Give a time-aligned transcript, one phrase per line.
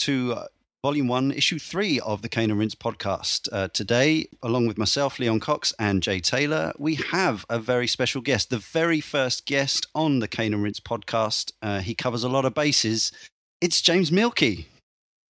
[0.00, 0.46] Hello and welcome to uh,
[0.82, 3.48] Volume 1, Issue 3 of the Cane and Rinse podcast.
[3.52, 8.20] Uh, today, along with myself, Leon Cox, and Jay Taylor, we have a very special
[8.20, 11.52] guest, the very first guest on the Cane and Rinse podcast.
[11.62, 13.12] Uh, he covers a lot of bases.
[13.60, 14.66] It's James Mielke.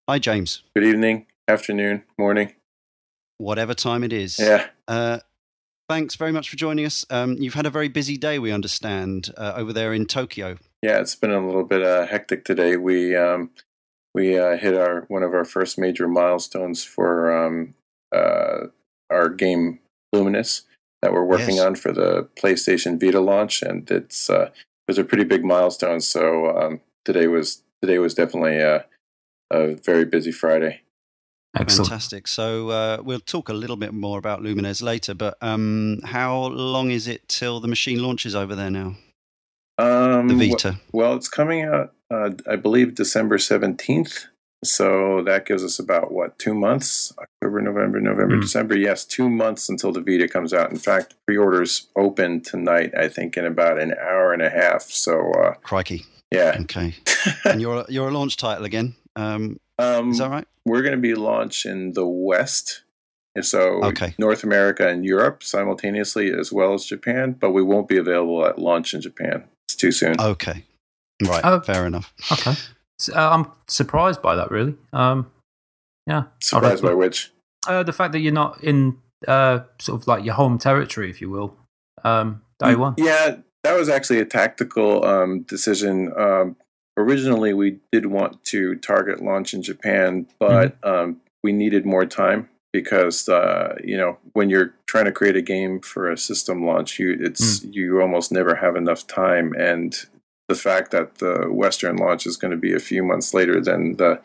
[0.08, 0.62] Hi, James.
[0.74, 2.54] Good evening, afternoon, morning.
[3.38, 4.38] Whatever time it is.
[4.38, 4.66] Yeah.
[4.86, 5.18] Uh,
[5.88, 7.06] thanks very much for joining us.
[7.10, 10.58] Um, you've had a very busy day, we understand, uh, over there in Tokyo.
[10.82, 12.76] Yeah, it's been a little bit uh, hectic today.
[12.76, 13.50] We um,
[14.18, 17.74] we uh, hit our one of our first major milestones for um,
[18.14, 18.66] uh,
[19.10, 19.78] our game
[20.14, 20.62] Lumines
[21.02, 21.64] that we're working Yes.
[21.66, 26.00] on for the PlayStation Vita launch, and it's uh, it was a pretty big milestone.
[26.00, 26.22] So
[26.58, 28.84] um, today was today was definitely a,
[29.50, 30.80] a very busy Friday.
[31.56, 31.88] Excellent.
[31.88, 32.26] Fantastic.
[32.28, 36.90] So uh, we'll talk a little bit more about Lumines later, but um, how long
[36.90, 38.96] is it till the machine launches over there now?
[39.78, 40.80] Um, The Vita.
[40.92, 44.26] Well, it's coming out, uh, I believe, December 17th.
[44.64, 47.12] So that gives us about, what, two months?
[47.16, 48.40] October, November, November, Hmm.
[48.40, 48.76] December.
[48.76, 50.72] Yes, two months until the Vita comes out.
[50.72, 54.82] In fact, pre orders open tonight, I think, in about an hour and a half.
[54.82, 56.06] So, uh, Crikey.
[56.32, 56.56] yeah.
[56.62, 56.94] Okay.
[57.44, 58.96] and you're you're a launch title again.
[59.14, 60.48] Um, um, is that right?
[60.66, 62.82] we're going to be launched in the West.
[63.40, 64.14] So, Okay.
[64.18, 68.58] North America and Europe simultaneously, as well as Japan, but we won't be available at
[68.58, 69.44] launch in Japan.
[69.78, 70.20] It's too soon.
[70.20, 70.64] Okay.
[71.22, 71.40] Right.
[71.44, 71.60] Oh.
[71.60, 72.12] Fair enough.
[72.32, 72.54] Okay.
[72.98, 74.74] So, uh, I'm surprised by that, really.
[74.92, 75.30] Um,
[76.04, 76.24] yeah.
[76.40, 77.30] Surprised by which?
[77.64, 78.98] Uh, the fact that you're not in
[79.28, 81.54] uh, sort of like your home territory, if you will,
[82.02, 82.94] um, day one.
[82.98, 86.12] Yeah, that was actually a tactical um, decision.
[86.18, 86.56] Um,
[86.96, 92.48] originally, we did want to target launch in Japan, but um, we needed more time
[92.72, 96.98] because uh, you know when you're trying to create a game for a system launch,
[96.98, 99.96] you it's you almost never have enough time, and
[100.48, 103.96] the fact that the Western launch is going to be a few months later than
[103.96, 104.20] the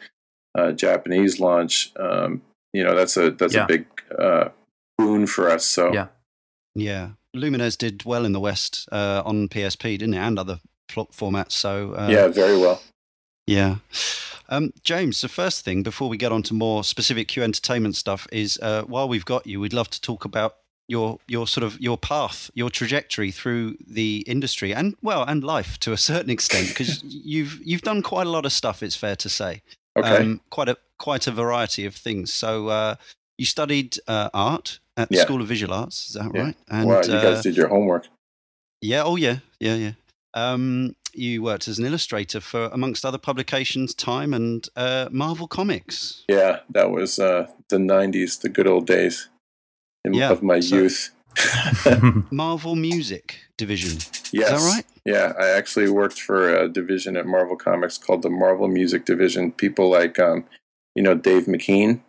[0.56, 2.42] uh, Japanese launch, um,
[2.74, 3.64] you know that's a that's Yeah.
[3.64, 3.86] a big
[4.18, 4.50] uh,
[4.98, 5.66] boon for us.
[5.66, 6.08] So Yeah.
[6.76, 7.10] Yeah.
[7.36, 10.18] Lumines did well in the West uh, on PSP, didn't it?
[10.20, 11.54] And other pl- formats.
[11.54, 12.80] So uh, yeah, very well.
[13.48, 13.78] Yeah.
[14.50, 18.28] Um, James, the first thing before we get on to more specific Q entertainment stuff
[18.32, 20.56] is uh, while we've got you, we'd love to talk about
[20.88, 25.80] your your sort of your path, your trajectory through the industry and well and life
[25.80, 28.84] to a certain extent because you've you've done quite a lot of stuff.
[28.84, 29.62] It's fair to say,
[29.98, 30.18] Okay.
[30.18, 32.34] um, quite a quite a variety of things.
[32.34, 32.96] So uh,
[33.38, 35.22] you studied uh, art at the Yeah.
[35.24, 36.42] School of Visual Arts, is that Yeah.
[36.44, 36.58] right?
[36.70, 38.08] And wow, you uh, guys did your homework.
[38.82, 39.92] yeah, oh yeah, yeah, yeah.
[40.36, 46.24] Um, you worked as an illustrator for, amongst other publications, Time and uh, Marvel Comics.
[46.30, 49.30] Yeah, that was uh, the '90s, the good old days
[50.06, 51.12] in, Yeah, of my so- youth.
[52.32, 53.98] Marvel Music Division.
[54.32, 54.86] yes, Is that right?
[55.06, 59.52] Yeah, I actually worked for a division at Marvel Comics called the Marvel Music Division.
[59.52, 60.46] People like, um,
[60.96, 62.02] you know, Dave McKean.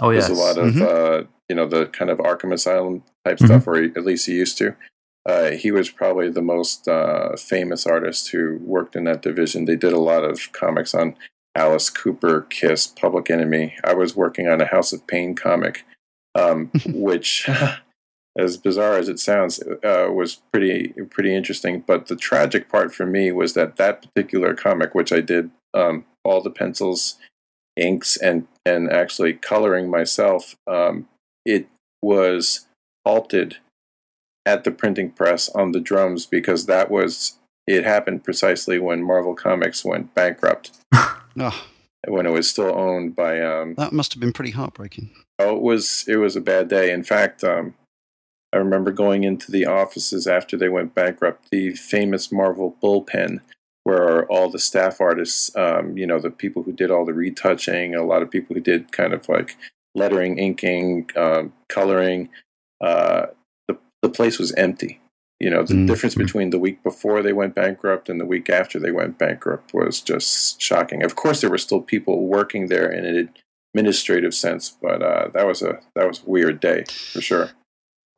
[0.00, 0.28] oh, yes.
[0.28, 0.82] There's a lot of, Mhm.
[0.82, 3.46] uh, you know, the kind of Arkham Asylum type Mhm.
[3.46, 4.74] stuff, or at least he used to.
[5.26, 9.64] Uh, he was probably the most uh, famous artist who worked in that division.
[9.64, 11.14] They did a lot of comics on
[11.54, 13.76] Alice Cooper, Kiss, Public Enemy.
[13.84, 15.84] I was working on a House of Pain comic,
[16.34, 17.48] um, which,
[18.38, 21.84] as bizarre as it sounds, uh, was pretty pretty interesting.
[21.86, 26.06] But the tragic part for me was that that particular comic, which I did um,
[26.24, 27.16] all the pencils,
[27.76, 31.08] inks, and and actually coloring myself, um,
[31.44, 31.68] it
[32.02, 32.66] was
[33.04, 33.58] halted
[34.50, 39.34] at the printing press on the drums because that was it happened precisely when Marvel
[39.34, 40.72] Comics went bankrupt.
[40.92, 41.64] Oh,
[42.08, 45.10] when it was still owned by um that must have been pretty heartbreaking.
[45.38, 46.90] oh it was it was a bad day.
[46.92, 47.74] In fact um
[48.52, 53.40] I remember going into the offices after they went bankrupt the famous Marvel bullpen
[53.84, 57.94] where all the staff artists um you know the people who did all the retouching
[57.94, 59.56] a lot of people who did kind of like
[59.94, 62.28] lettering inking um, coloring
[62.80, 63.26] uh
[64.02, 65.00] the place was empty
[65.38, 65.86] you know the Mm.
[65.86, 69.72] difference between the week before they went bankrupt and the week after they went bankrupt
[69.74, 73.30] was just shocking of course there were still people working there in an
[73.74, 77.50] administrative sense but uh, that was a that was a weird day for sure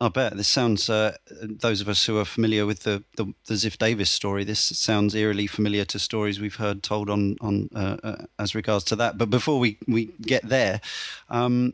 [0.01, 0.89] I bet this sounds.
[0.89, 4.59] Uh, those of us who are familiar with the, the the Ziff Davis story, this
[4.59, 8.97] sounds eerily familiar to stories we've heard told on on uh, uh, as regards to
[8.97, 9.17] that.
[9.17, 10.81] But before we we get there,
[11.29, 11.73] um,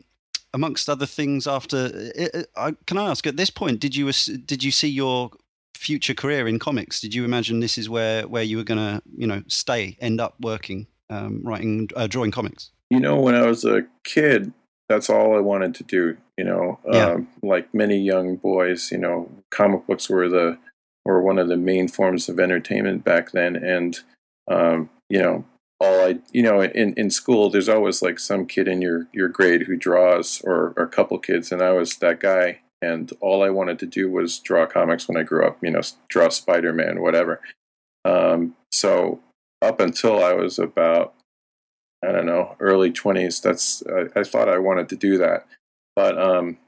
[0.52, 4.62] amongst other things, after uh, uh, can I ask at this point, did you did
[4.62, 5.30] you see your
[5.74, 7.00] future career in comics?
[7.00, 10.20] Did you imagine this is where where you were going to you know stay, end
[10.20, 12.70] up working, um, writing, uh, drawing comics?
[12.92, 14.52] you know when i was a kid
[14.88, 17.10] that's all i wanted to do you know Yeah.
[17.10, 20.58] um, like many young boys you know comic books were the
[21.04, 24.00] were one of the main forms of entertainment back then and
[24.50, 25.44] um, you know
[25.80, 29.28] all I, you know, in, in school, there's always like some kid in your, your
[29.28, 31.50] grade who draws or, or a couple kids.
[31.50, 32.60] And I was that guy.
[32.82, 35.80] And all I wanted to do was draw comics when I grew up, you know,
[36.08, 37.40] draw Spider Man, whatever.
[38.04, 39.20] Um, so
[39.62, 41.14] up until I was about,
[42.02, 45.46] I don't know, early 20s, that's, I, I thought I wanted to do that.
[45.94, 46.58] But um,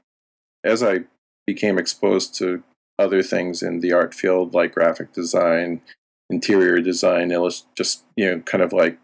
[0.63, 1.01] as I
[1.47, 2.63] became exposed to
[2.99, 5.81] other things in the art field, like graphic design,
[6.29, 8.97] interior design, illust- just, you know, kind of like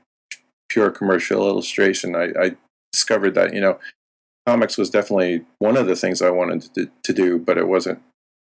[0.69, 2.55] pure commercial illustration, I, I
[2.91, 3.79] discovered that you know
[4.47, 8.01] comics was definitely one of the things I wanted to, to do, but it wasn't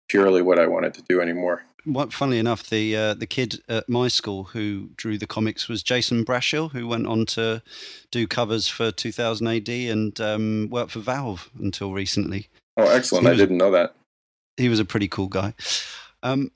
[0.09, 1.65] purely what I wanted to do anymore.
[1.85, 5.82] What, funnily enough, the uh, the kid at my school who drew the comics was
[5.82, 7.62] Jason Brashill, who went on to
[8.11, 12.49] do covers for 2000 AD and um, worked for Valve until recently.
[12.79, 13.25] Oh, excellent!
[13.25, 13.94] Was, I didn't know that.
[14.56, 15.53] He was a pretty cool guy.
[16.23, 16.50] Um,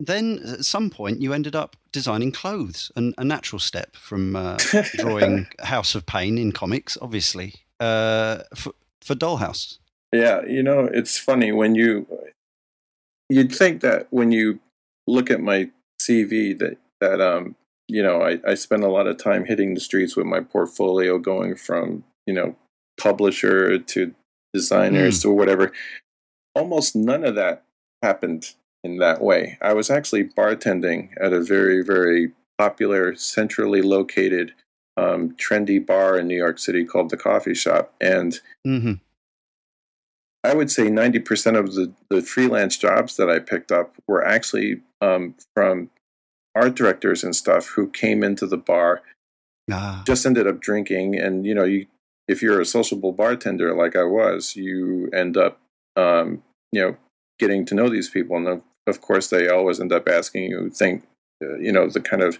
[0.00, 4.58] then at some point you ended up designing clothes, and a natural step from uh,
[4.96, 9.78] drawing House of Pain in comics, obviously, uh, for, for Dollhouse.
[10.12, 12.06] Yeah, you know, it's funny when you
[13.28, 14.60] you'd think that when you
[15.06, 15.70] look at my
[16.00, 17.56] CV that that um
[17.88, 21.18] you know I, I spend a lot of time hitting the streets with my portfolio,
[21.18, 22.56] going from you know
[23.00, 24.14] publisher to
[24.52, 25.22] designers mm.
[25.22, 25.72] to whatever.
[26.54, 27.64] Almost none of that
[28.02, 29.58] happened in that way.
[29.62, 34.52] I was actually bartending at a very, very popular, centrally located,
[34.96, 37.92] um, trendy bar in New York City called the Coffee Shop.
[38.00, 38.92] And mm-hmm.
[40.44, 44.82] I would say 90% of the, the freelance jobs that I picked up were actually
[45.00, 45.90] um, from
[46.54, 49.00] art directors and stuff who came into the bar,
[49.72, 50.02] ah.
[50.06, 51.18] just ended up drinking.
[51.18, 51.86] And, you know, you,
[52.28, 55.58] if you're a sociable bartender like I was, you end up,
[55.96, 56.96] um, you know,
[57.38, 58.36] getting to know these people.
[58.36, 58.62] And of
[59.00, 61.04] course, they always end up asking you, think,
[61.42, 62.38] uh, you know, the kind of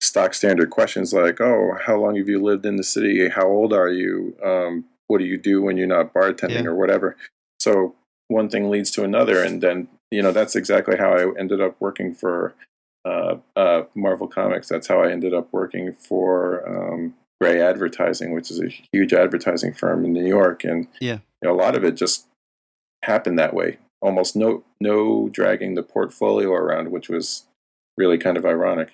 [0.00, 3.28] stock standard questions like, oh, how long have you lived in the city?
[3.28, 4.36] How old are you?
[4.44, 6.70] Um, what do you do when you're not bartending yeah.
[6.70, 7.16] or whatever?
[7.60, 7.94] So
[8.28, 9.42] one thing leads to another.
[9.42, 12.54] And then, you know, that's exactly how I ended up working for
[13.04, 14.68] uh, uh, Marvel Comics.
[14.68, 19.72] That's how I ended up working for um, Grey Advertising, which is a huge advertising
[19.72, 20.64] firm in New York.
[20.64, 21.18] And yeah.
[21.42, 22.26] You know, a lot of it just
[23.02, 27.46] happened that way almost no no dragging the portfolio around, which was
[27.96, 28.90] really kind of ironic.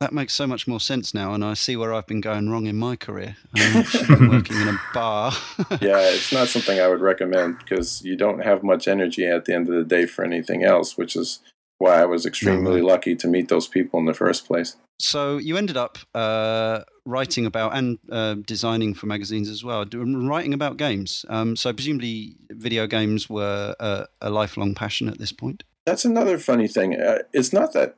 [0.00, 2.66] That makes so much more sense now, and I see where I've been going wrong
[2.66, 3.36] in my career.
[4.10, 5.32] Um, working in a bar.
[5.80, 9.54] yeah, it's not something I would recommend because you don't have much energy at the
[9.54, 11.40] end of the day for anything else, which is
[11.84, 12.86] why I was extremely mm-hmm.
[12.86, 14.76] lucky to meet those people in the first place.
[14.98, 20.54] So you ended up uh, writing about and uh, designing for magazines as well, writing
[20.54, 21.26] about games.
[21.28, 25.64] Um, so presumably, video games were a, a, lifelong passion at this point.
[25.84, 26.94] That's another funny thing.
[26.94, 27.96] Uh, it's not that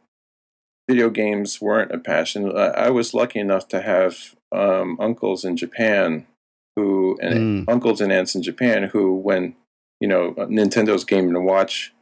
[0.88, 2.56] video games weren't a passion.
[2.56, 6.26] I was lucky enough to have um, uncles in Japan
[6.74, 7.72] who and mm.
[7.72, 9.54] uncles and aunts in Japan who, when
[10.00, 11.92] you know Nintendo's Game and Watch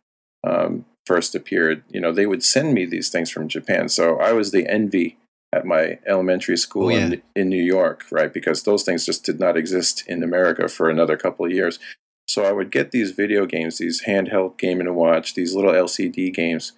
[0.47, 3.89] um, first appeared, you know, they would send me these things from Japan.
[3.89, 5.19] So I was the envy
[5.55, 7.07] at my elementary school oh, yeah.
[7.07, 8.33] in, in New York, right?
[8.33, 11.79] Because those things just did not exist in America for another couple of years.
[12.27, 16.33] So I would get these video games, these handheld game and watch, these little LCD
[16.33, 16.73] games,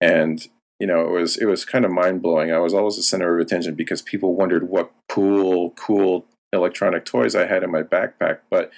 [0.00, 0.48] and
[0.80, 2.52] you know it was it was kind of mind blowing.
[2.52, 7.34] I was always the center of attention because people wondered what cool cool electronic toys
[7.34, 8.38] I had in my backpack.
[8.50, 8.70] But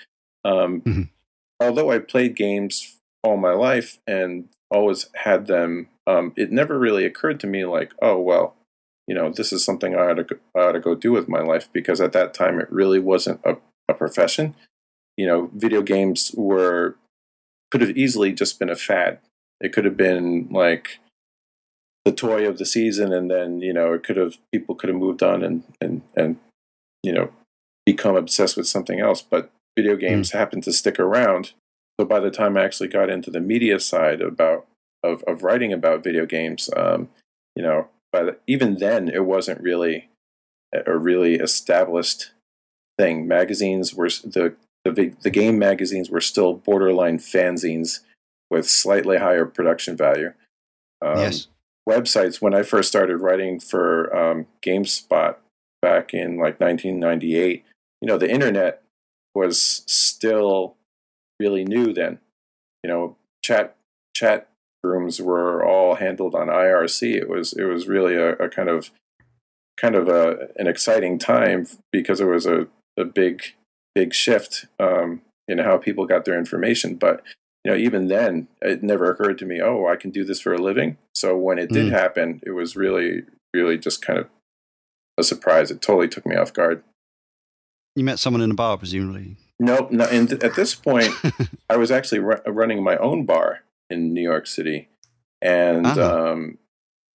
[0.44, 1.02] um, mm-hmm.
[1.60, 5.88] although I played games all my life and always had them.
[6.06, 8.56] Um, it never really occurred to me like, oh well,
[9.06, 11.28] you know, this is something I ought to go, I ought to go do with
[11.28, 13.56] my life because at that time it really wasn't a,
[13.88, 14.54] a profession.
[15.16, 16.96] You know, video games were
[17.70, 19.18] could have easily just been a fad.
[19.60, 20.98] It could have been like
[22.04, 24.98] the toy of the season, and then you know, it could have people could have
[24.98, 26.36] moved on and and and
[27.02, 27.32] you know
[27.84, 29.22] become obsessed with something else.
[29.22, 30.00] But video hmm.
[30.00, 30.38] games mm.
[30.38, 31.52] happened to stick around
[32.00, 34.66] so by the time I actually got into the media side about
[35.02, 37.10] of, of writing about video games, um,
[37.54, 37.88] you know,
[38.46, 40.08] even then it wasn't really
[40.72, 42.30] a really established
[42.98, 43.28] thing.
[43.28, 44.54] Magazines were the
[44.86, 48.00] the the game magazines were still borderline fanzines
[48.50, 50.32] with slightly higher production value.
[51.04, 51.48] Um, yes.
[51.86, 52.40] Websites.
[52.40, 55.36] When I first started writing for um, GameSpot
[55.82, 57.62] back in like 1998,
[58.00, 58.82] you know, the internet
[59.34, 60.76] was still
[61.40, 62.20] really new then.
[62.84, 63.76] You know, chat
[64.14, 64.48] chat
[64.84, 67.14] rooms were all handled on IRC.
[67.14, 68.90] It was it was really a, a kind of
[69.80, 72.68] kind of a, an exciting time because it was a,
[72.98, 73.42] a big
[73.94, 76.94] big shift um, in how people got their information.
[76.94, 77.22] But
[77.64, 80.54] you know, even then, it never occurred to me, oh, I can do this for
[80.54, 80.96] a living.
[81.14, 81.92] So when it did mm.
[81.92, 83.22] happen, it was really
[83.54, 84.28] really just kind of
[85.18, 85.70] a surprise.
[85.70, 86.82] It totally took me off guard.
[87.96, 89.36] You met someone in a bar, presumably.
[89.60, 89.92] Nope.
[89.92, 91.12] No, and th- at this point,
[91.70, 94.88] I was actually ru- running my own bar in New York City,
[95.42, 96.30] and Ah.
[96.32, 96.58] um,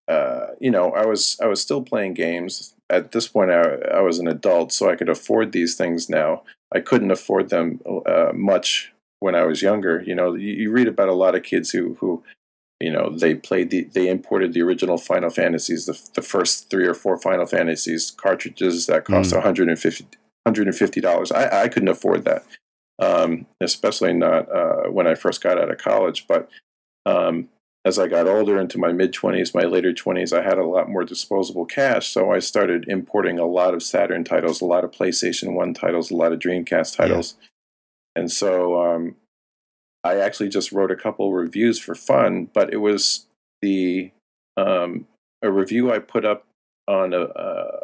[0.08, 2.74] uh, you know, I was I was still playing games.
[2.88, 3.62] At this point, I,
[3.98, 6.42] I was an adult, so I could afford these things now.
[6.72, 10.02] I couldn't afford them uh, much when I was younger.
[10.06, 12.22] You know, you, you read about a lot of kids who who
[12.78, 16.86] you know they played the they imported the original Final Fantasies, the the first three
[16.86, 19.36] or four Final Fantasies cartridges that cost Mm.
[19.38, 20.06] 150
[20.46, 21.32] 150 dollars.
[21.32, 22.44] I, I couldn't afford that,
[23.00, 26.26] um, especially not uh, when I first got out of college.
[26.28, 26.48] But
[27.04, 27.48] um,
[27.84, 30.88] as I got older into my mid 20s, my later 20s, I had a lot
[30.88, 32.08] more disposable cash.
[32.08, 36.10] So I started importing a lot of Saturn titles, a lot of PlayStation 1 titles,
[36.10, 37.34] a lot of Dreamcast titles.
[38.14, 39.16] And so um,
[40.02, 43.26] I actually just wrote a couple reviews for fun, but it was
[43.60, 44.10] the
[44.56, 45.06] um,
[45.42, 46.45] a review I put up
[46.88, 47.26] on a,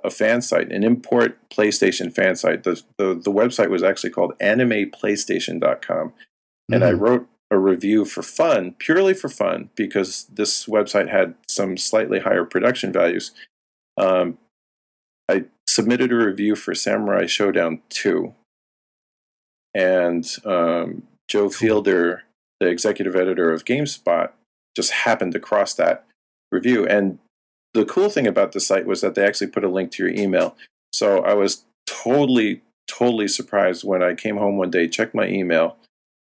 [0.04, 2.62] a, fan site, an import PlayStation fan site.
[2.62, 6.12] The, the, the website was actually called animeplaystation.com
[6.70, 7.00] and I Mhm.
[7.00, 12.44] wrote a review for fun, purely for fun, because this website had some slightly higher
[12.44, 13.32] production values.
[13.98, 14.38] Um,
[15.28, 18.34] I submitted a review for Samurai Showdown 2,
[19.74, 22.22] and um, Joe Fielder,
[22.60, 24.30] the executive editor of GameSpot,
[24.76, 26.06] just happened to cross that
[26.50, 26.86] review.
[26.86, 27.18] And
[27.74, 30.12] the cool thing about the site was that they actually put a link to your
[30.14, 30.56] email.
[30.92, 35.76] So I was totally, totally surprised when I came home one day, checked my email,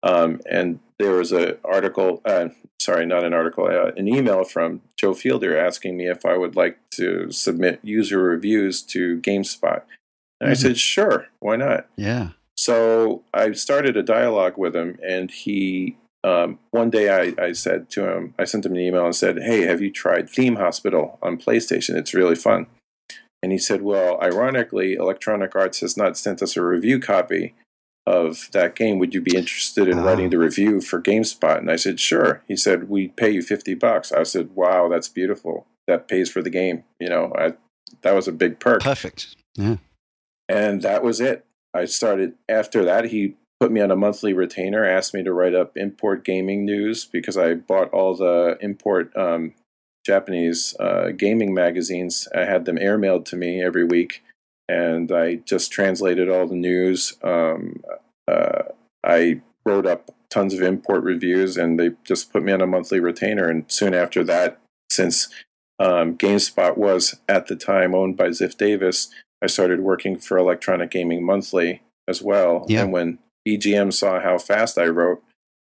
[0.04, 2.50] um, and there was an article, uh,
[2.82, 6.56] sorry, not an article, uh, an email from Joe Fielder asking me if I would
[6.56, 9.82] like to submit user reviews to GameSpot.
[10.40, 10.58] And I Mhm.
[10.58, 11.88] said, sure, why not?
[11.98, 12.30] Yeah.
[12.56, 17.90] So I started a dialogue with him, and he, um, one day I, I said
[17.92, 21.18] to him, I sent him an email and said, Hey, have you tried Theme Hospital
[21.22, 21.96] on PlayStation?
[21.96, 22.68] It's really fun.
[23.42, 27.56] And he said, Well, ironically, Electronic Arts has not sent us a review copy
[28.06, 29.00] of that game.
[29.00, 31.58] Would you be interested in writing the review for GameSpot?
[31.58, 32.42] And I said, Sure.
[32.48, 34.12] He said, We pay you 50 bucks.
[34.14, 35.68] I said, Wow, that's beautiful.
[35.88, 36.86] That pays for the game.
[37.02, 37.54] You know, I,
[38.02, 39.36] that was a big perk Perfect.
[39.56, 39.76] Yeah.
[40.48, 41.46] and that was it.
[41.74, 43.06] I started after that.
[43.06, 47.06] He put me on a monthly retainer, asked me to write up import gaming news
[47.06, 49.54] because I bought all the import um,
[50.06, 52.28] Japanese uh, gaming magazines.
[52.36, 54.22] I had them airmailed to me every week,
[54.68, 57.14] and I just translated all the news.
[57.24, 57.82] Um,
[58.28, 58.64] uh,
[59.02, 63.00] I wrote up tons of import reviews, and they just put me on a monthly
[63.00, 63.48] retainer.
[63.48, 65.30] And soon after that, since
[65.80, 69.08] um, GameSpot was at the time owned by Ziff Davis,
[69.42, 72.66] I started working for Electronic Gaming Monthly as well.
[72.68, 72.82] Yeah.
[72.82, 75.22] And when EGM saw how fast I wrote,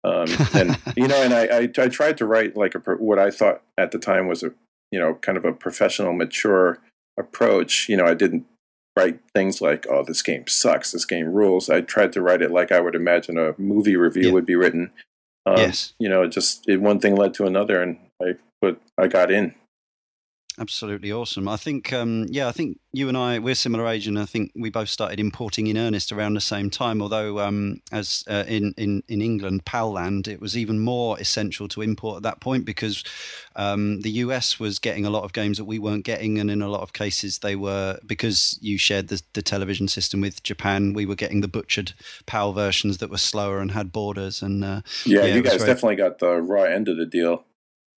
[0.03, 3.31] um, and you know, and I, I, I tried to write like a what I
[3.31, 4.51] thought at the time was a
[4.91, 6.79] you know kind of a professional, mature
[7.17, 7.89] approach.
[7.89, 8.45] You know, I didn't
[8.97, 10.91] write things like, "Oh, this game sucks.
[10.91, 14.27] This game rules." I tried to write it like I would imagine a movie review
[14.27, 14.31] Yeah.
[14.33, 14.91] would be written.
[15.47, 15.93] Um, yes.
[15.99, 19.31] You know, it just it, one thing led to another, and I put I got
[19.31, 19.53] in.
[20.57, 21.49] Absolutely awesome.
[21.49, 24.53] I think, um, yeah, I think you and I, we're similar age, and I think
[24.55, 27.01] we both started importing in earnest around the same time.
[27.01, 31.81] Although, um, as uh, in, in in England, Palland, it was even more essential to
[31.81, 33.03] import at that point because
[33.57, 36.61] um, the US was getting a lot of games that we weren't getting, and in
[36.61, 40.93] a lot of cases, they were because you shared the, the television system with Japan.
[40.93, 41.91] We were getting the butchered
[42.27, 45.67] PAL versions that were slower and had borders, and uh, Yeah, Yeah, you guys very-
[45.73, 47.43] definitely got the raw end of the deal.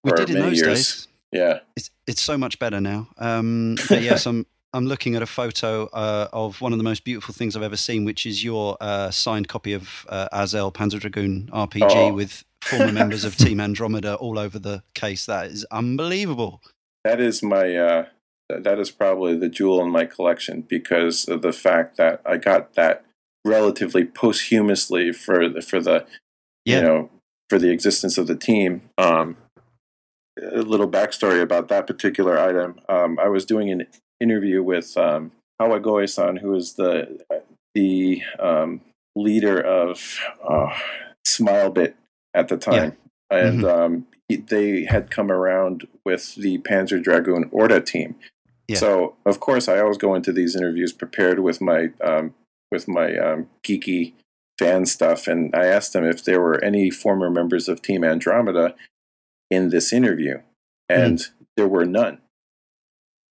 [0.03, 0.67] we did in those years.
[0.67, 1.09] days.
[1.33, 1.61] Yeah.
[1.77, 3.09] It's it's so much better now.
[3.19, 7.03] Um, but yes, I'm I'm looking at a photo uh, of one of the most
[7.05, 11.01] beautiful things I've ever seen, which is your uh, signed copy of uh, Azel Panzer
[11.01, 12.13] Dragoon RPG Oh.
[12.13, 15.25] with former members of Team Andromeda all over the case.
[15.27, 16.61] That is unbelievable.
[17.05, 18.07] That is my uh,
[18.51, 22.75] that is probably the jewel in my collection because of the fact that I got
[22.75, 23.05] that
[23.47, 26.07] relatively posthumously for the, for the
[26.65, 26.77] Yeah.
[26.77, 27.11] you know
[27.49, 28.83] for the existence of the team.
[28.99, 29.37] Um,
[30.53, 32.81] a little backstory about that particular item.
[32.89, 33.87] Um, I was doing an
[34.21, 37.21] interview with um, Kawagoe-san, who is the
[37.75, 38.81] the um,
[39.15, 40.19] leader of
[40.49, 40.75] uh,
[41.27, 41.95] SmileBit
[42.35, 42.97] at the time,
[43.31, 48.15] and um, he- they had come around with the Panzer Dragoon Orta team.
[48.67, 48.79] Yeah.
[48.79, 52.35] So of course, I always go into these interviews prepared with my um,
[52.71, 54.13] with my um, geeky
[54.59, 58.75] fan stuff, and I asked them if there were any former members of Team Andromeda
[59.51, 60.41] in this interview,
[60.89, 61.21] and
[61.57, 62.19] there were none.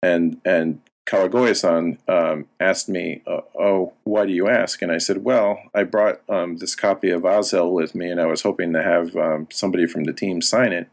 [0.01, 5.23] And and Kawagoe-san um, asked me, uh, "Oh, why do you ask?" And I said,
[5.23, 8.83] "Well, I brought um, this copy of Azel with me, and I was hoping to
[8.83, 10.89] have um, somebody from the team sign it."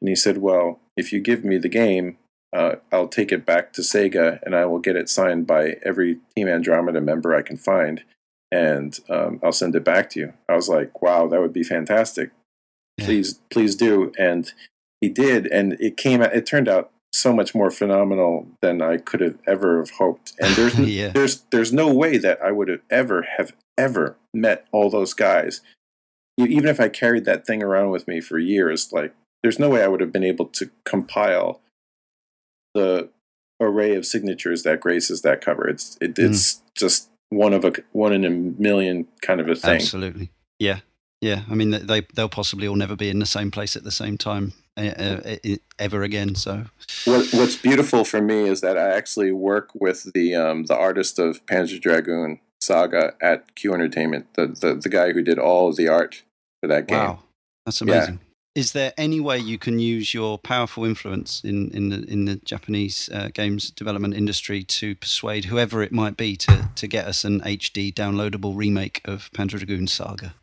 [0.00, 2.18] And he said, "Well, if you give me the game,
[2.52, 6.18] uh, I'll take it back to Sega and I will get it signed by every
[6.34, 8.02] Team Andromeda member I can find,
[8.50, 11.62] and um, I'll send it back to you." I was like, "Wow, that would be
[11.62, 12.30] fantastic!
[13.02, 13.06] Yeah.
[13.06, 14.52] Please, please do." And
[15.00, 16.22] he did, and it came.
[16.22, 20.32] out It turned out so much more phenomenal than I could have ever have hoped.
[20.40, 21.08] And there's Yeah.
[21.08, 25.60] there's there's no way that I would have ever have ever met all those guys.
[26.38, 29.82] Even if I carried that thing around with me for years, like there's no way
[29.82, 31.60] I would have been able to compile
[32.74, 33.10] the
[33.60, 35.68] array of signatures that graces that cover.
[35.68, 36.26] It's it, hmm.
[36.26, 39.76] it's just one of a one in a million kind of a thing.
[39.76, 40.30] Absolutely.
[40.58, 40.80] Yeah.
[41.22, 41.42] Yeah.
[41.50, 44.18] I mean, they they'll possibly all never be in the same place at the same
[44.18, 45.36] time uh,
[45.78, 46.34] ever again.
[46.34, 46.64] So
[47.04, 51.18] What, what's beautiful for me is that I actually work with the um, the artist
[51.18, 55.76] of Panzer Dragoon Saga at Q Entertainment, the, the the guy who did all of
[55.76, 56.22] the art
[56.60, 56.98] for that game.
[56.98, 57.18] wow,
[57.64, 57.94] that's Yeah.
[57.94, 58.20] amazing.
[58.54, 62.36] Is there any way you can use your powerful influence in, in the in the
[62.44, 67.24] Japanese uh, games development industry to persuade whoever it might be to, to get us
[67.24, 70.34] an HD downloadable remake of Panzer Dragoon Saga?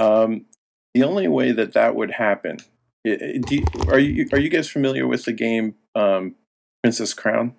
[0.00, 0.46] Um,
[0.94, 2.58] the only way that that would happen,
[3.06, 6.34] i- i- do you, are you are you guys familiar with the game um,
[6.82, 7.54] Princess Crown?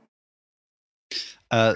[1.49, 1.75] Uh,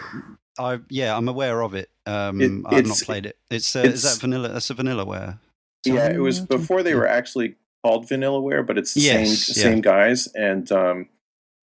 [0.57, 1.89] I yeah, I'm aware of it.
[2.05, 3.38] Um, It- I've not played it.
[3.50, 4.50] It's, uh, is that vanilla?
[4.50, 5.39] That's a vanillaware.
[5.86, 9.69] Yeah, it was before they were actually called Vanillaware, but it's the Yes, same yeah.
[9.72, 10.27] same guys.
[10.34, 11.10] And um,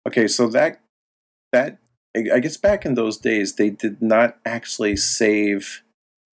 [0.06, 0.80] okay, so that
[1.52, 1.78] that
[2.16, 5.82] I I guess back in those days they did not actually save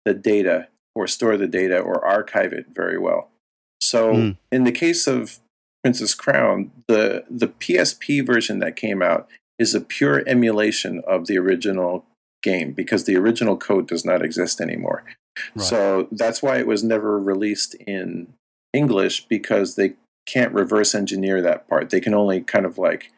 [0.05, 3.31] the data or store the data or archive it very well.
[3.81, 4.37] So Mm.
[4.51, 5.39] in the case of
[5.85, 11.39] Princess Crown, the the PSP version that came out is a pure emulation of the
[11.39, 12.05] original
[12.43, 15.05] game because the original code does not exist anymore.
[15.55, 15.65] Right.
[15.65, 18.33] So that's why it was never released in
[18.73, 19.95] English because they
[20.27, 21.91] can't reverse engineer that part.
[21.91, 23.11] They can only kind of like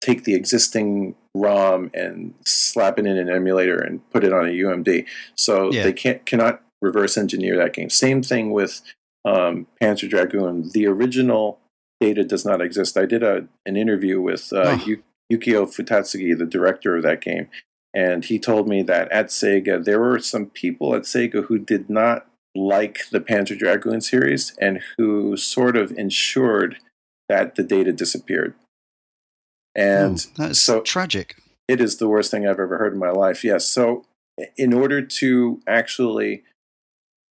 [0.00, 4.50] take the existing ROM and slap it in an emulator and put it on a
[4.52, 5.06] UMD.
[5.36, 5.84] So Yeah.
[5.84, 7.90] they can't cannot reverse engineer that game.
[7.90, 8.80] Same thing with
[9.24, 10.70] um, Panzer Dragoon.
[10.72, 11.58] The original
[12.00, 12.96] data does not exist.
[12.96, 14.84] I did a an interview with uh, Oh.
[14.86, 17.48] Yu- Yukio Futatsugi, the director of that game,
[17.92, 21.90] and he told me that at Sega there were some people at Sega who did
[21.90, 26.78] not like the Panzer Dragoon series and who sort of ensured
[27.28, 28.54] that the data disappeared.
[29.74, 31.36] And Oh, that's so- tragic.
[31.68, 33.42] it is the worst thing I've ever heard in my life.
[33.44, 33.66] Yes.
[33.66, 34.04] So,
[34.56, 36.44] in order to actually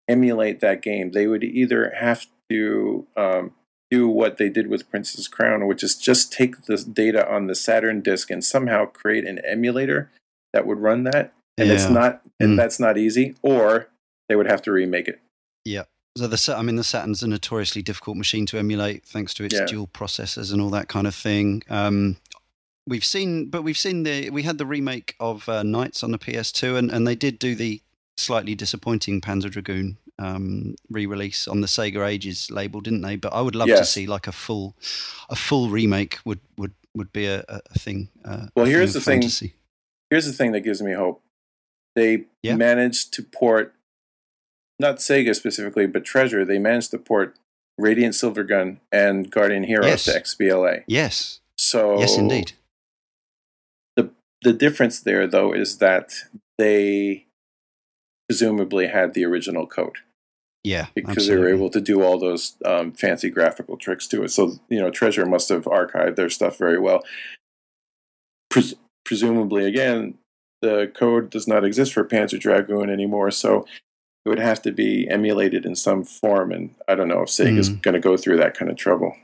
[0.07, 3.51] emulate that game, they would either have to um,
[3.91, 7.55] do what they did with Princess Crown, which is just take the data on the
[7.55, 10.11] Saturn disk and somehow create an emulator
[10.53, 11.33] that would run that.
[11.57, 12.57] And it's not, and Mm.
[12.57, 13.35] that's not easy.
[13.41, 13.87] Or
[14.27, 15.21] they would have to remake it.
[15.63, 15.83] Yeah.
[16.17, 19.55] So the I mean the Saturn's a notoriously difficult machine to emulate thanks to its
[19.55, 19.65] Yeah.
[19.65, 21.61] dual processors and all that kind of thing.
[21.69, 22.17] Um,
[22.87, 26.17] we've seen, but we've seen the we had the remake of uh, NiGHTS on the
[26.17, 27.81] PS2, and, and they did do the
[28.17, 33.15] slightly disappointing Panzer Dragoon um, re-release on the Sega Ages label, didn't they?
[33.17, 34.75] But I would love to see like a full
[35.29, 38.09] a full remake would would would be a, a thing.
[38.23, 39.21] Uh, Well, here's thing the thing.
[39.21, 39.53] fantasy.
[40.09, 41.21] Here's the thing that gives me hope.
[41.95, 42.55] They Yeah.
[42.55, 43.73] managed to port,
[44.79, 46.45] not Sega specifically, but Treasure.
[46.45, 47.35] They managed to port
[47.77, 50.03] Radiant Silvergun and Guardian Heroes Yes.
[50.05, 50.83] to XBLA.
[50.87, 52.53] Yes, So yes, indeed.
[53.97, 54.11] The
[54.43, 56.13] the difference there, though, is that
[56.57, 57.25] they
[58.29, 59.97] presumably had the original code
[60.63, 64.29] Yeah, because they were able to do all those um, fancy graphical tricks to it.
[64.31, 67.03] So you know, Treasure must have archived their stuff very well.
[68.49, 70.15] Pres- presumably, again,
[70.61, 73.65] the code does not exist for Panzer Dragoon anymore, so
[74.25, 76.51] it would have to be emulated in some form.
[76.51, 77.81] And I don't know if Sega's Mm.
[77.81, 79.15] going to go through that kind of trouble.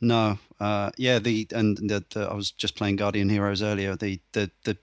[0.00, 3.96] No, uh, yeah, the and the, the I was just playing Guardian Heroes earlier.
[3.96, 4.76] The the the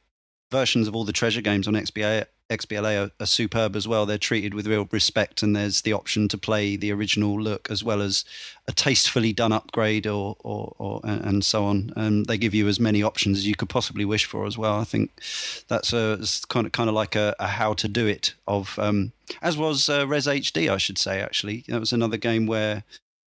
[0.51, 4.05] versions of all the treasure games on XBA XBLA are, are superb as well.
[4.05, 7.84] They're treated with real respect, and there's the option to play the original look as
[7.84, 8.23] well as
[8.67, 11.91] a tastefully done upgrade, or or, or and so on.
[11.95, 14.79] And they give you as many options as you could possibly wish for as well.
[14.79, 15.12] I think
[15.67, 19.12] that's a kind of kind of like a, a how to do it of um,
[19.41, 21.21] as was uh, Rez HD, I should say.
[21.21, 22.84] Actually, that was another game where.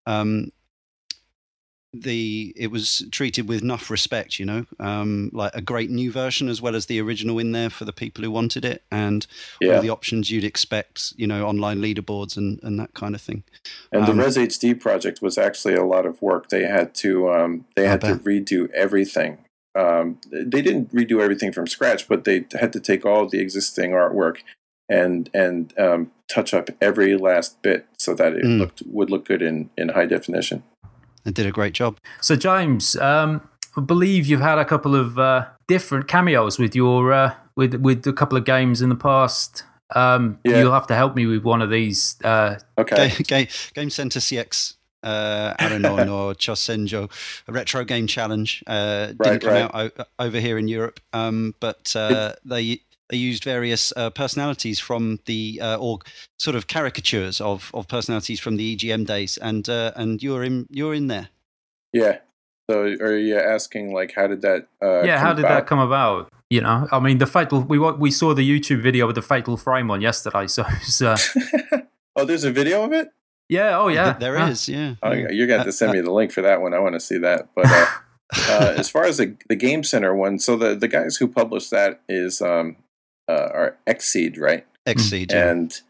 [0.06, 0.52] Um,
[1.94, 6.48] the it was treated with enough respect, you know, um, like a great new version
[6.48, 9.26] as well as the original in there for the people who wanted it, and
[9.60, 13.22] Yeah, all the options you'd expect, you know, online leaderboards and, and that kind of
[13.22, 13.44] thing.
[13.92, 16.50] and the um, Rez HD project was actually a lot of work.
[16.50, 19.40] They had to um, they had to redo everything.
[19.76, 23.92] Um, they didn't redo everything from scratch, but they had to take all the existing
[23.92, 24.38] artwork
[24.90, 28.60] and and um, touch up every last bit so that it Mm.
[28.60, 30.64] looked would look good in in high definition.
[31.30, 32.00] They did a great job.
[32.22, 37.14] So, James, um, I believe you've had a couple of uh, different cameos with your
[37.14, 39.64] uh, with with a couple of games in the past.
[39.96, 40.60] Um, Yeah.
[40.60, 42.18] You'll have to help me with one of these.
[42.24, 43.10] Uh, Okay.
[43.10, 47.10] Game, game, game Center CX uh, Arino no or Chosenjo,
[47.48, 48.64] a retro game challenge.
[48.68, 49.72] Uh, didn't come right.
[49.76, 54.80] out o- over here in Europe, um, but uh, they they used various uh, personalities
[54.80, 56.00] from the uh, or
[56.38, 60.68] sort of caricatures of, of personalities from the EGM days, and uh, and you're in
[60.70, 61.30] you're in there.
[61.94, 62.20] Yeah.
[62.70, 64.68] So are you asking like how did that?
[64.82, 65.56] Uh, yeah, how come did about?
[65.56, 66.32] that come about?
[66.52, 67.62] You know, I mean, the fatal.
[67.62, 70.48] We we saw the YouTube video with the fatal frame on yesterday.
[70.48, 71.18] So, it's, uh,
[72.16, 73.10] oh, there's a video of it.
[73.50, 74.48] yeah, oh yeah, there Huh.
[74.52, 74.68] is.
[74.70, 74.96] Yeah.
[75.02, 76.74] Oh, you're going to have to send me the link for that one.
[76.74, 77.50] I want to see that.
[77.56, 77.86] But uh,
[78.50, 81.70] uh, as far as the the Game Center one, so the the guys who published
[81.72, 82.76] that is um
[83.30, 84.66] uh, are Xseed, right?
[84.88, 85.32] Xseed.
[85.32, 85.50] Yeah.
[85.52, 85.82] and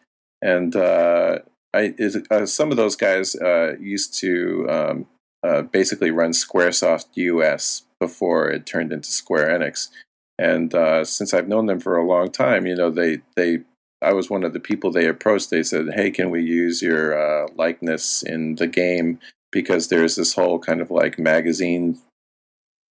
[0.41, 1.39] and uh,
[1.73, 5.07] I is uh, some of those guys uh, used to um,
[5.43, 9.89] uh, basically run SquareSoft US before it turned into Square Enix,
[10.37, 13.59] and uh, since I've known them for a long time, you know they they
[14.01, 15.49] I was one of the people they approached.
[15.49, 19.19] They said, "Hey, can we use your uh, likeness in the game?"
[19.51, 21.97] Because there's this whole kind of like magazine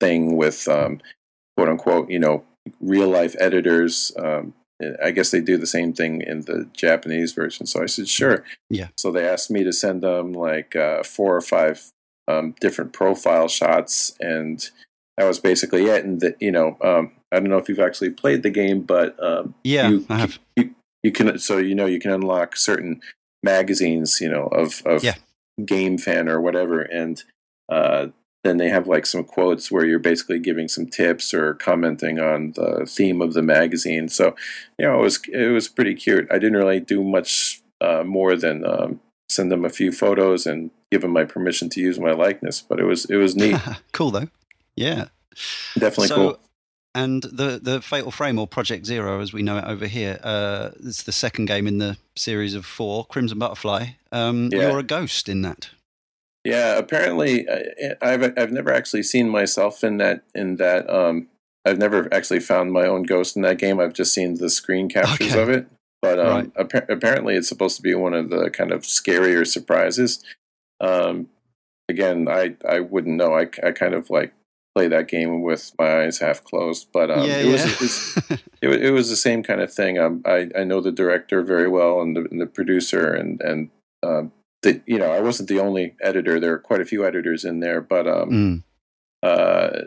[0.01, 1.01] thing with um,
[1.57, 2.45] quote unquote, you know,
[2.81, 4.13] real life editors.
[4.19, 4.55] Um,
[5.03, 7.67] I guess they do the same thing in the Japanese version.
[7.67, 8.45] So I said, sure.
[8.71, 8.89] Yeah.
[8.97, 11.91] So they asked me to send them like uh, four or five
[12.29, 14.69] um, different profile shots, and
[15.17, 16.05] that was basically it.
[16.05, 19.21] And that you know, um, I don't know if you've actually played the game, but
[19.23, 20.39] um, yeah, you, I have.
[20.57, 23.01] You, you can so you know you can unlock certain
[23.43, 25.15] magazines, you know, of of Yeah.
[25.65, 27.23] Game Fan or whatever, and
[27.69, 28.09] uh,
[28.45, 32.53] then they have like some quotes where you're basically giving some tips or commenting on
[32.53, 34.09] the theme of the magazine.
[34.09, 34.37] So
[34.79, 36.29] you know, it was it was pretty cute.
[36.31, 40.71] I didn't really do much uh, more than um, send them a few photos and
[40.91, 43.57] give them my permission to use my likeness, but it was it was neat,
[43.93, 44.29] cool though.
[44.77, 45.07] Yeah.
[45.75, 46.41] definitely so, cool.
[46.95, 50.71] And the the Fatal Frame or Project Zero, as we know it over here, uh,
[50.85, 53.05] it's the second game in the series of four.
[53.07, 53.89] Crimson Butterfly.
[54.11, 54.69] Um, Yeah.
[54.69, 55.71] You're a ghost in that.
[56.45, 60.89] Yeah, apparently, uh, I've I've never actually seen myself in that in that.
[60.89, 61.29] Um,
[61.65, 63.81] I've never actually found my own ghost in that game.
[63.81, 65.43] I've just seen the screen captures Okay.
[65.43, 65.67] of it.
[66.01, 66.51] But um, Right.
[66.57, 70.25] appa- apparently, it's supposed to be one of the kind of scarier surprises.
[70.81, 71.29] Um,
[71.89, 73.35] again, I I wouldn't know.
[73.35, 74.33] I, I kind of like
[74.77, 76.87] play that game with my eyes half closed.
[76.93, 78.37] But um, yeah, it was yeah.
[78.63, 79.99] it, wa- it was the same kind of thing.
[79.99, 83.71] Um, I I know the director very well and the, and the producer and and
[84.05, 86.41] um, the, you know I wasn't the only editor.
[86.41, 88.63] There are quite a few editors in there, but um, Mm.
[89.23, 89.81] uh,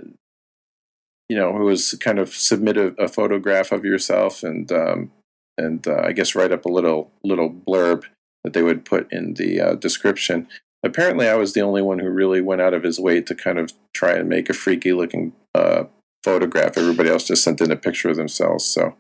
[1.30, 5.12] you know, who was kind of submit a, a photograph of yourself and um,
[5.58, 8.04] and uh, I guess write up a little little blurb
[8.44, 10.48] that they would put in the uh, description.
[10.84, 13.60] Apparently, I was the only one who really went out of his way to kind
[13.60, 15.84] of try and make a freaky looking uh,
[16.24, 16.78] photograph.
[16.78, 18.66] Everybody else just sent in a picture of themselves.
[18.66, 18.96] So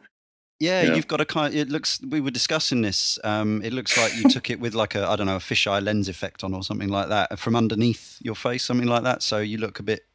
[0.61, 0.93] Yeah, Yeah.
[0.95, 1.53] you've got a kind.
[1.55, 1.99] It looks.
[2.07, 3.17] We were discussing this.
[3.23, 5.83] Um, it looks like you took it with like a I don't know a fisheye
[5.83, 9.23] lens effect on or something like that from underneath your face, something like that.
[9.23, 10.05] So you look a bit,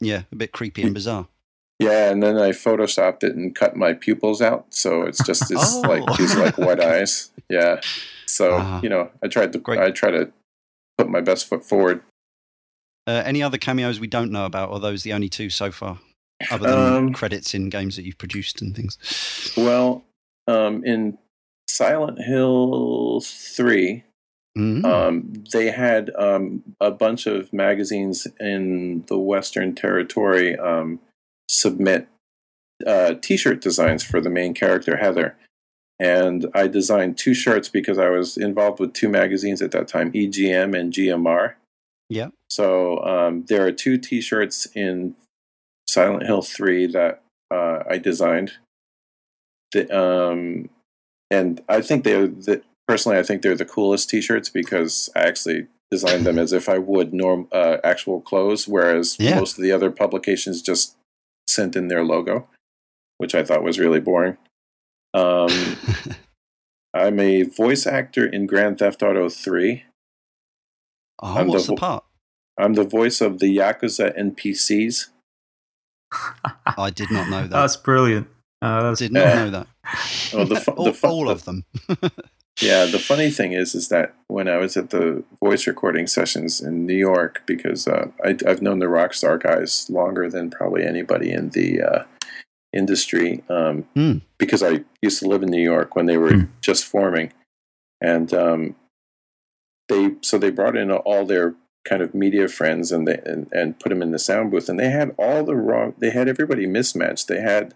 [0.00, 1.28] yeah, a bit creepy and bizarre.
[1.78, 5.60] yeah, and then I photoshopped it and cut my pupils out, so it's just this
[5.76, 5.80] Oh.
[5.82, 7.30] like these like white eyes.
[7.48, 7.80] Yeah.
[8.26, 8.80] So Ah.
[8.82, 9.78] you know, I tried to Great.
[9.78, 10.32] I try to
[10.98, 12.00] put my best foot forward.
[13.06, 15.70] Uh, any other cameos we don't know about, or are those the only two so
[15.70, 15.98] far,
[16.50, 18.98] other than Um, credits in games that you've produced and things?
[19.56, 20.04] Well,
[20.46, 21.18] um, in
[21.68, 24.04] Silent Hill 3,
[24.56, 24.84] Mm.
[24.84, 31.00] um, they had um, a bunch of magazines in the Western Territory um,
[31.50, 32.06] submit
[32.86, 35.36] uh, t shirt designs for the main character, Heather.
[35.98, 40.12] And I designed two shirts because I was involved with two magazines at that time,
[40.12, 41.54] EGM and GMR.
[42.08, 42.28] Yeah.
[42.50, 45.16] So um, there are two t shirts in
[45.94, 48.54] Silent Hill 3 that uh, I designed.
[49.72, 50.68] The, um,
[51.30, 55.68] and I think they're the, personally, I think they're the coolest T-shirts because I actually
[55.90, 59.38] designed them as if I would norm uh, actual clothes, whereas Yeah.
[59.38, 60.96] most of the other publications just
[61.48, 62.48] sent in their logo,
[63.18, 64.36] which I thought was really boring.
[65.12, 65.76] Um,
[66.94, 69.84] I'm a voice actor in Grand Theft Auto 3.
[71.22, 72.04] oh, I'm what's the the part?
[72.58, 75.10] I'm the voice of the Yakuza NPCs.
[76.78, 77.50] I did not know that.
[77.50, 78.28] That's brilliant.
[78.62, 79.34] Uh, that's, did not Yeah.
[79.44, 79.66] know that.
[80.32, 81.64] Oh, the fu- all, the fu- all of them.
[82.62, 86.60] Yeah, the funny thing is, is that when I was at the voice recording sessions
[86.60, 91.32] in New York, because uh, I, I've known the Rockstar guys longer than probably anybody
[91.32, 92.04] in the uh,
[92.72, 94.18] industry, um, Hmm.
[94.38, 96.42] because I used to live in New York when they were Hmm.
[96.60, 97.32] just forming,
[98.00, 98.76] and um,
[99.88, 103.78] they so they brought in all their kind of media friends and they and, and
[103.78, 106.66] put them in the sound booth and they had all the wrong they had everybody
[106.66, 107.74] mismatched they had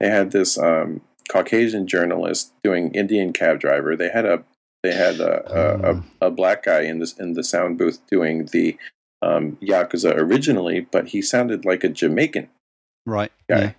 [0.00, 4.44] they had this um, caucasian journalist doing indian cab driver they had a
[4.84, 6.04] they had a, a, a, Oh.
[6.20, 8.76] a black guy in this in the sound booth doing the
[9.22, 12.48] um, yakuza originally but he sounded like a jamaican
[13.06, 13.32] Right.
[13.50, 13.72] guy Yeah.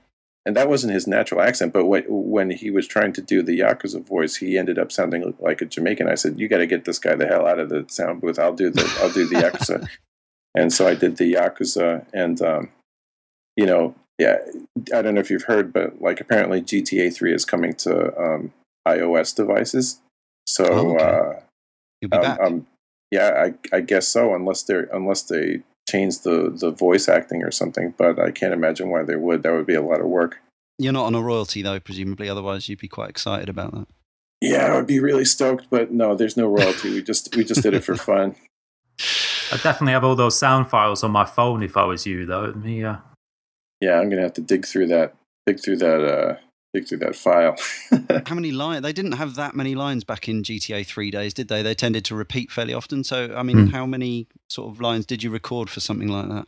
[0.45, 1.73] And that wasn't his natural accent.
[1.73, 5.34] But when when he was trying to do the Yakuza voice, he ended up sounding
[5.39, 6.08] like a Jamaican.
[6.08, 8.39] I said, "You got to get this guy the hell out of the sound booth.
[8.39, 9.88] I'll do the I'll do the Yakuza."
[10.56, 12.69] and so I did the Yakuza, and um,
[13.56, 14.38] you know, yeah,
[14.93, 18.54] I don't know if you've heard, but like apparently GTA Three is coming to um,
[18.88, 19.99] iOS devices.
[20.47, 21.04] So Oh, okay.
[21.04, 21.39] uh,
[22.02, 22.39] You'll be um, back.
[22.41, 22.67] um,
[23.12, 27.52] yeah, I, I guess so, unless they unless they change the the voice acting or
[27.52, 27.93] something.
[27.97, 29.43] But I can't imagine why they would.
[29.43, 30.38] That would be a lot of work.
[30.78, 32.30] You're not on a royalty though, presumably.
[32.30, 33.88] Otherwise, you'd be quite excited about that.
[34.41, 36.91] Yeah, I would be really stoked, but no, there's no royalty.
[36.91, 38.36] We just we just did it for fun.
[39.52, 42.54] I definitely have all those sound files on my phone if I was you, though.
[42.54, 42.97] Me, uh,
[43.82, 46.36] Yeah, I'm gonna have to dig through that dig through that uh
[46.73, 47.55] dig through that file.
[48.27, 48.84] How many lines?
[48.84, 51.62] They didn't have that many lines back in GTA Three days, did they?
[51.62, 53.03] They tended to repeat fairly often.
[53.03, 53.67] So, I mean, Hmm.
[53.67, 56.47] how many sort of lines did you record for something like that?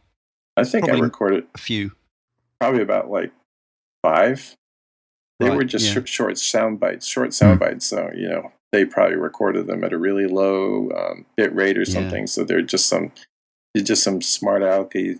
[0.57, 1.91] I think Probably- I recorded A few.
[2.59, 3.31] probably about like
[4.03, 4.55] five.
[5.39, 5.93] They Right, were just yeah.
[5.93, 7.85] short, short sound bites, short sound bites.
[7.87, 11.81] So you know, they probably recorded them at a really low um, bit rate or
[11.81, 11.93] Yeah.
[11.93, 12.27] something.
[12.27, 13.11] So they're just some,
[13.75, 15.19] just some smart alecky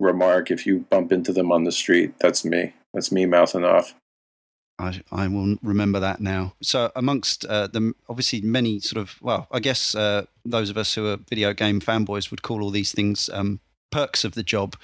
[0.00, 0.50] remark.
[0.50, 2.74] If you bump into them on the street, that's me.
[2.94, 3.94] That's me mouthing off.
[4.80, 6.54] I, I will remember that now.
[6.62, 10.94] So, amongst uh, the obviously many sort of, well, I guess uh, those of us
[10.94, 14.76] who are video game fanboys would call all these things um, perks of the job.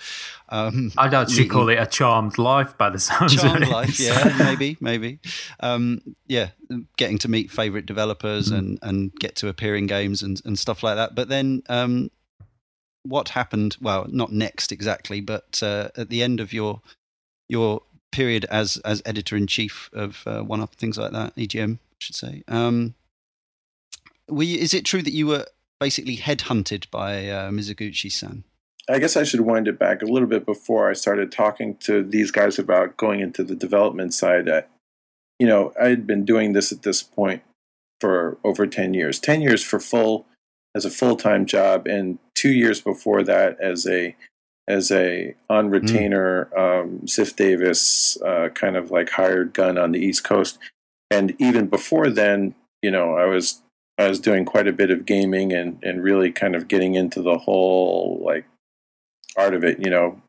[0.49, 3.43] Um, I'd actually meeting- call it a charmed life by the sounds of it.
[3.49, 3.69] charmed it.
[3.71, 5.19] life yeah maybe maybe
[5.61, 6.49] um, yeah
[6.97, 8.59] getting to meet favorite developers Mm.
[8.59, 12.11] and and get to appear in games and, and stuff like that but then um,
[13.05, 16.81] what happened well not next exactly but uh, at the end of your
[17.49, 21.97] your period as as editor in chief of uh, 1UP things like that egm I
[21.99, 22.95] should say um,
[24.29, 25.47] were you, is it true that you were
[25.79, 28.45] basically headhunted by uh, mizuguchi-san
[28.89, 32.03] I guess I should wind it back a little bit before I started talking to
[32.03, 34.49] these guys about going into the development side.
[34.49, 34.63] Uh,
[35.41, 37.43] you know, I had been doing this at this point
[38.01, 39.19] for over 10 years.
[39.19, 40.27] 10 years for full
[40.75, 44.15] as a full-time job and 2 years before that as a
[44.69, 50.01] as a on retainer um, Ziff Davis uh, kind of like hired gun on the
[50.01, 50.59] East Coast.
[51.11, 53.63] And even before then, you know, I was
[53.99, 57.23] I was doing quite a bit of gaming and and really kind of getting into
[57.23, 58.45] the whole like
[59.37, 59.79] art of it.
[59.79, 60.21] You know,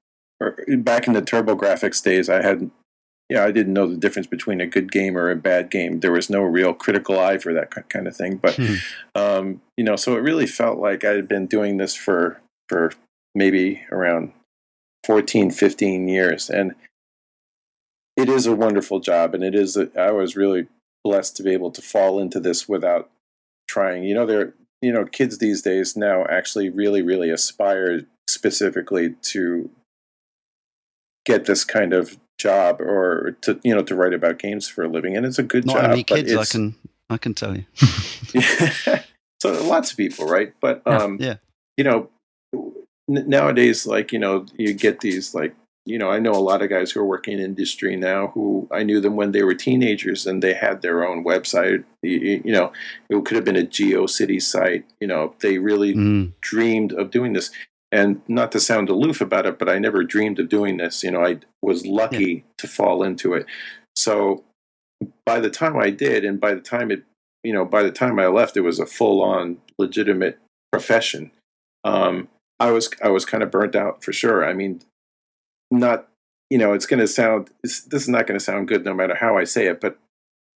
[0.78, 2.70] back in the TurboGrafx days, I had,
[3.30, 6.00] yeah, I didn't know the difference between a good game or a bad game.
[6.02, 8.38] There was no real critical eye for that kind of thing.
[8.38, 8.76] But Hmm.
[9.16, 12.92] um, you know, so it really felt like I had been doing this for for
[13.38, 14.34] maybe around
[15.06, 16.74] 14, 15 years, and
[18.18, 19.78] it is a wonderful job, and it is.
[19.78, 20.68] A, I was really
[21.04, 23.10] blessed to be able to fall into this without
[23.70, 24.04] trying.
[24.04, 29.70] You know, there, you know, kids these days now actually really, really aspire specifically to
[31.26, 34.90] get this kind of job or to you know to write about games for a
[34.90, 35.92] living, and it's a good not job.
[35.92, 36.76] but kids i can
[37.10, 37.66] i can tell you
[39.42, 40.54] so lots of people, right?
[40.60, 41.36] But Yeah, um, yeah
[41.78, 42.10] you know,
[43.08, 46.70] nowadays, like you know, you get these like you know, I know a lot of
[46.70, 50.28] guys who are working in industry now who I knew them when they were teenagers
[50.28, 51.86] and they had their own website.
[52.04, 52.74] You, you know,
[53.10, 54.84] it could have been a GeoCity site.
[55.00, 56.34] You know, they really Mm.
[56.42, 57.52] dreamed of doing this.
[57.90, 61.04] And not to sound aloof about it, but I never dreamed of doing this.
[61.04, 63.46] You know, I was lucky to fall into it.
[63.96, 64.44] So
[65.26, 67.04] by the time I did, and by the time it,
[67.46, 70.38] you know, by the time I left, it was a full on legitimate
[70.70, 71.32] profession.
[71.86, 72.28] Um,
[72.60, 74.46] I was I was kind of burnt out for sure.
[74.46, 74.82] I mean,
[75.72, 76.08] not
[76.50, 79.16] you know, it's going to sound this, is not going to sound good no matter
[79.16, 79.98] how I say it, but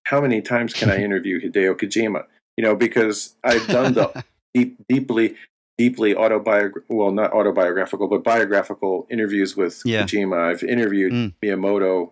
[0.07, 2.25] how many times can I interview Hideo Kojima?
[2.57, 5.35] You know, because I've done the deep, deeply,
[5.79, 10.05] deeply autobiographical, well, not autobiographical, but biographical interviews with Yeah.
[10.05, 10.39] Kojima.
[10.51, 11.35] I've interviewed Mm.
[11.45, 12.11] Miyamoto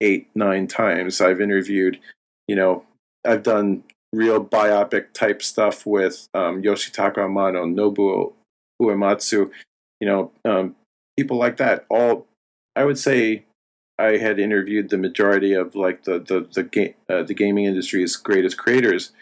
[0.00, 1.20] eight, nine times.
[1.20, 1.98] I've interviewed,
[2.46, 2.84] you know,
[3.24, 8.32] I've done real biopic type stuff with um, Yoshitaka Amano, Nobuo
[8.82, 9.50] Uematsu,
[10.00, 10.74] you know, um,
[11.18, 11.86] people like that.
[11.88, 12.26] All,
[12.76, 13.44] I would say,
[13.98, 18.16] I had interviewed the majority of like the the the game uh, the gaming industry's
[18.16, 19.12] greatest creators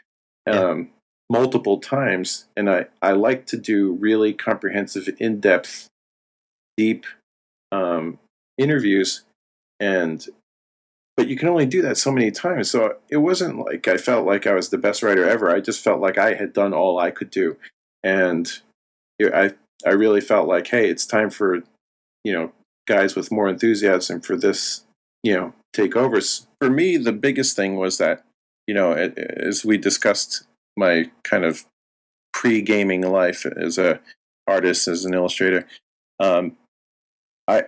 [0.46, 0.60] Yeah.
[0.60, 0.90] um,
[1.28, 5.88] multiple times, and I I like to do really comprehensive, in depth,
[6.76, 7.04] deep
[7.72, 8.18] um,
[8.58, 9.22] interviews,
[9.80, 10.26] and
[11.16, 12.70] but you can only do that so many times.
[12.70, 15.50] So it wasn't like I felt like I was the best writer ever.
[15.50, 17.56] I just felt like I had done all I could do,
[18.02, 18.50] and
[19.20, 19.52] I
[19.86, 21.62] I really felt like, hey, it's time for
[22.24, 22.52] you know
[22.86, 24.84] guys with more enthusiasm for this,
[25.22, 26.20] you know, take over.
[26.60, 28.24] For me, the biggest thing was that
[28.66, 30.44] you know, as we discussed
[30.76, 31.64] my kind of
[32.32, 34.00] pre-gaming life as a
[34.46, 35.66] artist, as an illustrator,
[36.20, 36.56] um,
[37.48, 37.64] I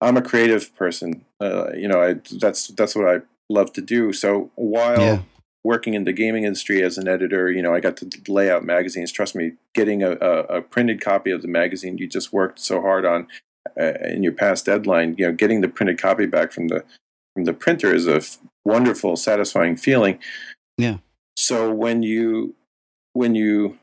[0.00, 1.24] I'm a creative person.
[1.40, 4.12] Uh, you know, I, that's that's what I love to do.
[4.12, 5.18] So while yeah.
[5.64, 8.64] Working in the gaming industry as an editor, you know, I got to lay out
[8.64, 9.12] magazines.
[9.12, 12.80] Trust me, getting a, a, a printed copy of the magazine you just worked so
[12.80, 13.28] hard on
[13.80, 16.84] uh, in your past deadline, you know, getting the printed copy back from the
[17.34, 20.18] from the printer is a f- wonderful, satisfying feeling.
[20.76, 20.98] Yeah.
[21.36, 22.54] So when you
[23.12, 23.78] when you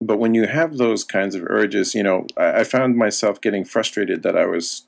[0.00, 3.64] but when you have those kinds of urges, you know, I, I found myself getting
[3.64, 4.86] frustrated that I was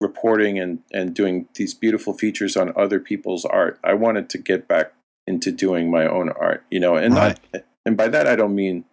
[0.00, 3.78] reporting and, and doing these beautiful features on other people's art.
[3.82, 4.92] I wanted to get back
[5.28, 7.38] into doing my own art, you know, and right.
[7.52, 8.84] not, and by that I don't mean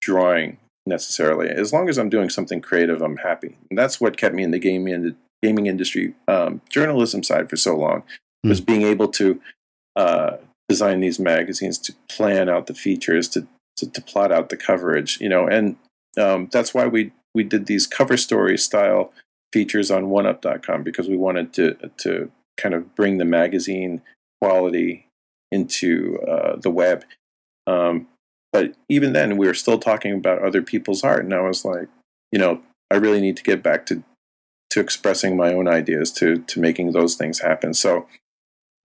[0.00, 1.48] drawing necessarily.
[1.48, 3.56] As long as I'm doing something creative, I'm happy.
[3.68, 7.76] And that's what kept me in the gaming gaming industry um, journalism side for so
[7.76, 8.02] long
[8.44, 8.48] mm.
[8.48, 9.40] was being able to
[9.96, 10.36] uh,
[10.68, 15.20] design these magazines, to plan out the features, to, to, to plot out the coverage,
[15.20, 15.76] you know, and
[16.18, 19.12] um, that's why we we did these cover story style
[19.52, 24.00] features on 1UP.com because we wanted to to kind of bring the magazine
[24.40, 25.03] quality
[25.54, 27.04] into uh, the web.
[27.66, 28.08] Um,
[28.52, 31.88] but even then, we were still talking about other people's art, and I was like,
[32.30, 34.02] you know, I really need to get back to
[34.70, 37.72] to expressing my own ideas, to to making those things happen.
[37.74, 38.06] So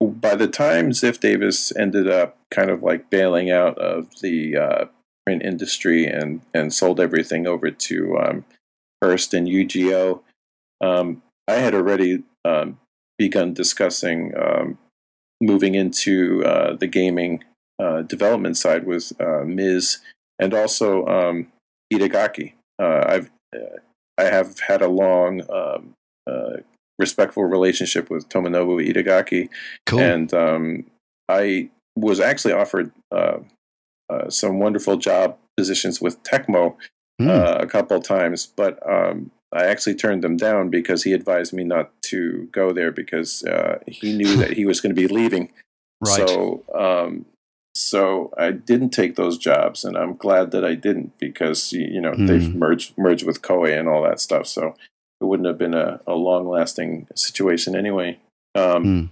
[0.00, 4.84] by the time Ziff Davis ended up kind of like bailing out of the uh,
[5.26, 8.44] print industry and and sold everything over to um,
[9.02, 10.20] Hearst and UGO,
[10.80, 12.78] um, I had already um,
[13.18, 14.78] begun discussing um,
[15.40, 17.42] moving into uh, the gaming
[17.80, 19.98] uh, development side with uh, Miz
[20.38, 21.46] and also um,
[21.92, 22.52] Itagaki.
[22.78, 23.78] Uh, I've uh,
[24.18, 25.94] I have had a long, um,
[26.26, 26.58] uh,
[26.98, 29.48] respectful relationship with Tomonobu Itagaki,
[29.86, 30.00] cool.
[30.00, 30.84] and um,
[31.28, 32.92] I was actually offered
[34.28, 36.76] some wonderful job positions with Tecmo
[37.20, 37.62] mm.
[37.62, 41.90] a couple times, but um, I actually turned them down because he advised me not
[42.02, 45.50] to go there because uh, he knew that he was going to be leaving.
[46.00, 46.28] Right.
[46.28, 47.26] So, um,
[47.74, 52.12] so I didn't take those jobs, and I'm glad that I didn't because you know
[52.12, 52.26] mm.
[52.26, 54.46] they've merged merged with Koei and all that stuff.
[54.46, 54.74] So
[55.20, 58.18] it wouldn't have been a, a long lasting situation anyway.
[58.54, 59.10] Um, mm.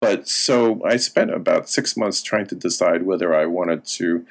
[0.00, 4.26] But so I spent about six months trying to decide whether I wanted to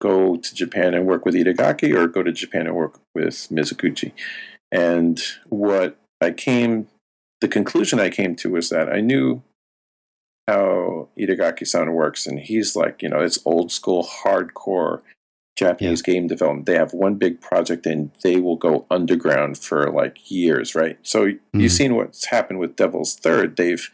[0.00, 4.12] go to Japan and work with Itagaki or go to Japan and work with Mizuguchi.
[4.72, 6.88] And what I came,
[7.40, 9.42] the conclusion I came to was that I knew
[10.46, 15.02] how Itagaki san works, and he's like, you know, it's old school, hardcore
[15.60, 16.14] Japanese yeah.
[16.14, 16.66] game development.
[16.66, 20.98] They have one big project and they will go underground for like years, right?
[21.02, 21.60] So mm-hmm.
[21.60, 23.56] you've seen what's happened with Devil's Third.
[23.56, 23.90] They've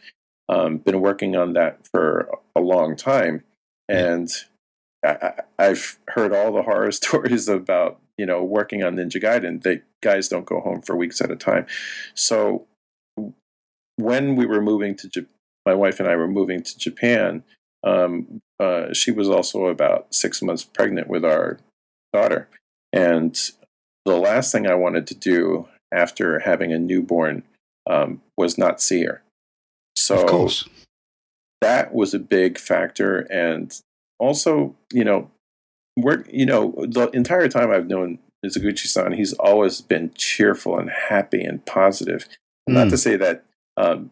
[0.47, 3.43] um, been working on that for a long time.
[3.89, 4.29] And
[5.05, 9.61] I, have heard all the horror stories about you know working on Ninja Gaiden.
[9.61, 11.65] They guys don't go home for weeks at a time.
[12.13, 12.67] So
[13.97, 15.25] when we were moving to
[15.65, 17.43] my wife and I were moving to Japan,
[17.83, 21.59] um, uh, she was also about six months pregnant with our
[22.13, 22.47] daughter,
[22.93, 23.37] and
[24.05, 27.43] the last thing I wanted to do after having a newborn
[27.89, 29.21] um, was not see her.
[29.95, 30.49] So
[31.61, 33.79] that was a big factor, and
[34.19, 35.29] also, you know,
[35.95, 41.41] we're you know the entire time I've known Mizuguchi-san, he's always been cheerful and happy
[41.41, 42.27] and positive.
[42.69, 42.73] Mm.
[42.73, 42.95] Not to hmm.
[42.95, 43.43] say that
[43.77, 44.11] um,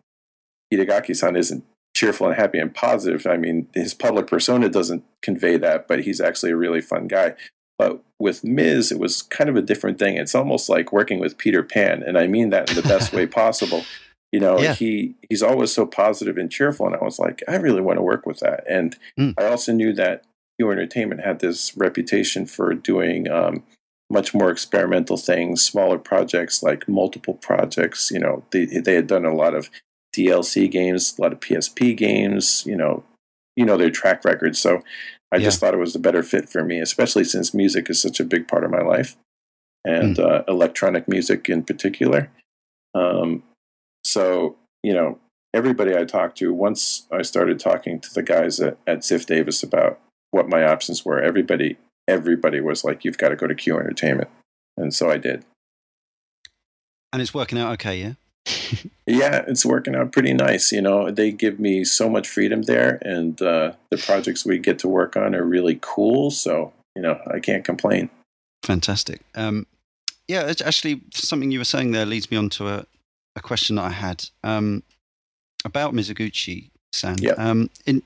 [0.73, 1.63] Itagaki-san isn't
[1.95, 3.25] cheerful and happy and positive.
[3.25, 7.35] I mean, his public persona doesn't convey that, but he's actually a really fun guy.
[7.77, 10.17] But with Miz, it was kind of a different thing.
[10.17, 13.25] It's almost like working with Peter Pan, and I mean that in the best way
[13.27, 13.83] possible.
[14.31, 14.73] You know, yeah.
[14.73, 18.03] he he's always so positive and cheerful, and I was like, I really want to
[18.03, 18.63] work with that.
[18.69, 19.33] And mm.
[19.37, 20.23] I also knew that
[20.59, 23.63] Q Entertainment had this reputation for doing um,
[24.15, 28.09] much more experimental things, smaller projects, like multiple projects.
[28.09, 29.69] You know, they they had done a lot of
[30.15, 32.63] DLC games, a lot of PSP games.
[32.65, 33.03] You know,
[33.57, 34.55] you know their track record.
[34.55, 34.81] So
[35.33, 35.43] I yeah.
[35.43, 38.23] just thought it was a better fit for me, especially since music is such a
[38.23, 39.17] big part of my life,
[39.83, 40.25] and mm.
[40.25, 42.31] uh, electronic music in particular.
[42.93, 43.43] Um,
[44.05, 45.19] so you know,
[45.53, 49.61] everybody I talked to, once I started talking to the guys at, at Ziff Davis
[49.61, 49.99] about
[50.31, 51.77] what my options were, everybody
[52.07, 54.29] everybody was like, "You've got to go to Q Entertainment,"
[54.77, 55.43] and so I did.
[57.13, 58.13] And it's working out okay, yeah.
[59.05, 60.71] yeah, it's working out pretty nice.
[60.71, 64.79] You know, they give me so much freedom there, and uh, the projects we get
[64.79, 66.31] to work on are really cool.
[66.31, 68.09] So, you know, I can't complain.
[68.63, 69.21] Fantastic.
[69.35, 69.65] Um,
[70.27, 72.85] yeah, actually, something you were saying there leads me on to a,
[73.35, 74.83] a question that I had um,
[75.63, 77.17] about Mizuguchi san.
[77.19, 77.33] Yeah.
[77.33, 78.01] Um, in,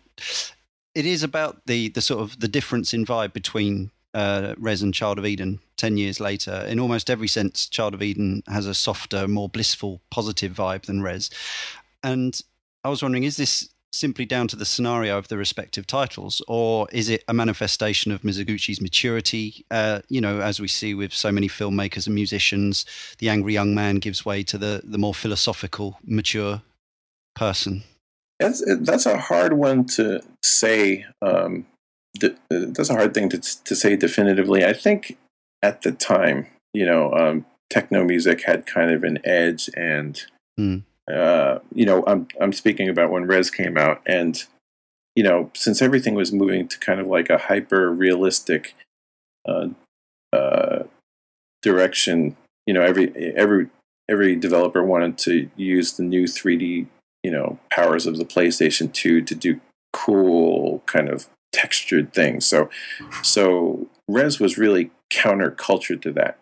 [0.99, 4.93] it is about the, the sort of the difference in vibe between uh, Rez and
[4.93, 6.65] Child of Eden 10 years later.
[6.67, 11.01] In almost every sense, Child of Eden has a softer, more blissful, positive vibe than
[11.01, 11.29] Rez.
[12.03, 12.37] And
[12.83, 16.85] I was wondering, is this simply down to the scenario of the respective titles, or
[16.91, 19.65] is it a manifestation of Mizuguchi's maturity?
[19.71, 22.85] Uh, you know, as we see with so many filmmakers and musicians,
[23.19, 26.61] the angry young man gives way to the, the more philosophical, mature
[27.35, 27.83] person.
[28.39, 31.05] That's that's a hard one to say.
[31.21, 31.65] Um,
[32.49, 34.63] that's a hard thing to to say definitively.
[34.63, 35.17] I think
[35.61, 40.23] at the time, you know, um, techno music had kind of an edge, and
[40.59, 40.83] mm.
[41.11, 44.41] uh, you know, I'm I'm speaking about when Rez came out, and
[45.15, 48.73] you know, since everything was moving to kind of like a hyper realistic
[49.47, 49.67] uh,
[50.31, 50.83] uh,
[51.61, 53.67] direction, you know, every every
[54.09, 56.87] every developer wanted to use the new 3D
[57.23, 59.59] you know powers of the PlayStation 2 to do
[59.93, 62.45] cool kind of textured things.
[62.45, 62.69] So
[63.23, 66.37] so Rez was really counterculture to that.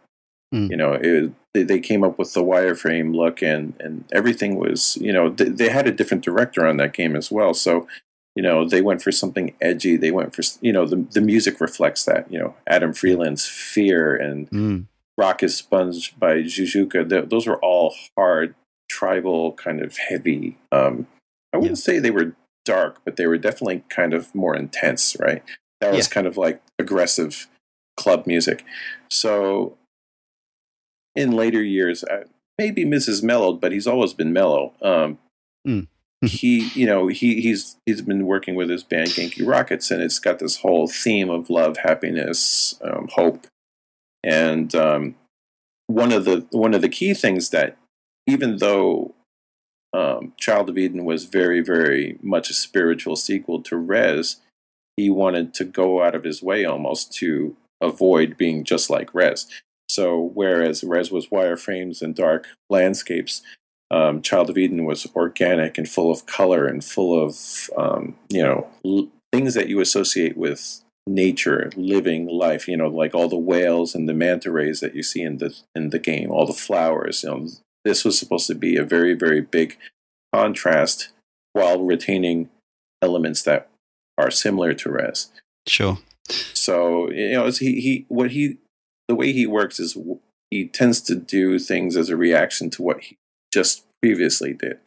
[0.53, 0.69] Mm.
[0.69, 4.97] You know, it, they, they came up with the wireframe look and and everything was
[5.01, 7.53] you know th- they had a different director on that game as well.
[7.53, 7.87] So
[8.35, 9.97] you know they went for something edgy.
[9.97, 12.31] They went for you know the the music reflects that.
[12.31, 14.85] You know Adam Freeland's Fear and Mm.
[15.17, 17.27] Rock is Sponge by Joujouka.
[17.27, 18.53] Those were all hard
[18.89, 20.57] tribal kind of heavy.
[20.71, 21.07] Um,
[21.53, 22.35] I wouldn't say they were
[22.65, 25.43] dark, but they were definitely kind of more intense, right?
[25.81, 26.13] That was Yeah.
[26.13, 27.47] kind of like aggressive
[27.95, 28.63] club music.
[29.09, 29.77] So
[31.15, 32.25] in later years, uh,
[32.57, 34.73] maybe Miz Mellowed, but he's always been mellow.
[34.81, 35.19] Um,
[35.67, 35.87] Mm.
[36.25, 40.17] he, you know, he he's he's been working with his band Genki Rockets, and it's
[40.17, 43.45] got this whole theme of love, happiness, um, hope,
[44.23, 45.15] and um,
[45.87, 47.77] one of the one of the key things that
[48.27, 49.15] even though
[49.93, 54.37] um, Child of Eden was very, very much a spiritual sequel to Rez,
[54.97, 59.47] he wanted to go out of his way almost to avoid being just like Rez.
[59.89, 63.41] So, whereas Rez was wireframes and dark landscapes,
[63.89, 68.43] um, Child of Eden was organic and full of color and full of, um, you
[68.43, 72.67] know, l- things that you associate with nature, living life.
[72.67, 75.57] You know, like all the whales and the manta rays that you see in the
[75.73, 77.23] in the game, all the flowers.
[77.23, 77.47] You know,
[77.87, 79.77] this was supposed to be a very, very big
[80.33, 81.09] contrast
[81.53, 82.49] while retaining
[83.01, 83.69] elements that
[84.17, 85.31] are similar to Rez.
[85.67, 85.97] Sure.
[86.29, 88.57] So you know, he he what he
[89.07, 89.97] the way he works is
[90.51, 93.17] he tends to do things as a reaction to what he
[93.53, 94.79] just previously did.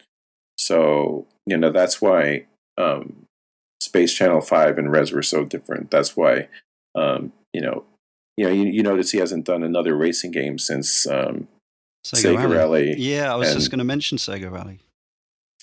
[0.57, 2.45] So you know that's why
[2.77, 3.25] um,
[3.81, 5.89] Space Channel Five and Rez were so different.
[5.89, 6.47] That's why
[6.93, 7.83] um, you know
[8.37, 11.47] you know you, you notice he hasn't done another racing game since um,
[12.03, 12.95] Sega, Sega Rally.
[12.97, 14.79] Yeah, I was just going to mention Sega Rally.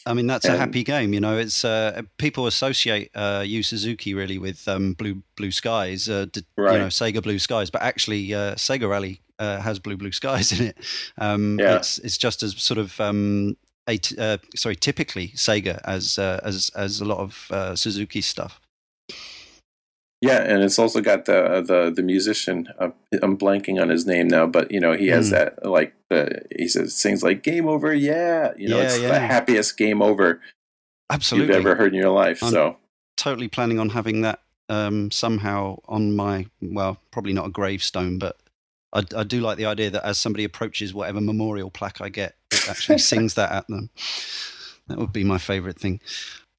[0.06, 1.12] I mean, that's a happy game.
[1.12, 6.08] You know, it's uh, people associate uh, Yu Suzuki really with um, Blue Blue Skies,
[6.08, 6.74] uh, d- Right.
[6.74, 10.52] you know, Sega Blue Skies, but actually, uh, Sega Rally uh, has Blue Blue Skies
[10.58, 10.78] in it.
[11.18, 11.76] Um, Yeah.
[11.76, 16.40] It's it's just as sort of um, a t- uh, sorry, typically Sega as uh,
[16.44, 18.60] as as a lot of uh, Suzuki stuff.
[20.20, 22.68] Yeah, and it's also got the the the musician.
[22.78, 22.90] Uh,
[23.22, 25.34] I'm blanking on his name now, but you know he has Hmm.
[25.34, 28.52] that like the he says sings like "Game Over," yeah.
[28.56, 29.08] You know, Yeah, it's yeah.
[29.10, 30.40] the happiest game over
[31.10, 32.42] Absolutely, you've ever heard in your life.
[32.42, 32.76] I'm- so
[33.16, 38.36] totally planning on having that um, somehow on my well, probably not a gravestone, but
[38.92, 42.34] I, I do like the idea that as somebody approaches whatever memorial plaque I get,
[42.52, 43.90] it actually sings that at them.
[44.88, 46.00] That would be my favourite thing.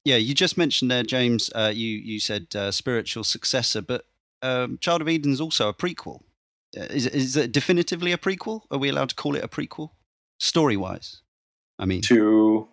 [0.04, 1.50] Yeah, you just mentioned there, James.
[1.54, 4.06] Uh, you you said uh, spiritual successor, but
[4.42, 6.22] um, Child of Eden is also a prequel.
[6.76, 8.62] Uh, Is it definitively a prequel?
[8.70, 9.90] Are we allowed to call it a prequel,
[10.38, 11.20] story wise?
[11.78, 12.68] I mean, to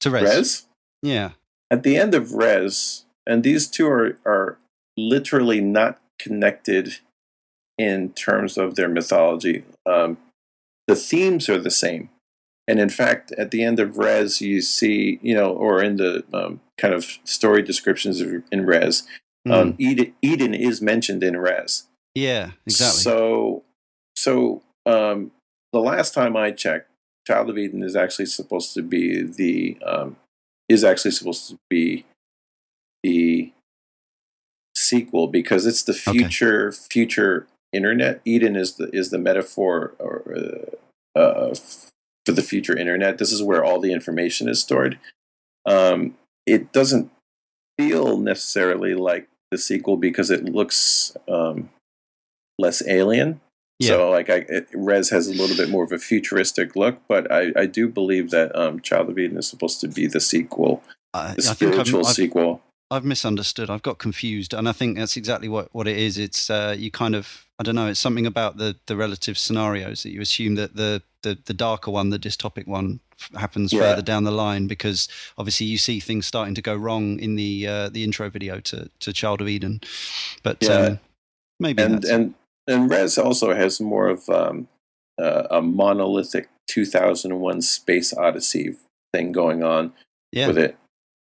[0.00, 0.24] to Rez.
[0.24, 0.66] Rez
[1.02, 1.30] Yeah.
[1.70, 4.58] at the end of Rez, and these two are are
[4.96, 6.98] literally not connected
[7.78, 9.64] in terms of their mythology.
[9.86, 10.18] Um,
[10.88, 12.10] the themes are the same.
[12.68, 16.24] And in fact, at the end of Rez, you see, you know, or in the
[16.32, 19.06] um, kind of story descriptions of, in Rez,
[19.44, 19.52] Mm.
[19.52, 21.88] um, Eden, Eden is mentioned in Rez.
[22.14, 22.52] yeah.
[22.64, 23.00] Exactly.
[23.00, 23.64] So,
[24.14, 25.32] so um,
[25.72, 26.88] the last time I checked,
[27.26, 30.14] Child of Eden is actually supposed to be the um,
[30.68, 32.04] is actually supposed to be
[33.02, 33.50] the
[34.76, 36.18] sequel because it's the Okay.
[36.18, 38.20] future future internet.
[38.24, 40.76] Eden is the is the metaphor or,
[41.16, 41.54] uh, uh,
[42.26, 43.18] for the future internet.
[43.18, 44.98] This is where all the information is stored.
[45.66, 46.16] Um,
[46.46, 47.10] it doesn't
[47.78, 51.70] feel necessarily like the sequel because it looks um,
[52.58, 53.40] less alien.
[53.78, 53.88] Yeah.
[53.88, 57.30] So like I, it, Rez has a little bit more of a futuristic look, but
[57.32, 60.82] I, I do believe that um, Child of Eden is supposed to be the sequel,
[61.14, 62.62] uh, the spiritual I've, sequel.
[62.92, 63.70] I've misunderstood.
[63.70, 66.16] I've got confused, and I think that's exactly what, what it is.
[66.16, 67.88] It's uh, you kind of I don't know.
[67.88, 71.90] It's something about the the relative scenarios that you assume that the the, the darker
[71.90, 73.00] one, the dystopic one,
[73.34, 73.80] happens yeah.
[73.80, 75.08] further down the line because
[75.38, 78.90] obviously you see things starting to go wrong in the uh, the intro video to
[79.00, 79.80] to Child of Eden.
[80.42, 80.70] But yeah.
[80.70, 81.00] um,
[81.60, 82.34] maybe and and
[82.66, 84.68] and Rez also has more of um,
[85.20, 88.76] uh, a monolithic 2001 Space Odyssey
[89.12, 89.92] thing going on
[90.30, 90.46] yeah.
[90.46, 90.76] with it.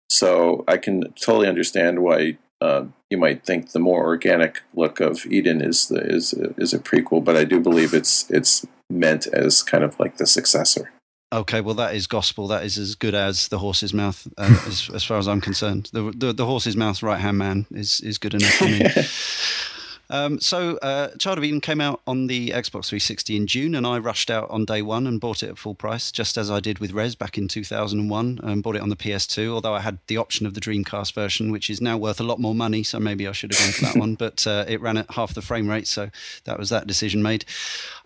[0.09, 5.25] So I can totally understand why uh, you might think the more organic look of
[5.27, 9.63] Eden is the, is is a prequel, but I do believe it's it's meant as
[9.63, 10.91] kind of like the successor.
[11.31, 12.47] Okay, well that is gospel.
[12.47, 15.89] That is as good as the horse's mouth, uh, as, as, far as I'm concerned.
[15.93, 18.81] The, the, the horse's mouth right hand man is is good enough for me.
[20.09, 23.85] Um, so, uh, Child of Eden came out on the Xbox 360 in June, and
[23.85, 26.59] I rushed out on day one and bought it at full price, just as I
[26.59, 29.51] did with Rez back in 2001, and bought it on the PS2.
[29.51, 32.39] Although I had the option of the Dreamcast version, which is now worth a lot
[32.39, 34.15] more money, so maybe I should have gone for that one.
[34.15, 36.09] But uh, it ran at half the frame rate, so
[36.45, 37.45] that was that decision made.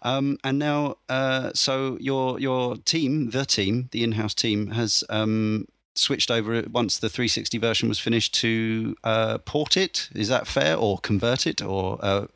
[0.02, 5.68] Um, and now, uh, so your your team, the team, the in-house team, has um,
[5.96, 10.10] switched over once the 360 version was finished to uh, port it.
[10.14, 12.28] Is that fair, or convert it, or uh,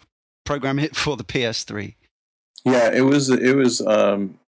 [0.45, 1.95] program it for the PS3?
[2.66, 3.30] Yeah, it was.
[3.30, 3.82] It was.
[3.82, 4.39] Um,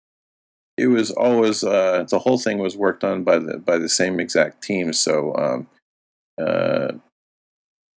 [0.77, 4.19] it was always uh, the whole thing was worked on by the by the same
[4.19, 4.93] exact team.
[4.93, 5.67] So um,
[6.41, 6.93] uh,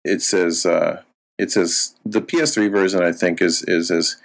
[0.04, 1.02] it says uh,
[1.38, 3.02] it says the PS3 version.
[3.02, 4.16] I think is is as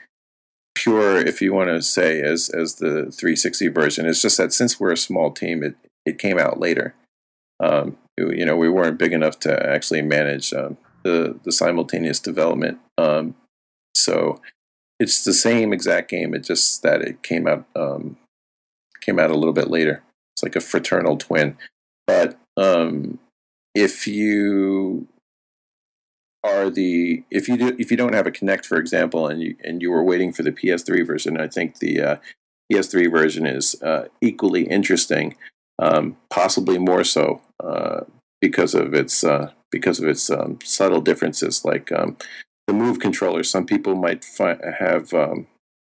[0.75, 4.05] pure, if you want to say, as as the 360 version.
[4.05, 5.75] It's just that since we're a small team, it
[6.07, 6.95] it came out later.
[7.59, 12.79] Um, you know, we weren't big enough to actually manage um, the the simultaneous development.
[12.97, 13.35] Um,
[13.93, 14.41] so
[14.99, 16.33] it's the same exact game.
[16.33, 18.17] It just that it came out um,
[19.01, 20.03] came out a little bit later.
[20.35, 21.57] It's like a fraternal twin.
[22.05, 23.19] But um,
[23.75, 25.07] if you
[26.43, 29.55] are the if you do if you don't have a Kinect, for example, and you
[29.63, 32.15] and you were waiting for the PS3 version, I think the uh,
[32.71, 35.35] PS3 version is uh, equally interesting
[35.79, 38.01] um, possibly more so uh,
[38.41, 42.17] because of its uh, because of its um, subtle differences, like um,
[42.67, 43.43] the move controller.
[43.43, 45.47] Some people might fi- have um,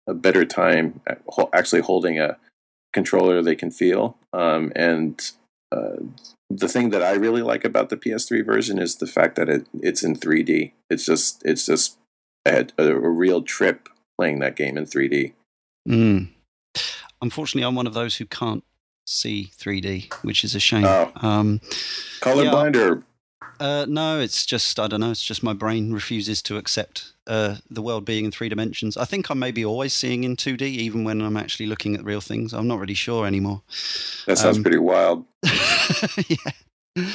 [0.06, 1.00] a better time
[1.52, 2.36] actually holding a
[2.92, 5.32] controller they can feel, um, and
[5.72, 5.96] uh,
[6.48, 9.66] the thing that I really like about the PS3 version is the fact that it
[9.74, 10.72] it's in 3D.
[10.90, 11.98] It's just it's just
[12.46, 15.32] a, a real trip playing that game in 3D.
[15.88, 16.28] Mm.
[17.20, 18.64] Unfortunately, I'm one of those who can't
[19.06, 20.84] see 3D, which is a shame.
[20.84, 21.10] Oh.
[21.16, 21.60] Um,
[22.20, 23.02] Colorblind yeah, or?
[23.58, 25.10] Uh, no, it's just I don't know.
[25.10, 28.96] It's just my brain refuses to accept uh, the world being in three dimensions.
[28.96, 32.20] I think I'm maybe always seeing in 2D, even when I'm actually looking at real
[32.20, 32.52] things.
[32.52, 33.62] I'm not really sure anymore.
[34.26, 35.24] That sounds um, pretty wild.
[36.28, 37.06] yeah.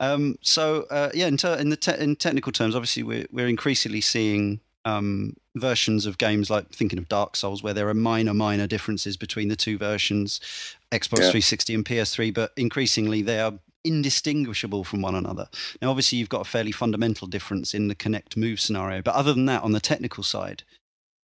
[0.00, 3.48] Um, so uh, yeah, in, ter- in the te- in technical terms, obviously we're we're
[3.48, 8.34] increasingly seeing um, versions of games like thinking of Dark Souls, where there are minor,
[8.34, 10.40] minor differences between the two versions,
[10.92, 11.30] Xbox yeah.
[11.30, 15.48] 360 and PS3, but increasingly they are indistinguishable from one another.
[15.82, 19.34] Now, obviously, you've got a fairly fundamental difference in the Kinect move scenario, but other
[19.34, 20.62] than that, on the technical side,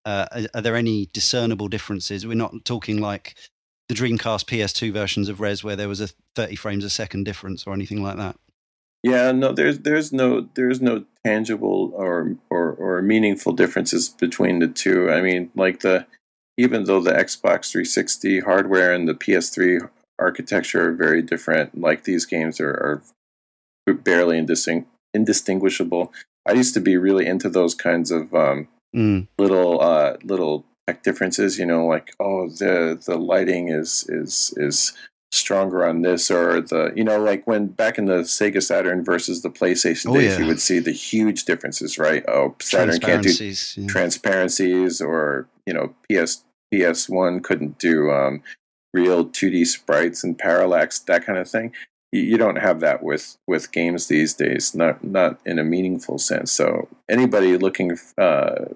[0.04, 2.26] uh, are, are, there any discernible differences?
[2.26, 3.36] We're not talking like
[3.88, 7.66] the Dreamcast PS2 versions of Rez, where there was a 30 frames a second difference
[7.66, 8.36] or anything like that.
[9.03, 14.68] Yeah, no, there's there's no there's no tangible or, or or meaningful differences between the
[14.68, 15.11] two.
[15.11, 16.07] I mean, like the
[16.57, 19.88] even though the Xbox 360 hardware and the PS3
[20.18, 23.03] architecture are very different, like these games are,
[23.88, 26.12] are barely indisting- indistinguishable.
[26.46, 29.26] I used to be really into those kinds of um, mm.
[29.38, 31.59] little uh, little tech differences.
[31.59, 34.92] You know, like oh, the the lighting is is is
[35.33, 39.41] stronger on this or the you know like when back in the Sega Saturn versus
[39.41, 40.41] the PlayStation oh, days yeah.
[40.41, 43.87] you would see the huge differences right oh Saturn can't do yeah.
[43.89, 48.43] transparencies or you know PS PS1 couldn't do um,
[48.93, 51.72] real 2D sprites and parallax that kind of thing
[52.12, 56.18] you, you don't have that with with games these days not not in a meaningful
[56.18, 58.66] sense so anybody looking uh,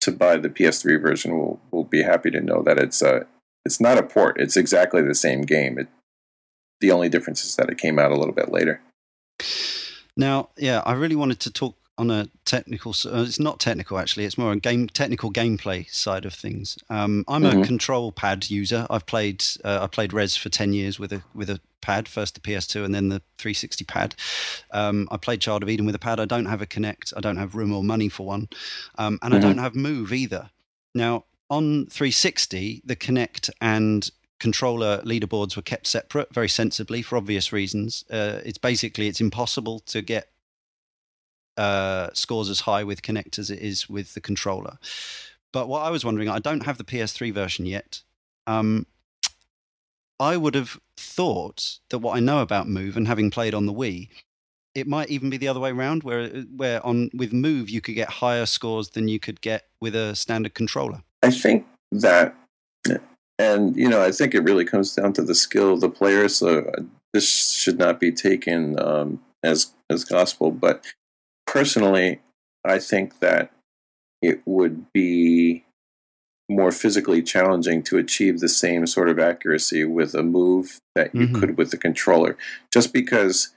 [0.00, 3.26] to buy the PS3 version will will be happy to know that it's a
[3.68, 4.40] it's not a port.
[4.40, 5.78] It's exactly the same game.
[5.78, 5.88] It,
[6.80, 8.80] the only difference is that it came out a little bit later.
[10.16, 12.94] Now, yeah, I really wanted to talk on a technical.
[13.04, 14.24] Uh, it's not technical actually.
[14.24, 16.78] It's more a game technical gameplay side of things.
[16.88, 17.60] Um, I'm mm-hmm.
[17.60, 18.86] a control pad user.
[18.88, 22.08] I've played uh, I played Rez for ten years with a with a pad.
[22.08, 24.14] First the PS2 and then the 360 pad.
[24.70, 26.20] Um, I played Child of Eden with a pad.
[26.20, 27.12] I don't have a Kinect.
[27.16, 28.48] I don't have room or money for one,
[28.96, 29.44] um, and mm-hmm.
[29.44, 30.48] I don't have Move either.
[30.94, 37.52] Now, on 360, the Kinect and controller leaderboards were kept separate very sensibly for obvious
[37.52, 38.04] reasons.
[38.10, 40.28] Uh, it's basically it's impossible to get
[41.56, 44.78] uh, scores as high with Kinect as it is with the controller.
[45.52, 48.02] But what I was wondering, I don't have the PS3 version yet.
[48.46, 48.86] Um,
[50.20, 53.72] I would have thought that what I know about Move and having played on the
[53.72, 54.08] Wii,
[54.74, 57.94] it might even be the other way around, where where on with Move you could
[57.94, 61.02] get higher scores than you could get with a standard controller.
[61.22, 62.34] I think that,
[63.38, 66.28] and you know, I think it really comes down to the skill of the player.
[66.28, 66.70] So
[67.12, 70.84] this should not be taken um, as as gospel, but
[71.46, 72.20] personally,
[72.64, 73.50] I think that
[74.20, 75.64] it would be
[76.50, 81.26] more physically challenging to achieve the same sort of accuracy with a move that you
[81.26, 81.40] mm-hmm.
[81.40, 82.36] could with the controller.
[82.72, 83.54] Just because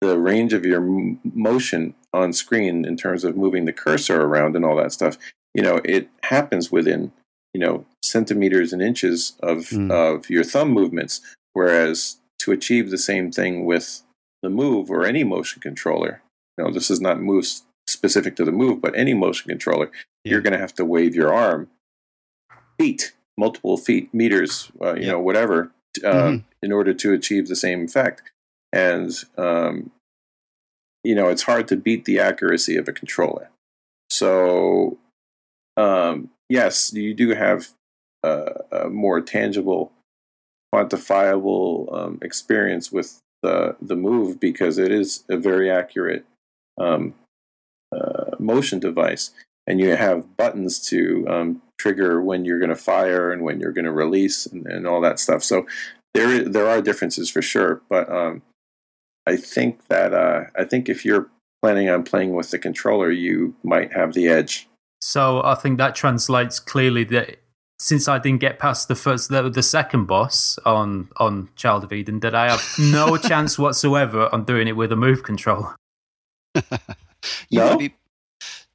[0.00, 4.56] the range of your m- motion on screen in terms of moving the cursor around
[4.56, 5.18] and all that stuff,
[5.54, 7.12] you know, it happens within,
[7.52, 9.90] you know, centimeters and inches of, mm.
[9.90, 11.20] of your thumb movements.
[11.52, 14.02] Whereas to achieve the same thing with
[14.42, 16.22] the move or any motion controller,
[16.56, 17.46] you know, this is not move
[17.86, 19.90] specific to the move, but any motion controller,
[20.24, 20.32] yeah.
[20.32, 21.68] you're going to have to wave your arm
[22.78, 25.12] feet, multiple feet, meters, uh, you yeah.
[25.12, 25.72] know, whatever,
[26.04, 26.44] uh, mm-hmm.
[26.62, 28.22] in order to achieve the same effect.
[28.72, 29.90] And, um,
[31.02, 33.50] you know, it's hard to beat the accuracy of a controller.
[34.10, 34.98] So,
[35.80, 37.68] um, yes, you do have
[38.22, 39.92] a more tangible,
[40.74, 46.26] quantifiable um, experience with the the move because it is a very accurate
[46.78, 47.14] um,
[47.92, 49.30] uh, motion device,
[49.66, 53.72] and you have buttons to um, trigger when you're going to fire and when you're
[53.72, 55.42] going to release and, and, all that stuff.
[55.42, 55.66] So
[56.12, 58.42] there there are differences for sure, but um,
[59.26, 61.28] I think that uh, I think if you're
[61.62, 64.68] planning on playing with the controller, you might have the edge.
[65.00, 67.38] So I think that translates clearly that
[67.78, 71.92] since I didn't get past the first, the, the second boss on on Child of
[71.92, 75.74] Eden, that I have no chance whatsoever on doing it with a move controller.
[76.54, 77.78] you no?
[77.78, 77.94] be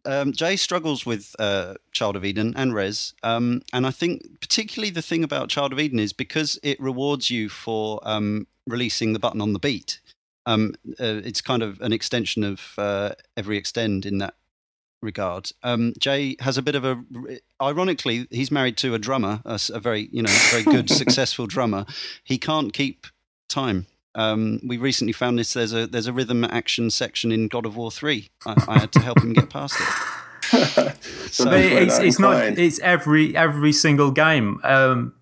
[0.05, 4.89] um, Jay struggles with uh, Child of Eden and Rez, um, and I think particularly
[4.89, 9.19] the thing about Child of Eden is because it rewards you for um, releasing the
[9.19, 9.99] button on the beat.
[10.47, 14.35] Um, uh, it's kind of an extension of uh, every extend in that
[15.01, 15.51] regard.
[15.63, 17.03] Um, Jay has a bit of a,
[17.61, 21.85] ironically, he's married to a drummer, a, a very you know very good successful drummer.
[22.23, 23.07] He can't keep
[23.47, 25.53] time um, we recently found this.
[25.53, 28.29] There's a there's a rhythm action section in God of War three.
[28.45, 30.95] I, I had to help him get past it.
[31.31, 32.41] so it's, it's not.
[32.57, 34.59] It's every every single game.
[34.63, 35.13] Um,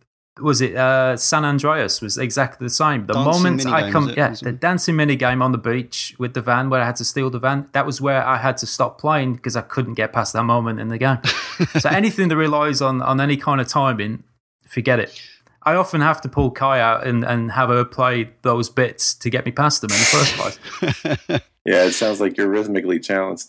[0.43, 3.05] was it uh, San Andreas was exactly the same.
[3.05, 6.41] The dancing moment I come, yeah, the dancing mini game on the beach with the
[6.41, 7.69] van where I had to steal the van.
[7.71, 10.79] That was where I had to stop playing because I couldn't get past that moment
[10.79, 11.19] in the game.
[11.79, 14.23] so anything that relies on on any kind of timing,
[14.67, 15.19] forget it.
[15.65, 19.29] I often have to pull Kai out and, and have her play those bits to
[19.29, 21.41] get me past them in the first place.
[21.65, 23.47] yeah, it sounds like you're rhythmically challenged.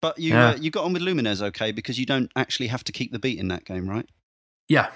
[0.00, 0.50] But you yeah.
[0.50, 3.18] uh, you got on with Lumines okay because you don't actually have to keep the
[3.18, 4.08] beat in that game, right?
[4.68, 4.90] Yeah,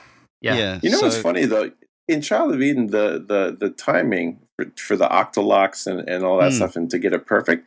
[0.45, 0.57] yeah.
[0.57, 1.07] yeah you know so...
[1.07, 1.71] what's funny though?
[2.07, 6.39] In Child of Eden, the the the timing for, for the octolocks and, and all
[6.39, 6.57] that mm.
[6.57, 7.67] stuff, and to get it perfect,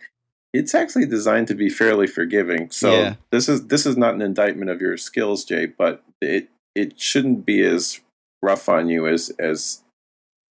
[0.53, 2.69] it's actually designed to be fairly forgiving.
[2.71, 3.15] So yeah.
[3.32, 7.45] this is this is not an indictment of your skills, Jay, but it it shouldn't
[7.45, 7.99] be as
[8.41, 9.84] rough on you as as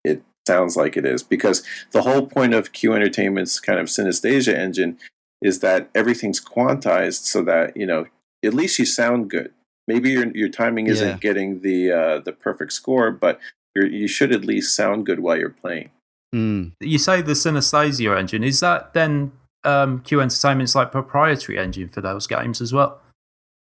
[0.05, 4.55] it sounds like it is because the whole point of Q Entertainment's kind of synesthesia
[4.55, 4.99] engine
[5.43, 8.07] is that everything's quantized so that you know
[8.45, 9.53] at least you sound good.
[9.89, 11.16] Maybe your your timing isn't yeah.
[11.18, 13.41] getting the uh, the perfect score, but
[13.74, 15.91] you should at least sound good while you're playing.
[16.34, 16.72] Mm.
[16.80, 19.32] You say the synesthesia engine is that then
[19.64, 23.01] um, Q Entertainment's like proprietary engine for those games as well?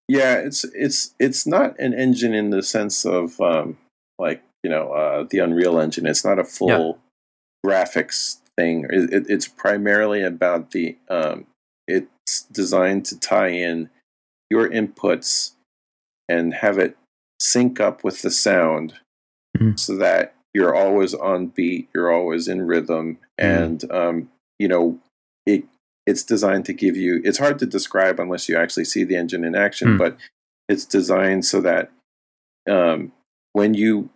[0.08, 3.76] Yeah, it's it's it's not an engine in the sense of um,
[4.18, 6.06] like you know uh, the Unreal Engine.
[6.06, 6.98] It's not a full
[7.64, 7.70] yeah.
[7.70, 8.86] graphics thing.
[8.90, 10.96] It, it's primarily about the.
[11.08, 11.46] Um,
[11.86, 13.88] it's designed to tie in
[14.50, 15.52] your inputs
[16.28, 16.96] and have it
[17.40, 18.94] sync up with the sound,
[19.56, 19.76] mm-hmm.
[19.76, 23.62] so that you're always on beat, you're always in rhythm, mm-hmm.
[23.62, 24.98] and um, you know
[25.46, 25.64] it.
[26.06, 27.20] It's designed to give you.
[27.22, 29.98] It's hard to describe unless you actually see the engine in action, mm-hmm.
[29.98, 30.16] but
[30.66, 31.90] it's designed so that
[32.68, 33.12] um,
[33.52, 34.08] when you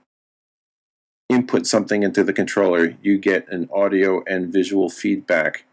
[1.28, 5.64] input something into the controller, you get an audio and visual feedback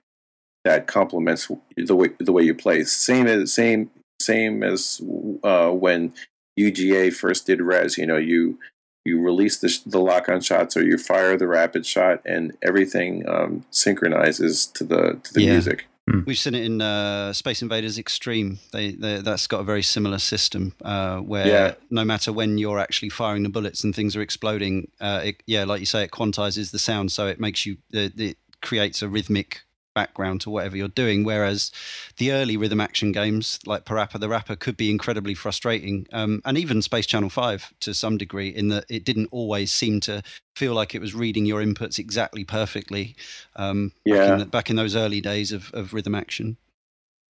[0.65, 2.83] that complements the way the way you play.
[2.83, 3.89] Same as same
[4.21, 5.01] same as
[5.43, 6.13] uh, when
[6.59, 7.97] UGA first did Rez.
[7.97, 8.59] You know, you
[9.05, 13.27] you release the, the lock on shots or you fire the rapid shot, and everything
[13.27, 15.51] um, synchronizes to the to the yeah.
[15.51, 15.85] music.
[16.09, 16.21] Hmm.
[16.25, 18.59] We've seen it in uh, Space Invaders Extreme.
[18.73, 21.73] They, they, that's got a very similar system uh, where yeah.
[21.91, 25.65] no matter when you're actually firing the bullets and things are exploding, uh, it, yeah,
[25.65, 29.61] like you say, it quantizes the sound, so it makes you it creates a rhythmic
[29.95, 31.23] background to whatever you're doing.
[31.23, 31.71] Whereas
[32.17, 36.57] the early rhythm action games like Parappa the Rapper could be incredibly frustrating, um, and
[36.57, 40.21] even Space Channel Five to some degree, in that it didn't always seem to
[40.55, 43.15] feel like it was reading your inputs exactly perfectly.
[43.55, 46.57] Um, yeah, back in, the, back in, those early days of, of rhythm action.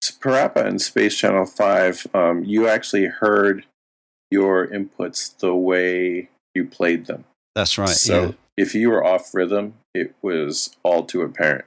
[0.03, 3.65] Parappa and Space Channel Five, um, you actually heard
[4.31, 7.25] your inputs the way you played them.
[7.55, 7.89] That's right.
[7.89, 8.31] So yeah.
[8.57, 11.65] if you were off rhythm, it was all too apparent.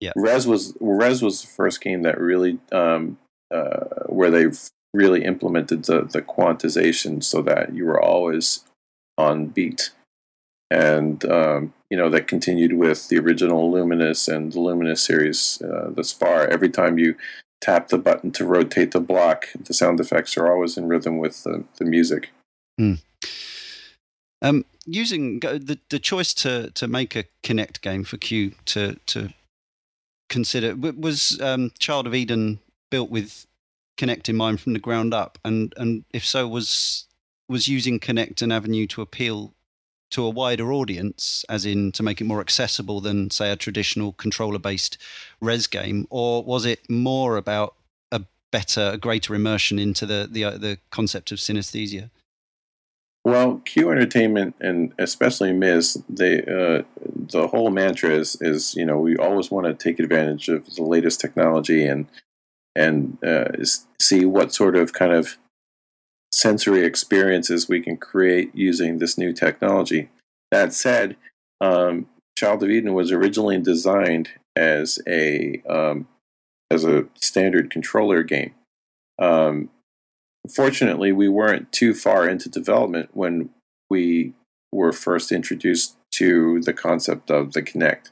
[0.00, 3.18] Yeah, Rez was Rez was the first game that really um,
[3.52, 4.46] uh, where they
[4.92, 8.64] really implemented the the quantization so that you were always
[9.16, 9.90] on beat,
[10.70, 15.90] and um, you know that continued with the original Lumines and the Lumines series uh,
[15.90, 16.46] thus far.
[16.46, 17.16] Every time you
[17.60, 21.42] tap the button to rotate the block, the sound effects are always in rhythm with
[21.44, 22.30] the, the music.
[22.80, 23.00] Mm.
[24.42, 29.30] Um, using the the choice to to make a Kinect game for Q to to
[30.28, 32.60] consider was um, Child of Eden
[32.90, 33.46] built with
[33.96, 37.06] Kinect in mind from the ground up, and and if so, was
[37.48, 39.54] was using Kinect an avenue to appeal
[40.10, 44.12] to a wider audience, as in to make it more accessible than say a traditional
[44.12, 44.98] controller based
[45.40, 47.74] Rez game, or was it more about
[48.12, 52.10] a better, a greater immersion into the the uh, the concept of synesthesia?
[53.26, 59.00] Well, Q Entertainment and especially Miz, they uh, the whole mantra is is you know
[59.00, 62.06] we always want to take advantage of the latest technology and
[62.76, 63.48] and uh,
[64.00, 65.38] see what sort of kind of
[66.30, 70.08] sensory experiences we can create using this new technology.
[70.52, 71.16] That said,
[71.60, 72.06] um,
[72.38, 76.06] Child of Eden was originally designed as a um,
[76.70, 78.54] as a standard controller game.
[79.18, 79.70] Um,
[80.54, 83.50] Fortunately, we weren't too far into development when
[83.90, 84.34] we
[84.72, 88.10] were first introduced to the concept of the Kinect,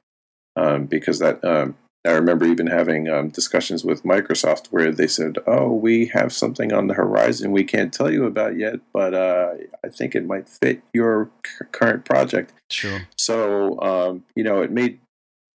[0.56, 1.76] um, because that um,
[2.06, 6.72] I remember even having um, discussions with Microsoft where they said, "Oh, we have something
[6.72, 9.54] on the horizon we can't tell you about yet, but uh,
[9.84, 13.08] I think it might fit your c- current project." Sure.
[13.16, 15.00] So um, you know, it made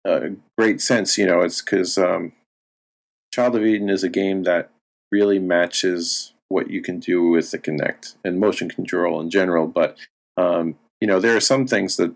[0.05, 1.17] uh, great sense.
[1.17, 2.33] You know, it's because um,
[3.33, 4.71] Child of Eden is a game that
[5.11, 9.67] really matches what you can do with the Kinect and motion control in general.
[9.67, 9.97] But
[10.37, 12.13] um, you know, there are some things that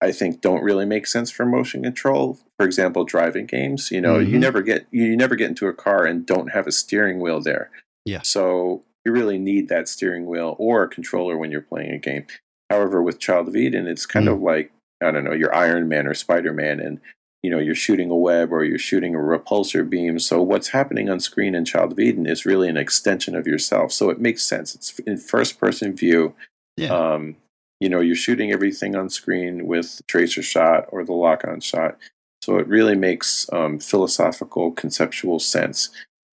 [0.00, 2.38] I think don't really make sense for motion control.
[2.58, 3.90] For example, driving games.
[3.90, 4.32] You know, mm-hmm.
[4.32, 7.40] you never get you never get into a car and don't have a steering wheel
[7.40, 7.70] there.
[8.04, 8.22] Yeah.
[8.22, 12.26] So you really need that steering wheel or a controller when you're playing a game.
[12.70, 14.34] However, with Child of Eden, it's kind mm.
[14.34, 14.72] of like
[15.02, 17.00] I don't know, your Iron Man or Spider Man, and
[17.44, 20.18] you know you're shooting a web or you're shooting a repulsor beam.
[20.18, 23.92] So what's happening on screen in child of eden is really an extension of yourself.
[23.92, 24.74] So it makes sense.
[24.74, 26.34] It's in first person view.
[26.78, 26.94] Yeah.
[26.94, 27.36] Um,
[27.80, 31.60] you know you're shooting everything on screen with the tracer shot or the lock on
[31.60, 31.98] shot.
[32.40, 35.90] So it really makes um, philosophical conceptual sense.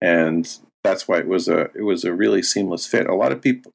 [0.00, 0.50] And
[0.82, 3.06] that's why it was a it was a really seamless fit.
[3.06, 3.72] A lot of people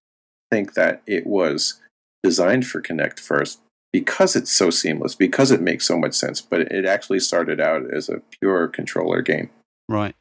[0.49, 1.79] think that it was
[2.23, 3.59] designed for Kinect first
[3.91, 6.41] because it's so seamless, because it makes so much sense.
[6.41, 9.49] But it actually started out as a pure controller game.
[9.87, 10.15] Right.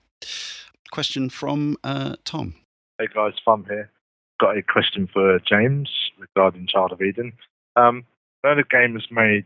[0.90, 2.54] Question from uh, Tom.
[2.98, 3.90] Hey guys, Fun here.
[4.40, 7.32] Got a question for James regarding Child of Eden.
[7.76, 8.04] Um,
[8.42, 9.44] I know the game was made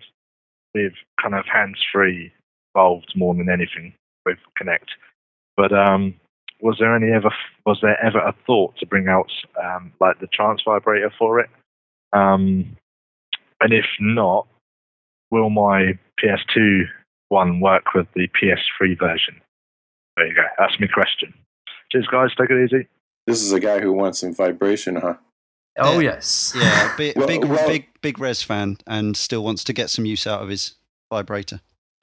[0.74, 2.32] with kind of hands-free
[2.74, 3.92] involved more than anything
[4.24, 4.88] with Kinect.
[5.56, 6.14] but um,
[6.60, 7.30] was there any ever
[7.66, 9.30] was there ever a thought to bring out
[9.62, 11.50] um, like the trance vibrator for it?
[12.12, 12.76] Um,
[13.62, 14.46] and if not,
[15.30, 16.82] will my PS2
[17.28, 19.40] one work with the PS3 version?
[20.16, 20.42] There you go.
[20.58, 21.32] That's my question.
[21.90, 22.30] Cheers, guys.
[22.38, 22.88] Take it easy.
[23.26, 25.14] This is a guy who wants some vibration, huh?
[25.78, 29.72] Oh yes, yeah, big well, big well, big big Rez fan, and still wants to
[29.72, 30.74] get some use out of his
[31.10, 31.60] vibrator.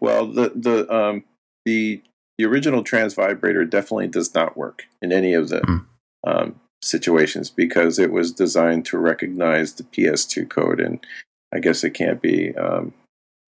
[0.00, 1.24] well, the the um
[1.64, 2.00] the
[2.38, 5.84] the original trance vibrator definitely does not work in any of the mm.
[6.26, 11.04] um, situations because it was designed to recognize the PS2 code, and
[11.52, 12.92] I guess it can't be um,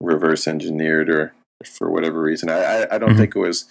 [0.01, 2.49] reverse engineered or for whatever reason.
[2.49, 3.19] I, I, I don't mm-hmm.
[3.19, 3.65] think it was.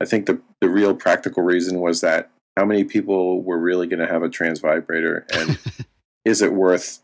[0.00, 4.00] I think the the real practical reason was that how many people were really going
[4.00, 5.58] to have a trance vibrator, and
[6.24, 7.00] is it worth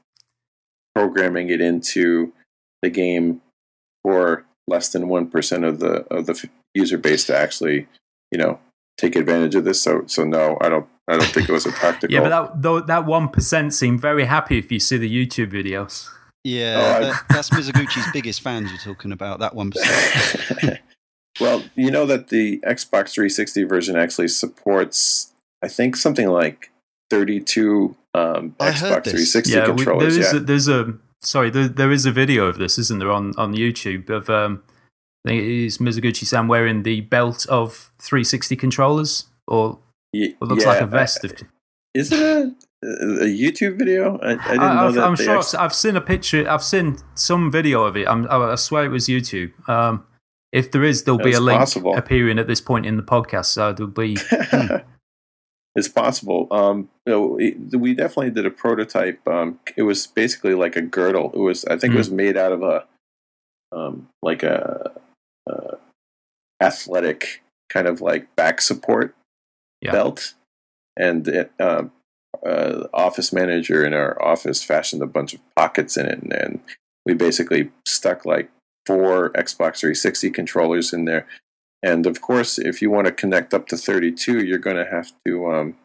[0.95, 2.33] programming it into
[2.83, 3.41] the game
[4.03, 7.87] for less than one percent of the of the user base to actually,
[8.31, 8.59] you know,
[8.99, 9.81] take advantage of this.
[9.81, 12.15] So so no, I don't I don't think it was a practical.
[12.15, 15.53] yeah, but that though that one percent seem very happy if you see the YouTube
[15.53, 16.09] videos.
[16.45, 19.41] Yeah, oh, that, that's Mizuguchi's biggest fans you're talking about.
[19.41, 20.81] That one percent.
[21.41, 25.33] Well, you know that the Xbox 360 version actually supports,
[25.63, 26.71] I think, something like
[27.11, 30.17] 32 um, Xbox 360 yeah, controllers.
[30.17, 30.39] We, there is yeah.
[30.39, 33.55] a, there's a sorry, there, there is a video of this, isn't there, on on
[33.55, 34.63] YouTube of um,
[35.25, 39.79] I think it is Mizuguchi-san wearing the belt of 360 controllers, or
[40.15, 41.21] it looks yeah, like a vest.
[41.25, 41.43] I, of,
[41.95, 44.19] is it a, a YouTube video?
[44.19, 45.05] I, I didn't I, know that.
[45.05, 45.59] I'm sure actually...
[45.59, 46.49] I've seen a picture.
[46.49, 48.09] I've seen some video of it.
[48.09, 49.53] I'm, i swear it was YouTube.
[49.69, 50.05] Um,
[50.53, 51.97] if there is, there'll be a link possible.
[51.97, 53.47] appearing at this point in the podcast.
[53.47, 54.17] So there'll be.
[55.75, 56.47] it's possible.
[56.51, 59.27] Um, you know, we definitely did a prototype.
[59.27, 61.33] Um, it was basically like a girdle.
[61.35, 61.97] It was, I think, mm.
[61.97, 62.17] it was hmm.
[62.17, 62.85] made out of a,
[63.73, 64.93] um, like a,
[65.49, 65.77] a,
[66.61, 69.15] athletic kind of like back support
[69.85, 69.93] yeah.
[69.93, 70.35] belt,
[70.97, 71.85] and uh,
[72.45, 76.61] uh, office manager in our office fashioned a bunch of pockets in it, and, and
[77.07, 78.51] we basically stuck like
[78.87, 81.27] four Xbox 360 controllers in there.
[81.83, 85.13] And of course, if you want to connect up to 32, you're going to have
[85.27, 85.77] to um,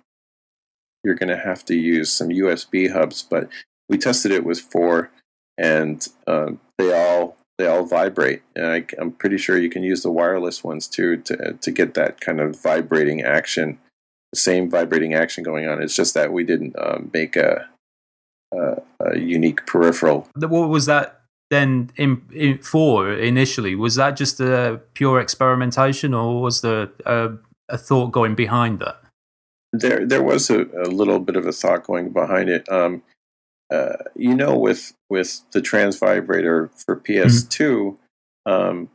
[1.03, 3.21] you're going to have to use some USB hubs.
[3.21, 3.49] But
[3.89, 5.11] we tested it with four,
[5.57, 8.43] and uh, they all they all vibrate.
[8.55, 11.95] And I, am pretty sure you can use the wireless ones too to to get
[11.95, 13.79] that kind of vibrating action,
[14.33, 15.81] same vibrating action going on.
[15.81, 17.67] It's just that we didn't um, make a,
[18.53, 20.27] a, a unique peripheral.
[20.35, 21.19] What was that
[21.49, 27.31] then in, in, for initially was that just a pure experimentation or was there a,
[27.69, 29.01] a thought going behind that
[29.73, 33.01] there there was a, little bit of a thought going behind it um,
[33.71, 38.51] uh, you know with with the trance vibrator for ps2 mm-hmm.
[38.51, 38.89] um,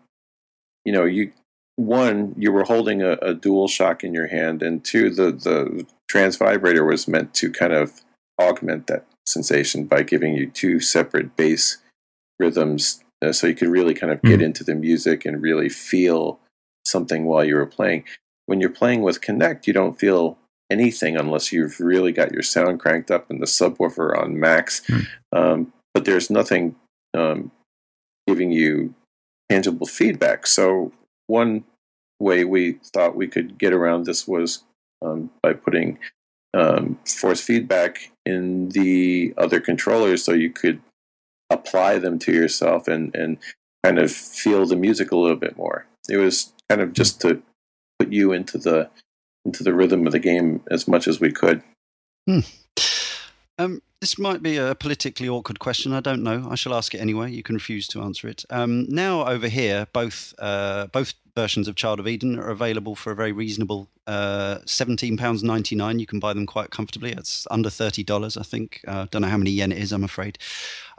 [0.84, 1.32] you know you
[1.76, 5.86] one you were holding a, a dual shock in your hand and two the the
[6.08, 8.02] trance vibrator was meant to kind of
[8.40, 11.78] augment that sensation by giving you two separate bass
[12.38, 14.44] rhythms uh, so you could really kind of get mm.
[14.44, 16.38] into the music and really feel
[16.84, 18.04] something while you were playing.
[18.46, 20.38] When you're playing with Kinect, you don't feel
[20.70, 24.82] anything unless you've really got your sound cranked up and the subwoofer on max.
[24.86, 25.06] Mm.
[25.32, 26.76] Um, but there's nothing
[27.14, 27.50] um,
[28.26, 28.94] giving you
[29.50, 30.46] tangible feedback.
[30.46, 30.92] So
[31.26, 31.64] one
[32.20, 34.64] way we thought we could get around this was
[35.04, 35.98] um, by putting
[36.54, 40.80] um, force feedback in the other controllers, so you could
[41.50, 43.38] apply them to yourself and and
[43.84, 45.86] kind of feel the music a little bit more.
[46.08, 47.42] It was kind of just to
[47.98, 48.90] put you into the
[49.44, 51.62] into the rhythm of the game as much as we could.
[52.28, 52.40] Hmm.
[53.58, 55.92] Um, this might be a politically awkward question.
[55.92, 56.48] I don't know.
[56.50, 57.30] I shall ask it anyway.
[57.32, 58.44] You can refuse to answer it.
[58.50, 63.12] Um, now over here, both uh, both versions of Child of Eden are available for
[63.12, 65.98] a very reasonable uh, seventeen pounds ninety nine.
[66.00, 67.12] You can buy them quite comfortably.
[67.12, 68.80] It's under thirty dollars, I think.
[68.86, 69.92] Uh, don't know how many yen it is.
[69.92, 70.38] I'm afraid.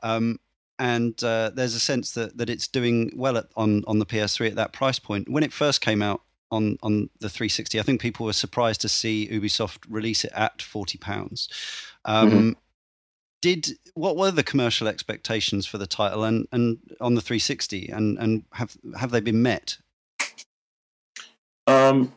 [0.02, 0.40] Um,
[0.80, 4.50] and uh, there's a sense that, that it's doing well at, on on the PS3
[4.50, 5.30] at that price point.
[5.30, 8.90] When it first came out on on the 360, I think people were surprised to
[8.90, 11.50] see Ubisoft release it at forty pounds.
[12.06, 12.50] Um, mm-hmm.
[13.42, 18.18] Did what were the commercial expectations for the title and, and on the 360 and
[18.18, 19.78] and have have they been met?
[21.68, 22.14] Um,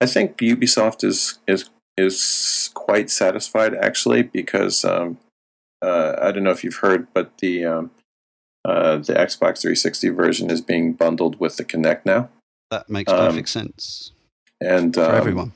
[0.00, 5.18] I think Ubisoft is is is quite satisfied actually because um,
[5.82, 7.90] uh, I don't know if you've heard, but the um,
[8.64, 12.28] uh, the Xbox 360 version is being bundled with the Kinect now.
[12.70, 14.12] That makes perfect um, sense.
[14.60, 15.52] And for um, everyone,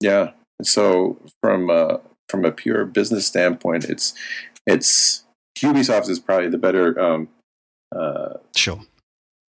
[0.00, 0.32] yeah.
[0.62, 1.98] So from uh,
[2.28, 4.14] from a pure business standpoint, it's
[4.66, 5.24] it's
[5.58, 7.28] Ubisoft is probably the better um,
[7.94, 8.80] uh, sure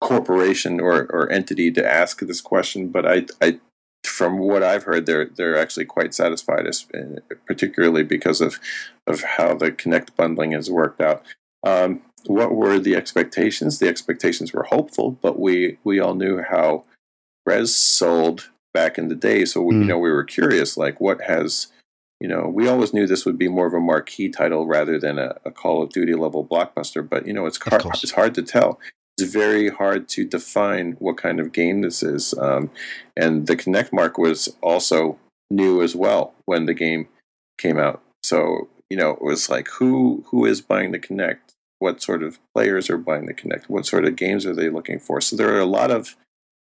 [0.02, 2.90] corporation or, or entity to ask this question.
[2.90, 3.60] But I I
[4.06, 6.66] from what I've heard, they're they're actually quite satisfied,
[7.46, 8.60] particularly because of
[9.06, 11.24] of how the Kinect bundling has worked out.
[11.64, 13.80] Um, what were the expectations?
[13.80, 16.86] The expectations were hopeful, but we we all knew how
[17.46, 19.82] Rez sold back in the day, so we, mm.
[19.82, 21.68] you know we were curious, like what has
[22.20, 25.20] you know we always knew this would be more of a marquee title rather than
[25.20, 28.44] a, a Call of Duty level blockbuster, but you know it's hard, it's hard to
[28.44, 28.80] tell
[29.18, 32.34] it's very hard to define what kind of game this is.
[32.38, 32.70] Um,
[33.16, 35.18] and the Kinect mark was also
[35.50, 37.08] new as well when the game
[37.58, 38.02] came out.
[38.24, 41.40] So you know, it was like who who is buying the Kinect?
[41.80, 43.66] What sort of players are buying the Kinect?
[43.68, 45.22] What sort of games are they looking for?
[45.22, 46.16] So there are a lot of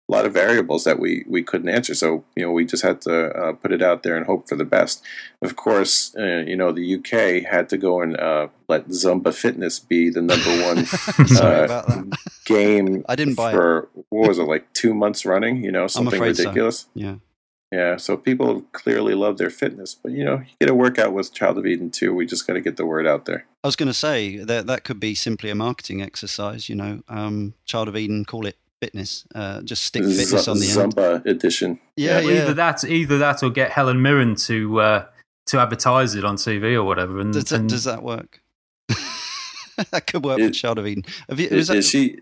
[0.09, 1.95] a lot of variables that we we couldn't answer.
[1.95, 4.57] So you know, we just had to uh, put it out there and hope for
[4.57, 5.03] the best.
[5.43, 9.81] Of course, uh, you know, the UK had to go and uh, let Zumba Fitness
[9.81, 10.87] be the number one
[11.41, 12.03] uh,
[12.45, 13.05] game.
[13.09, 14.05] I didn't buy for it.
[14.11, 15.65] what was it like two months running?
[15.65, 16.81] You know, something ridiculous.
[16.81, 16.89] So.
[16.95, 17.15] Yeah.
[17.73, 21.35] Yeah, so people clearly love their fitness, but you know, you get a workout with
[21.35, 22.15] Child of Eden too.
[22.15, 23.45] We just got to get the word out there.
[23.65, 26.69] I was going to say that that could be simply a marketing exercise.
[26.69, 29.25] You know, um, Child of Eden, call it fitness.
[29.35, 31.27] Uh, just stick fitness Z- on the Zumba end.
[31.27, 31.81] edition.
[31.97, 35.07] Yeah, yeah, Either that, either that, or get Helen Mirren to uh,
[35.47, 37.21] to advertise it on TV or whatever.
[37.21, 38.43] And does that, and, does that work?
[39.91, 41.05] that could work it, for Child of Eden.
[41.35, 42.19] You, is, is, she?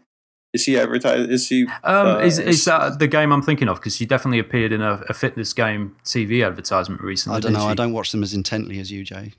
[0.53, 1.31] Is she advertised?
[1.31, 1.65] Is she?
[1.83, 3.79] Um, uh, is is that the game I'm thinking of?
[3.79, 7.39] Because she definitely appeared in a, a, fitness game TV advertisement recently.
[7.39, 7.61] I don't know.
[7.61, 7.67] She?
[7.67, 9.33] I don't watch them as intently as you, Jay.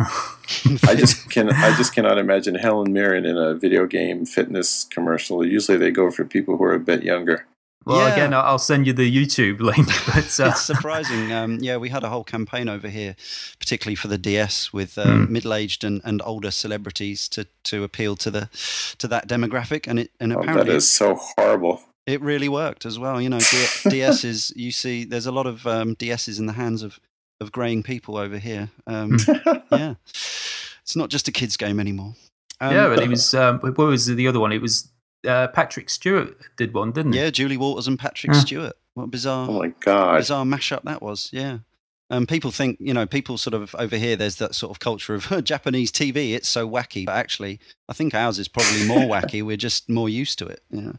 [0.00, 5.44] I just can I just cannot imagine Helen Mirren in a video game fitness commercial.
[5.44, 7.46] Usually they go for people who are a bit younger.
[7.84, 8.12] Well, yeah.
[8.12, 9.88] again, I'll send you the YouTube link.
[10.06, 10.50] But, uh...
[10.50, 11.32] it's surprising.
[11.32, 13.16] Um, yeah, we had a whole campaign over here,
[13.58, 15.30] particularly for the DS, with um, mm.
[15.30, 18.50] middle-aged and, and older celebrities to, to appeal to the
[18.98, 21.80] to that demographic, and it and apparently oh, that is so horrible.
[22.06, 23.22] It really worked as well.
[23.22, 23.40] You know,
[23.88, 27.00] DS is you see, there's a lot of um, DSs in the hands of
[27.40, 28.70] of graying people over here.
[28.86, 29.18] Um,
[29.72, 32.14] yeah, it's not just a kids' game anymore.
[32.60, 33.34] Um, yeah, but it was.
[33.34, 34.52] Um, what was the other one?
[34.52, 34.88] It was
[35.26, 37.20] uh, Patrick Stewart did one, didn't he?
[37.20, 38.40] Yeah, Julie Walters and Patrick yeah.
[38.40, 38.76] Stewart.
[38.94, 39.48] What bizarre!
[39.48, 41.30] Oh my god, bizarre mashup that was.
[41.32, 41.58] Yeah.
[42.10, 45.14] Um, people think, you know, people sort of over here, there's that sort of culture
[45.14, 46.34] of Japanese TV.
[46.34, 47.04] It's so wacky.
[47.04, 49.42] But actually, I think ours is probably more wacky.
[49.42, 50.62] We're just more used to it.
[50.70, 50.94] You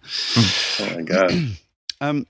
[0.79, 1.31] oh my God.
[2.01, 2.27] um,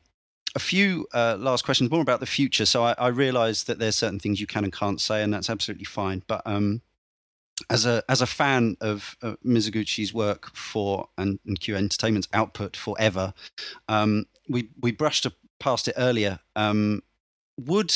[0.55, 2.65] a few uh, last questions, more about the future.
[2.65, 5.49] So I, I realize that there's certain things you can and can't say, and that's
[5.49, 6.23] absolutely fine.
[6.27, 6.81] But um,
[7.69, 12.77] as a as a fan of uh, Mizuguchi's work for and, and Q Entertainment's output
[12.77, 13.33] forever,
[13.87, 15.27] um, we we brushed
[15.59, 16.39] past it earlier.
[16.55, 17.03] Um,
[17.57, 17.93] would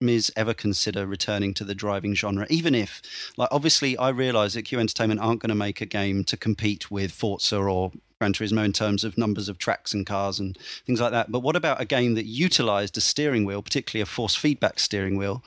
[0.00, 3.00] Miz ever consider returning to the driving genre, even if,
[3.38, 6.90] like, obviously, I realize that Q Entertainment aren't going to make a game to compete
[6.90, 10.56] with Forza or Gran Turismo in terms of numbers of tracks and cars and
[10.86, 11.30] things like that.
[11.30, 15.16] But what about a game that utilized a steering wheel, particularly a force feedback steering
[15.16, 15.44] wheel?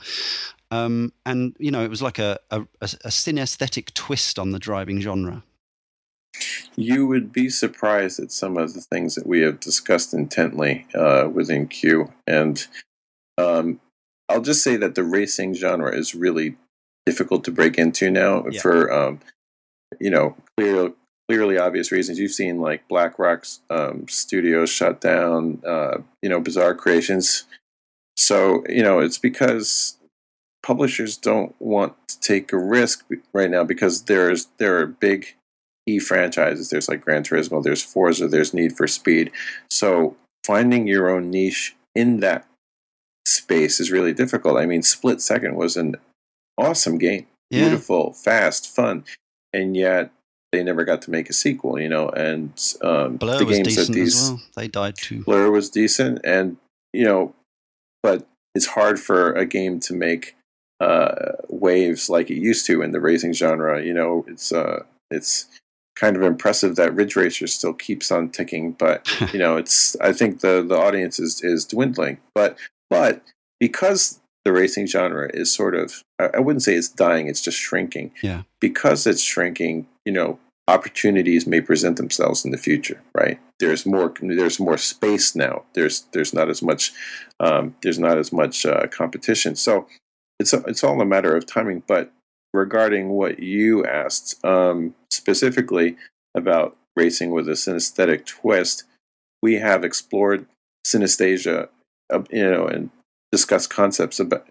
[0.72, 5.00] Um, and you know, it was like a, a, a synesthetic twist on the driving
[5.00, 5.44] genre.
[6.76, 11.28] You would be surprised at some of the things that we have discussed intently uh,
[11.32, 12.14] within Q.
[12.28, 12.66] And
[13.38, 13.80] um,
[14.30, 16.56] I'll just say that the racing genre is really
[17.06, 18.62] difficult to break into now yeah.
[18.62, 19.20] for, um,
[20.00, 20.94] you know, clear,
[21.30, 22.18] clearly obvious reasons.
[22.18, 27.44] You've seen like Black Rock's um, studios shut down, uh, you know, bizarre creations.
[28.18, 29.98] So, you know, it's because
[30.64, 35.36] publishers don't want to take a risk right now because there's there are big
[35.86, 36.72] e franchises.
[36.72, 39.32] There's like Gran Turismo, there's Forza, there's Need for Speed.
[39.70, 42.48] So finding your own niche in that
[43.28, 44.58] space is really difficult.
[44.58, 45.98] I mean, Split Second was an
[46.58, 47.66] awesome game, yeah.
[47.66, 49.04] beautiful, fast, fun,
[49.54, 50.12] and yet
[50.52, 52.10] they never got to make a sequel, you know.
[52.10, 54.42] And um, Blur the games that these well.
[54.56, 55.24] they died too.
[55.24, 56.58] Blur was decent, and
[56.94, 57.34] you know,
[58.02, 60.36] but it's hard for a game to make
[60.80, 63.84] uh, waves like it used to in the racing genre.
[63.84, 65.48] You know, it's uh, it's
[65.96, 70.14] kind of impressive that Ridge Racer still keeps on ticking, but you know, it's I
[70.14, 72.58] think the the audience is is dwindling, but
[72.90, 73.22] but
[73.60, 78.12] because the racing genre is sort of I wouldn't say it's dying, it's just shrinking.
[78.22, 78.44] Yeah.
[78.60, 83.40] Because it's shrinking, you know, opportunities may present themselves in the future, right?
[83.60, 85.64] There's more there's more space now.
[85.74, 86.94] There's there's not as much
[87.40, 89.56] um, there's not as much uh, competition.
[89.56, 89.88] So
[90.40, 91.84] it's a, it's all a matter of timing.
[91.88, 92.12] But
[92.54, 95.98] regarding what you asked um, specifically
[96.36, 98.84] about racing with a synesthetic twist,
[99.42, 100.46] we have explored
[100.86, 101.70] synesthesia,
[102.12, 102.90] uh, you know, and
[103.32, 104.48] discussed concepts about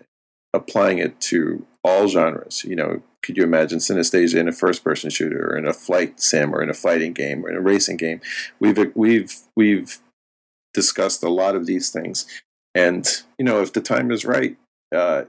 [0.54, 2.64] applying it to all genres.
[2.64, 6.54] You know, could you imagine synesthesia in a first-person shooter, or in a flight sim,
[6.54, 8.20] or in a fighting game, or in a racing game?
[8.60, 9.98] We've we've we've
[10.74, 12.26] discussed a lot of these things,
[12.74, 13.06] and
[13.38, 14.56] you know, if the time is right,
[14.94, 15.24] uh,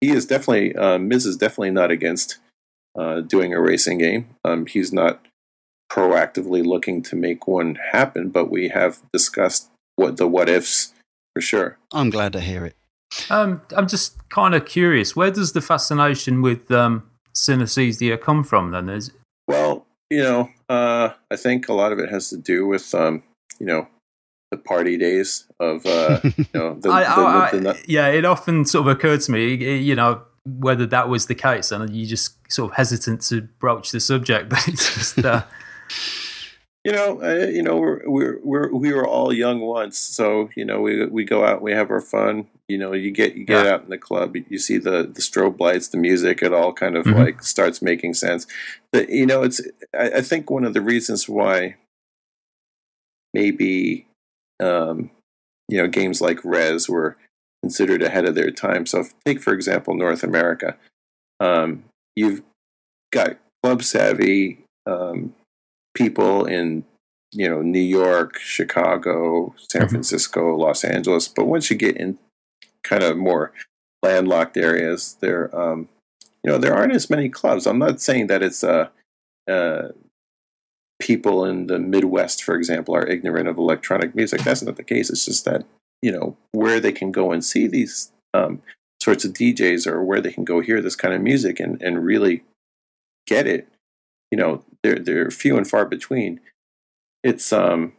[0.00, 2.38] he is definitely uh, is definitely not against
[2.98, 4.28] uh, doing a racing game.
[4.44, 5.24] Um, he's not
[5.90, 10.92] proactively looking to make one happen, but we have discussed what the what ifs
[11.34, 11.78] for sure.
[11.92, 12.76] I'm glad to hear it.
[13.30, 15.14] Um, I'm just kind of curious.
[15.14, 18.70] Where does the fascination with um, synesthesia come from?
[18.70, 19.12] Then is
[19.48, 23.22] well, you know, uh, I think a lot of it has to do with um,
[23.58, 23.88] you know
[24.50, 28.64] the party days of uh, you know the, I, the, the, I, yeah it often
[28.64, 32.36] sort of occurred to me you know whether that was the case and you just
[32.52, 35.42] sort of hesitant to broach the subject but it's just uh,
[36.84, 40.64] you know uh, you know we're, we're we're we were all young once so you
[40.64, 43.64] know we we go out we have our fun you know you get you get
[43.64, 43.72] yeah.
[43.72, 46.96] out in the club you see the the strobe lights the music it all kind
[46.96, 47.20] of mm-hmm.
[47.20, 48.46] like starts making sense
[48.92, 49.60] but you know it's
[49.96, 51.76] I, I think one of the reasons why
[53.32, 54.06] maybe
[54.62, 55.10] um,
[55.68, 57.16] you know, games like Rez were
[57.62, 58.86] considered ahead of their time.
[58.86, 60.76] So, if, take for example North America.
[61.40, 62.42] Um, you've
[63.12, 65.34] got club savvy um,
[65.94, 66.84] people in
[67.32, 69.88] you know New York, Chicago, San mm-hmm.
[69.88, 71.28] Francisco, Los Angeles.
[71.28, 72.18] But once you get in
[72.84, 73.52] kind of more
[74.02, 75.88] landlocked areas, there um,
[76.42, 77.66] you know there aren't as many clubs.
[77.66, 78.88] I'm not saying that it's uh,
[79.50, 79.88] uh,
[81.00, 84.42] people in the Midwest, for example, are ignorant of electronic music.
[84.42, 85.10] That's not the case.
[85.10, 85.64] It's just that
[86.02, 88.62] you know where they can go and see these um,
[89.02, 92.04] sorts of DJs or where they can go hear this kind of music and, and
[92.04, 92.44] really
[93.26, 93.68] get it.
[94.32, 96.40] You know, they're they're few and far between.
[97.22, 97.92] It's um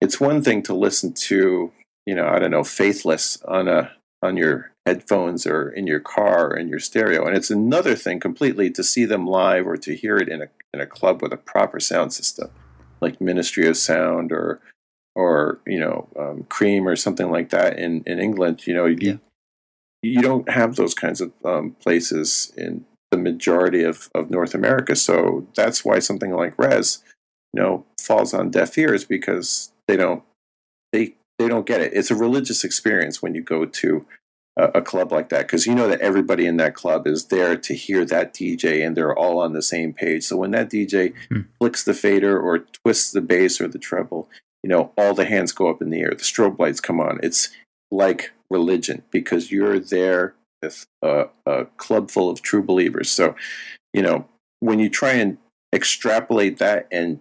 [0.00, 1.72] it's one thing to listen to,
[2.06, 3.90] you know, I don't know, faithless on a
[4.22, 7.26] on your headphones or in your car or in your stereo.
[7.26, 10.48] And it's another thing completely to see them live or to hear it in a
[10.72, 12.50] in a club with a proper sound system,
[13.00, 14.60] like Ministry of Sound or
[15.14, 18.66] or you know um, Cream or something like that in in England.
[18.66, 19.16] You know, you, yeah.
[20.02, 24.94] you don't have those kinds of um, places in the majority of, of North America.
[24.96, 27.02] So that's why something like Rez,
[27.52, 30.22] you know, falls on deaf ears because they don't
[30.92, 31.92] they they don't get it.
[31.94, 34.06] It's a religious experience when you go to
[34.56, 37.56] a, a club like that because you know that everybody in that club is there
[37.56, 40.24] to hear that DJ and they're all on the same page.
[40.24, 41.42] So when that DJ hmm.
[41.58, 44.28] flicks the fader or twists the bass or the treble,
[44.62, 46.10] you know, all the hands go up in the air.
[46.10, 47.20] The strobe lights come on.
[47.22, 47.50] It's
[47.90, 53.10] like religion because you're there with a, a club full of true believers.
[53.10, 53.34] So,
[53.92, 54.26] you know,
[54.60, 55.38] when you try and
[55.74, 57.20] extrapolate that and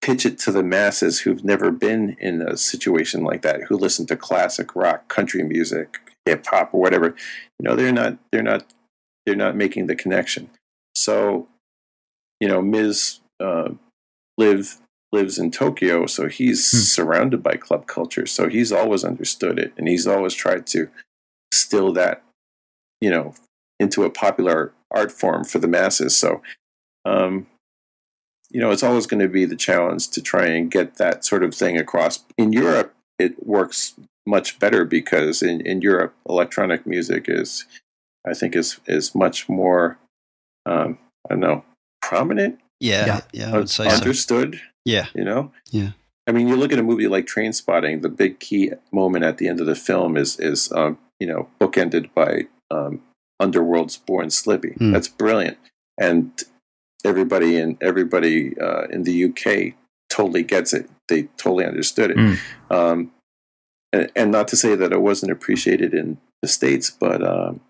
[0.00, 4.06] pitch it to the masses who've never been in a situation like that, who listen
[4.06, 7.14] to classic rock, country music, hip hop, or whatever,
[7.58, 8.72] you know, they're not, they're not,
[9.26, 10.50] they're not making the connection.
[10.94, 11.48] So,
[12.40, 13.74] you know, Miz Uh,
[14.38, 14.78] live
[15.12, 16.78] lives in Tokyo, so he's hmm.
[16.78, 18.24] surrounded by club culture.
[18.24, 20.88] So he's always understood it, and he's always tried to
[21.52, 22.22] still that
[23.02, 23.34] you know
[23.82, 26.16] into a popular art form for the masses.
[26.16, 26.40] So,
[27.04, 27.46] um,
[28.50, 31.42] you know, it's always going to be the challenge to try and get that sort
[31.42, 32.24] of thing across.
[32.38, 33.94] In Europe, it works
[34.26, 37.64] much better because in, in Europe, electronic music is,
[38.26, 39.98] I think, is is much more,
[40.64, 40.98] um,
[41.28, 41.64] I don't know,
[42.00, 42.60] prominent.
[42.80, 44.54] Yeah, yeah, yeah I would say understood.
[44.54, 44.60] So.
[44.84, 45.52] Yeah, you know.
[45.70, 45.90] Yeah.
[46.28, 48.02] I mean, you look at a movie like Trainspotting.
[48.02, 51.48] The big key moment at the end of the film is is um, you know
[51.60, 53.02] bookended by um,
[53.40, 54.76] Underworld's Born Slippy.
[54.80, 54.92] Mm.
[54.92, 55.58] That's brilliant,
[55.98, 56.32] and
[57.04, 59.74] everybody in everybody uh, in the UK
[60.10, 60.88] totally gets it.
[61.08, 62.16] They totally understood it.
[62.16, 62.38] Mm.
[62.70, 63.12] Um,
[63.92, 67.60] and, and, not to say that it wasn't appreciated in the states, but um,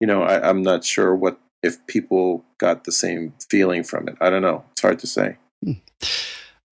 [0.00, 4.16] you know, I, I'm not sure what if people got the same feeling from it.
[4.20, 4.64] I don't know.
[4.72, 5.36] It's hard to say.
[5.62, 5.72] Hmm.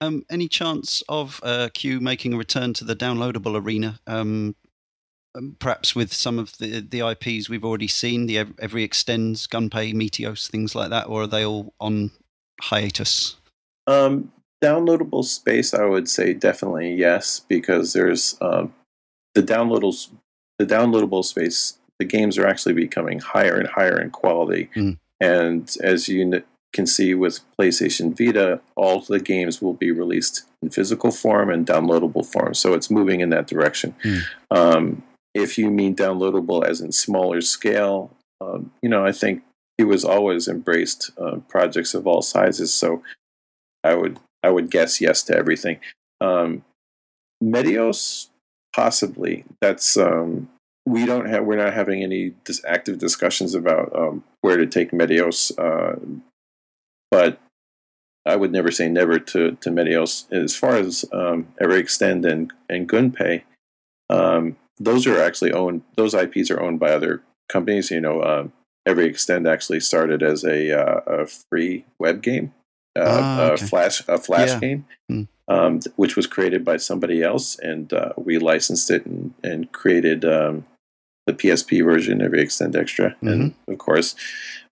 [0.00, 4.00] Um, any chance of uh, Q making a return to the downloadable arena?
[4.06, 4.56] Um,
[5.34, 9.94] um, perhaps with some of the the IPs we've already seen, the Every Extends, Gunpei,
[9.94, 12.10] Meteos, things like that, or are they all on
[12.60, 13.36] hiatus?
[13.86, 18.74] Um, downloadable space, I would say definitely yes, because there's um,
[19.34, 20.10] the downloadables,
[20.58, 21.78] the downloadable space.
[21.98, 24.98] The games are actually becoming higher and higher in quality, mm.
[25.20, 26.42] and as you
[26.72, 31.66] can see with PlayStation Vita, all the games will be released in physical form and
[31.66, 32.54] downloadable form.
[32.54, 33.94] So it's moving in that direction.
[34.04, 34.22] Mm.
[34.50, 35.02] Um,
[35.34, 39.42] if you mean downloadable as in smaller scale, um, you know, I think
[39.78, 42.72] he was always embraced uh, projects of all sizes.
[42.72, 43.02] So
[43.84, 45.78] I would I would guess yes to everything.
[46.20, 46.64] Um,
[47.42, 48.28] Meteos,
[48.74, 49.44] possibly.
[49.60, 50.48] That's um,
[50.86, 54.90] we don't have we're not having any dis- active discussions about um, where to take
[54.90, 55.98] Meteos, uh,
[57.10, 57.38] but
[58.24, 60.30] I would never say never to to Meteos.
[60.32, 63.42] As far as um, Every Extend and and Gunpei,
[64.10, 65.82] um, those are actually owned.
[65.96, 67.90] Those IPs are owned by other companies.
[67.90, 68.52] You know, um,
[68.84, 72.52] Every Extend actually started as a, uh, a free web game,
[72.96, 73.64] uh, ah, okay.
[73.64, 74.58] a flash a flash yeah.
[74.58, 75.22] game, hmm.
[75.48, 80.24] um, which was created by somebody else, and uh, we licensed it and, and created
[80.24, 80.66] um,
[81.26, 83.28] the PSP version, Every Extend Extra, mm-hmm.
[83.28, 84.16] and of course,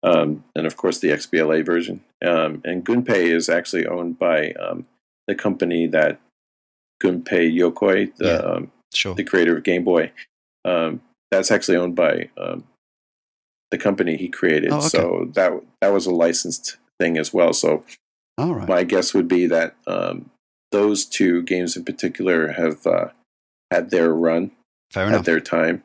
[0.03, 2.03] um, and of course the XBLA version.
[2.25, 4.87] Um, and Gunpei is actually owned by um,
[5.29, 6.19] the company that
[7.01, 9.15] Gunpei Yokoi, the yeah sure.
[9.15, 10.13] the creator of Game Boy.
[10.65, 11.01] Um,
[11.31, 12.65] that's actually owned by um,
[13.71, 14.73] the company he created.
[14.73, 14.89] Oh, okay.
[14.89, 17.53] So that that was a licensed thing as well.
[17.53, 17.85] So
[18.39, 20.31] my guess would be that um,
[20.73, 23.09] those two games in particular have uh,
[23.71, 24.51] had their run,
[24.91, 25.25] Fair at enough.
[25.25, 25.83] their time.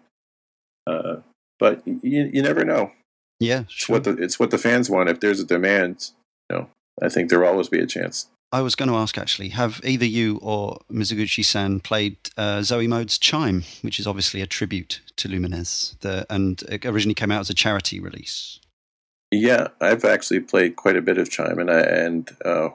[0.88, 1.18] Uh,
[1.60, 2.92] but you, you never know.
[3.40, 3.68] Yeah, sure.
[3.68, 5.10] It's what the it's what the fans want.
[5.10, 6.12] If there's a demand,
[6.50, 6.70] you know,
[7.02, 8.28] I think there will always be a chance.
[8.56, 12.88] I was going to ask actually, have either you or Mizuguchi san played uh, Zoe
[12.88, 17.42] Mode's Chime, which is obviously a tribute to Lumines, the, and it originally came out
[17.42, 18.62] as a charity release?
[19.30, 22.70] Yeah, I've actually played quite a bit of Chime, and I, and uh,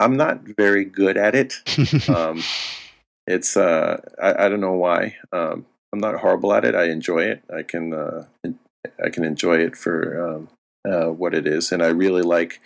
[0.00, 2.08] I'm not very good at it.
[2.08, 2.42] um,
[3.28, 5.14] it's uh, I, I, don't know why.
[5.32, 6.74] Um, I'm not horrible at it.
[6.74, 7.44] I enjoy it.
[7.56, 8.24] I can uh,
[9.00, 10.48] I can enjoy it for um,
[10.92, 12.60] uh, what it is, and I really like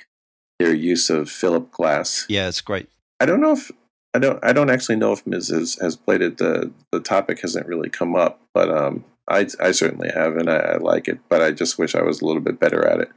[0.59, 2.27] their use of Philip Glass.
[2.29, 2.89] Yeah, it's great.
[3.21, 3.71] I don't know if
[4.15, 6.39] I don't I don't actually know if Miz has, has played it.
[6.39, 10.57] The the topic hasn't really come up, but um, I I certainly have, and I,
[10.57, 11.19] I like it.
[11.29, 13.11] But I just wish I was a little bit better at it.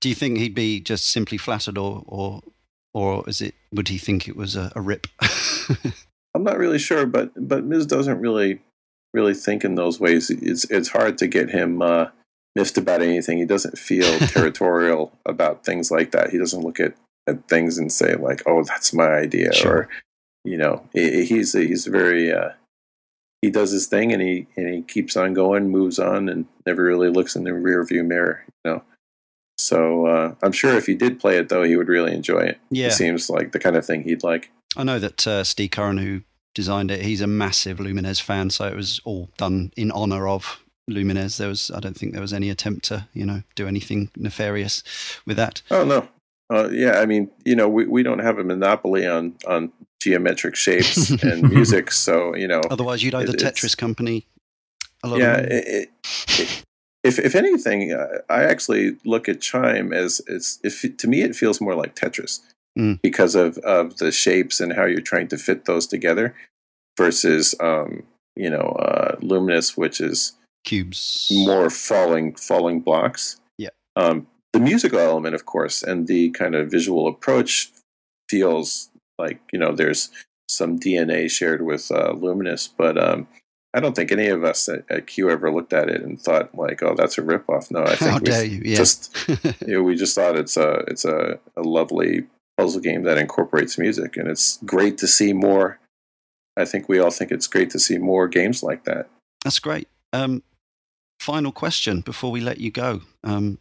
[0.00, 2.42] Do you think he'd be just simply flattered, or or
[2.92, 3.54] or is it?
[3.72, 5.06] Would he think it was a, a rip?
[6.34, 8.60] I'm not really sure, but but Miz doesn't really
[9.12, 10.30] really think in those ways.
[10.30, 12.06] It's it's hard to get him uh,
[12.54, 13.38] miffed about anything.
[13.38, 16.30] He doesn't feel territorial about things like that.
[16.30, 16.94] He doesn't look at,
[17.26, 19.72] at things and say like, "Oh, that's my idea," sure.
[19.72, 19.88] or
[20.44, 22.50] you know, he's he's very uh,
[23.42, 26.82] he does his thing and he and he keeps on going, moves on, and never
[26.82, 28.44] really looks in the rear view mirror.
[28.64, 28.82] You know.
[29.56, 32.58] So uh, I'm sure if he did play it, though, he would really enjoy it.
[32.70, 34.50] Yeah, it seems like the kind of thing he'd like.
[34.76, 36.22] I know that uh, Steve Curran, who
[36.54, 40.63] designed it, he's a massive Lumines fan, so it was all done in honor of
[40.90, 41.38] Lumines.
[41.38, 44.82] There was, I don't think there was any attempt to, you know, do anything nefarious
[45.26, 45.62] with that.
[45.70, 46.08] Oh no,
[46.50, 50.54] uh, yeah, I mean, you know, we, we don't have a monopoly on on geometric
[50.54, 52.60] shapes and music, so you know.
[52.70, 54.26] Otherwise, you'd owe the Tetris company.
[55.02, 55.90] A lot yeah, it,
[56.28, 56.64] it,
[57.02, 61.34] if if anything, uh, I actually look at Chime as it's if to me it
[61.34, 62.40] feels more like Tetris
[62.78, 63.00] mm.
[63.02, 66.34] because of of the shapes and how you're trying to fit those together,
[66.98, 68.02] versus um,
[68.36, 70.32] you know uh, Lumines, which is
[70.64, 73.40] cubes, more falling falling blocks.
[73.58, 73.70] Yeah.
[73.96, 77.72] Um, the musical element, of course, and the kind of visual approach
[78.28, 80.10] feels like you know there's
[80.48, 83.26] some DNA shared with uh, Lumines, but um,
[83.74, 86.54] I don't think any of us at, at, Q ever looked at it and thought
[86.54, 88.62] like, "Oh, that's a ripoff." No, I think How dare you?
[88.64, 88.76] Yeah.
[88.76, 92.24] just you know, we just thought it's a it's a, a lovely
[92.56, 95.78] puzzle game that incorporates music, and it's great to see more.
[96.56, 99.08] I think we all think it's great to see more games like that.
[99.42, 99.88] That's great.
[100.12, 100.44] Um,
[101.24, 103.00] final question before we let you go.
[103.24, 103.58] Um,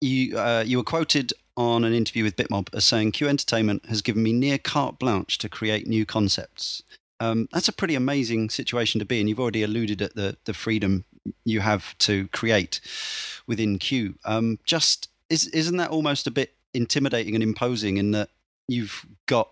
[0.00, 4.02] you uh, you were quoted on an interview with Bitmob as saying Q Entertainment has
[4.02, 6.82] given me near carte blanche to create new concepts.
[7.20, 9.28] Um, that's a pretty amazing situation to be in.
[9.28, 11.04] You've already alluded at the the freedom
[11.44, 12.80] you have to create
[13.46, 14.16] within Q.
[14.24, 18.28] Um, just is isn't that almost a bit intimidating and imposing in that
[18.68, 19.48] you've got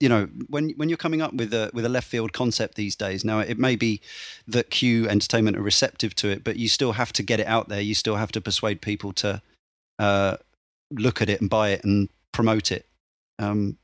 [0.00, 2.94] you know when when you're coming up with a with a left field concept these
[2.94, 4.00] days now it may be
[4.46, 7.68] that q entertainment are receptive to it but you still have to get it out
[7.68, 7.80] there.
[7.80, 9.42] You still have to persuade people to
[9.98, 10.36] uh,
[10.90, 12.86] look at it and buy it and promote it.
[13.38, 13.76] Um,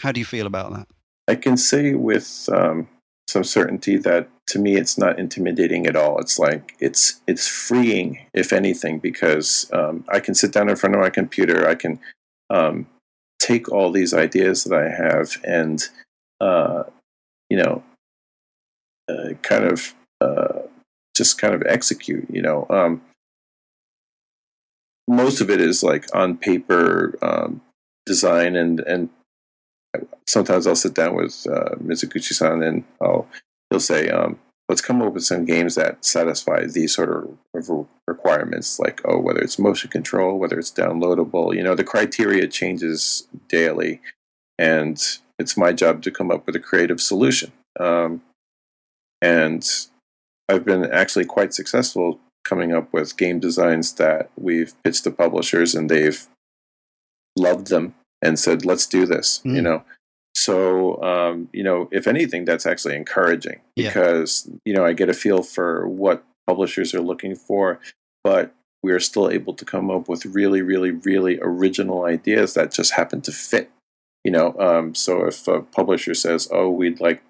[0.00, 0.86] how do you feel about that?
[1.26, 2.88] I can say with um,
[3.28, 6.18] some certainty that to me it's not intimidating at all.
[6.18, 10.94] It's like it's it's freeing if anything because um, i can sit down in front
[10.94, 11.98] of my computer i can
[12.50, 12.86] um,
[13.50, 15.82] take all these ideas that I have and,
[16.40, 16.84] uh,
[17.48, 17.82] you know,
[19.08, 20.60] uh, kind of uh,
[21.16, 22.26] just kind of execute.
[22.30, 23.02] You know, um,
[25.08, 27.60] most of it is like on paper um,
[28.06, 29.08] design, and and
[30.28, 33.26] sometimes I'll sit down with uh, Mizuguchi-san and I'll
[33.68, 34.38] he'll say, um,
[34.70, 39.40] let's come up with some games that satisfy these sort of requirements, like oh, whether
[39.40, 41.54] it's motion control, whether it's downloadable.
[41.56, 44.00] You know, the criteria changes daily,
[44.60, 44.96] and
[45.40, 47.50] it's my job to come up with a creative solution.
[47.80, 48.22] Um,
[49.20, 49.68] and
[50.48, 55.74] I've been actually quite successful coming up with game designs that we've pitched to publishers,
[55.74, 56.28] and they've
[57.36, 59.54] loved them and said, "Let's do this." Mm.
[59.56, 59.84] You know,
[60.40, 64.56] so, um, you know, if anything, that's actually encouraging because, yeah.
[64.64, 67.78] you know, I get a feel for what publishers are looking for,
[68.24, 72.72] but we are still able to come up with really, really, really original ideas that
[72.72, 73.70] just happen to fit.
[74.24, 77.22] You know, um, so if a publisher says, oh, we'd like,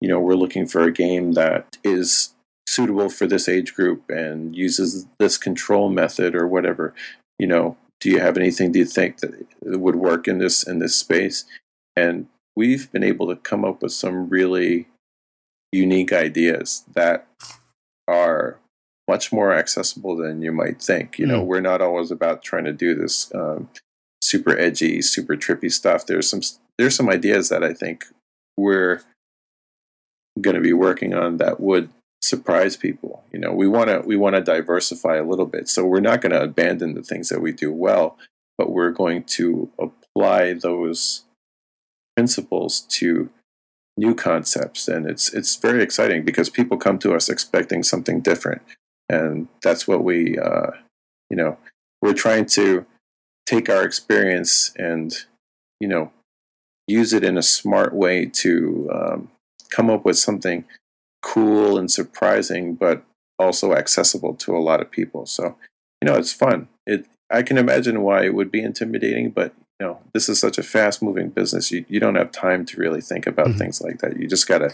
[0.00, 2.32] you know, we're looking for a game that is
[2.68, 6.94] suitable for this age group and uses this control method or whatever,
[7.40, 10.78] you know, do you have anything do you think that would work in this in
[10.78, 11.44] this space
[11.96, 12.26] and
[12.56, 14.88] we've been able to come up with some really
[15.72, 17.26] unique ideas that
[18.06, 18.58] are
[19.08, 21.18] much more accessible than you might think.
[21.18, 21.46] You know, mm.
[21.46, 23.68] we're not always about trying to do this um,
[24.22, 26.06] super edgy, super trippy stuff.
[26.06, 26.40] There's some
[26.78, 28.06] there's some ideas that I think
[28.56, 29.02] we're
[30.40, 31.90] going to be working on that would
[32.22, 33.22] surprise people.
[33.32, 35.68] You know, we want to we want to diversify a little bit.
[35.68, 38.16] So we're not going to abandon the things that we do well,
[38.56, 41.24] but we're going to apply those
[42.16, 43.30] principles to
[43.96, 48.60] new concepts and it's it's very exciting because people come to us expecting something different
[49.08, 50.70] and that's what we uh,
[51.30, 51.56] you know
[52.02, 52.84] we're trying to
[53.46, 55.26] take our experience and
[55.84, 56.10] you know,
[56.86, 59.30] use it in a smart way to um,
[59.70, 60.64] come up with something
[61.22, 63.04] cool and surprising, but
[63.38, 65.26] also accessible to a lot of people.
[65.26, 65.56] So,
[66.00, 66.68] you know, it's fun.
[66.86, 69.54] It I can imagine why it would be intimidating, but
[69.84, 71.70] you know, this is such a fast moving business.
[71.70, 73.58] You you don't have time to really think about mm-hmm.
[73.58, 74.18] things like that.
[74.18, 74.70] You just got to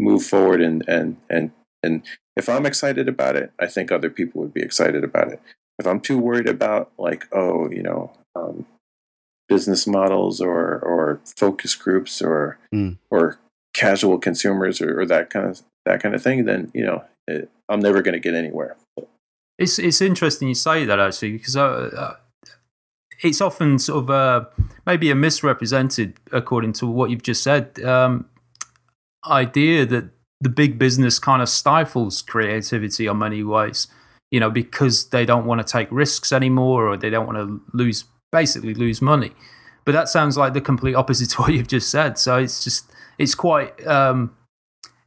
[0.00, 1.50] move forward and and and
[1.82, 2.02] and
[2.36, 5.40] if I'm excited about it, I think other people would be excited about it.
[5.78, 8.66] If I'm too worried about like, oh, you know, um,
[9.48, 12.96] business models or or focus groups or mm.
[13.10, 13.38] or
[13.74, 17.50] casual consumers or, or, that kind of that kind of thing, then you know it,
[17.68, 18.76] I'm never going to get anywhere.
[19.58, 22.16] It's it's interesting you say that actually because uh, uh,
[23.24, 24.44] it's often sort of uh,
[24.86, 28.26] maybe a misrepresented according to what you've just said um,
[29.28, 30.10] idea that
[30.40, 33.88] the big business kind of stifles creativity in many ways
[34.30, 37.60] you know because they don't want to take risks anymore or they don't want to
[37.76, 39.30] lose basically lose money.
[39.84, 42.18] But that sounds like the complete opposite to what you've just said.
[42.18, 44.36] So it's just it's quite um,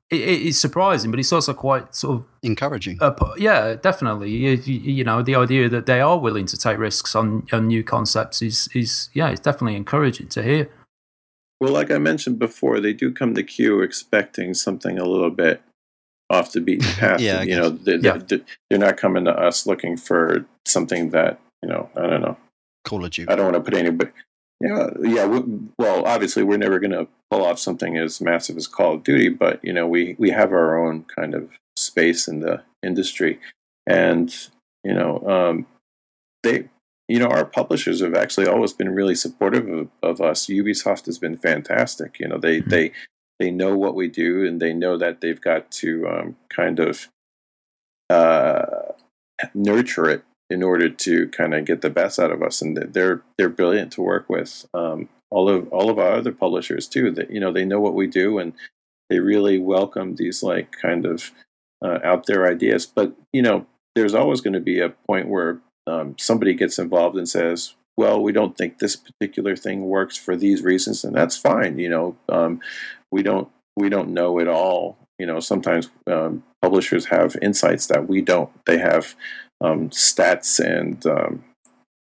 [0.10, 2.98] it, it's surprising, but it's also quite sort of encouraging.
[3.02, 4.32] Uh, yeah, definitely.
[4.32, 7.84] You, you, know, the idea that they are willing to take risks on, on new
[7.84, 10.70] concepts is is yeah, it's definitely encouraging to hear.
[11.60, 15.62] Well, like I mentioned before, they do come to Q expecting something a little bit
[16.30, 17.20] off the beaten path.
[17.20, 18.20] yeah, you know, they, yeah.
[18.70, 21.90] they're not coming to us looking for something that you know.
[21.96, 22.38] I don't know.
[22.86, 23.26] Call it you.
[23.28, 24.14] I don't want to put any, but
[24.60, 25.26] yeah, yeah.
[25.26, 25.44] We,
[25.78, 29.30] well, obviously, we're never going to pull off something as massive as Call of Duty,
[29.30, 33.40] but you know, we we have our own kind of space in the industry,
[33.86, 34.36] and
[34.84, 35.68] you know, um,
[36.42, 36.70] they,
[37.08, 40.48] you know, our publishers have actually always been really supportive of, of us.
[40.48, 42.20] Ubisoft has been fantastic.
[42.20, 42.70] You know, they mm-hmm.
[42.70, 42.92] they
[43.40, 47.10] they know what we do, and they know that they've got to um, kind of
[48.10, 48.66] uh,
[49.54, 52.62] nurture it in order to kind of get the best out of us.
[52.62, 54.66] And they're they're brilliant to work with.
[54.74, 57.12] Um, all of all of our other publishers too.
[57.12, 58.54] That you know they know what we do and
[59.10, 61.32] they really welcome these like kind of
[61.84, 62.86] uh, out there ideas.
[62.86, 63.66] But you know,
[63.96, 68.22] there's always going to be a point where um, somebody gets involved and says, "Well,
[68.22, 71.80] we don't think this particular thing works for these reasons," and that's fine.
[71.80, 72.62] You know, um,
[73.12, 74.98] we don't we don't know it all.
[75.20, 78.50] You know, sometimes um, publishers have insights that we don't.
[78.66, 79.16] They have
[79.62, 81.44] um, stats and um,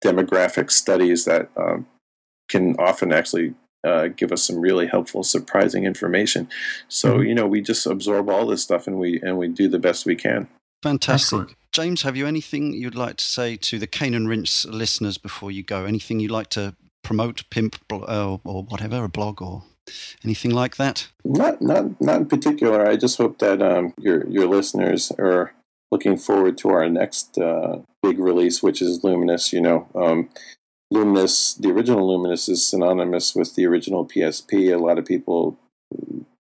[0.04, 1.86] demographic studies that um,
[2.50, 3.54] can often actually
[3.84, 6.48] uh, give us some really helpful, surprising information.
[6.88, 7.28] So mm-hmm.
[7.28, 10.06] you know, we just absorb all this stuff and we and we do the best
[10.06, 10.48] we can.
[10.82, 11.26] Fantastic.
[11.26, 11.56] Excellent.
[11.72, 15.50] James, have you anything you'd like to say to the Cane and Rinse listeners before
[15.50, 15.86] you go?
[15.86, 19.64] Anything you'd like to promote, pimp, uh, or whatever, a blog or
[20.24, 21.08] anything like that?
[21.26, 22.88] Not, not, not in particular.
[22.88, 25.54] I just hope that um, your your listeners are
[25.94, 29.54] looking forward to our next uh, big release, which is Lumines.
[29.54, 30.30] You know, um,
[30.92, 34.74] Lumines, the original Lumines is synonymous with the original PSP.
[34.74, 35.56] A lot of people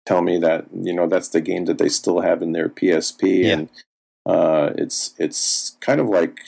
[0.05, 3.43] tell me that you know that's the game that they still have in their PSP,
[3.43, 3.53] yeah.
[3.53, 3.69] and
[4.27, 6.39] uh, it's it's kind of like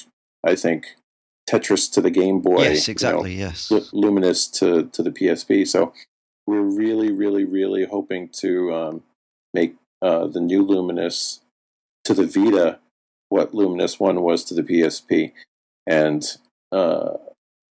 [0.46, 0.86] I think
[1.50, 2.62] Tetris to the Game Boy.
[2.62, 3.34] Yes, exactly.
[3.34, 5.68] You know, yes, Lumines to to the PSP.
[5.68, 5.92] So
[6.46, 9.04] we're really, really, really hoping to um,
[9.56, 11.40] make uh, the new Lumines
[12.04, 12.80] to the Vita
[13.32, 15.32] what Lumines One was to the PSP,
[15.88, 16.24] and
[16.72, 17.14] uh,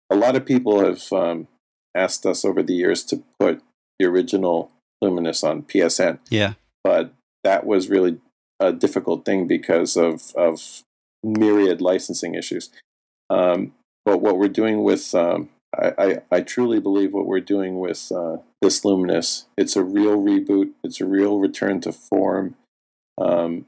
[0.09, 1.48] a lot of people have um,
[1.94, 3.60] asked us over the years to put
[3.98, 4.70] the original
[5.02, 6.20] Lumines on PSN.
[6.30, 6.55] Yeah,
[6.85, 7.12] but
[7.44, 8.20] that was really
[8.60, 10.82] a difficult thing because of of
[11.24, 12.70] myriad licensing issues.
[13.28, 13.74] Um,
[14.05, 18.10] but what we're doing with um, I, I, I, truly believe what we're doing with
[18.10, 19.44] uh, this Lumines.
[19.56, 20.70] It's a real reboot.
[20.82, 22.55] It's a real return to form.
[23.20, 23.66] Um,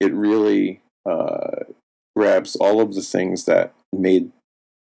[0.00, 1.64] it really uh,
[2.16, 4.32] grabs all of the things that made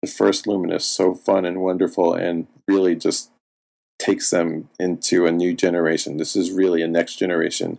[0.02, 3.30] the first Lumines so fun and wonderful, and really just
[3.98, 6.18] takes them into a new generation.
[6.18, 7.78] This is really a next generation,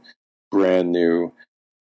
[0.52, 1.34] brand new,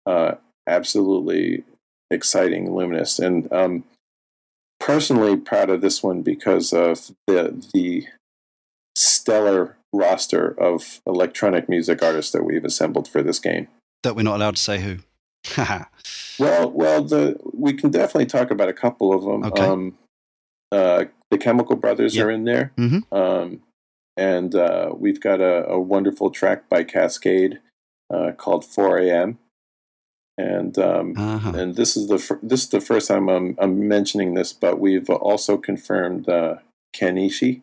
[0.06, 0.34] uh,
[0.66, 1.64] absolutely
[2.10, 3.84] exciting Lumines, and um,
[4.80, 8.06] personally proud of this one because of the the
[8.96, 13.68] stellar roster of electronic music artists that we've assembled for this game.
[14.02, 14.98] That we're not allowed to say who.
[16.38, 19.44] well, well, the we can definitely talk about a couple of them.
[19.44, 19.64] Okay.
[19.64, 19.98] Um,
[20.70, 22.26] uh, the Chemical Brothers yep.
[22.26, 23.14] are in there, mm-hmm.
[23.14, 23.60] um,
[24.16, 27.58] and uh, we've got a, a, wonderful track by Kaskade
[28.12, 29.38] uh, called 4 a.m.
[30.38, 31.52] And um, uh-huh.
[31.54, 34.78] and this is the fir- this is the first time I'm, I'm mentioning this, but
[34.78, 36.56] we've also confirmed uh,
[36.94, 37.60] Ken Ishii.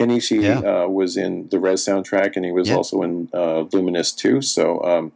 [0.00, 0.58] Kenichi yeah.
[0.60, 2.74] uh, was in the Rez soundtrack, and he was yeah.
[2.74, 4.40] also in uh, Lumines 2.
[4.40, 5.12] So um,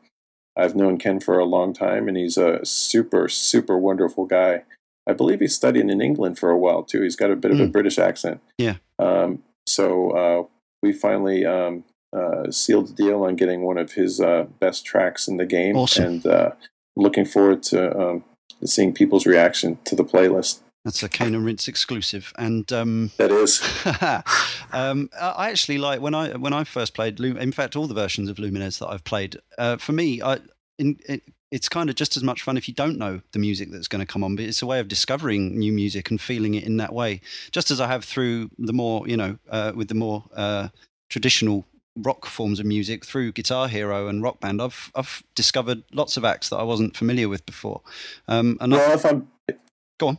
[0.57, 4.65] I've known Ken for a long time, and he's a super, super wonderful guy.
[5.07, 7.03] I believe he's studying in England for a while too.
[7.03, 7.71] He's got a bit of a hmm.
[7.71, 8.41] British accent.
[8.59, 8.77] Yeah.
[8.99, 10.45] Um, so uh,
[10.83, 15.29] we finally um, uh, sealed the deal on getting one of his uh, best tracks
[15.29, 16.05] in the game, awesome.
[16.05, 16.51] and uh,
[16.97, 18.25] looking forward to um,
[18.65, 20.61] seeing people's reaction to the playlist.
[20.85, 23.63] That's a Cane and Rinse exclusive, and um, that is.
[24.73, 27.19] um, I actually like when I when I first played.
[27.21, 29.39] In fact, all the versions of Lumines that I've played.
[29.57, 30.41] Uh, for me, I,
[30.79, 33.71] in, it, it's kind of just as much fun if you don't know the music
[33.71, 36.55] that's going to come on, but it's a way of discovering new music and feeling
[36.55, 37.21] it in that way.
[37.51, 40.69] Just as I have through the more, you know, uh, with the more uh,
[41.09, 41.65] traditional
[41.97, 46.27] rock forms of music through Guitar Hero and Rock Band, I've I've discovered lots of
[46.27, 47.81] acts that I wasn't familiar with before.
[48.29, 49.29] Um, and well, if I'm
[49.99, 50.19] go on.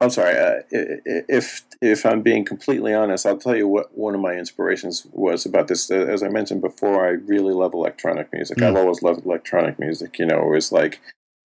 [0.00, 0.36] I'm sorry.
[0.36, 5.06] Uh, if if I'm being completely honest, I'll tell you what one of my inspirations
[5.12, 5.90] was about this.
[5.90, 8.58] As I mentioned before, I really love electronic music.
[8.58, 8.68] Mm.
[8.68, 10.18] I've always loved electronic music.
[10.18, 11.00] You know, it was like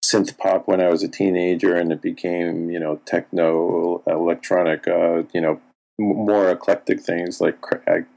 [0.03, 4.89] synth pop when I was a teenager, and it became you know techno, electronic.
[4.89, 5.61] Uh, you know,
[5.99, 7.59] more eclectic things like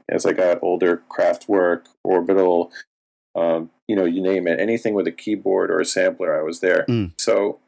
[0.08, 2.72] as I got older, Kraftwerk, Orbital.
[3.34, 6.60] Um, you know, you name it, anything with a keyboard or a sampler, I was
[6.60, 6.84] there.
[6.88, 7.12] Mm.
[7.18, 7.60] So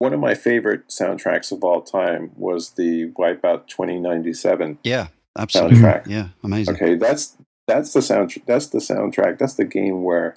[0.00, 4.78] one of my favorite soundtracks of all time was the Wipeout 2097.
[4.82, 5.08] Yeah,
[5.38, 5.76] absolutely.
[5.76, 6.06] Soundtrack.
[6.06, 6.74] Yeah, amazing.
[6.74, 7.36] Okay, that's
[7.68, 9.38] that's the sound that's the soundtrack.
[9.38, 10.36] That's the game where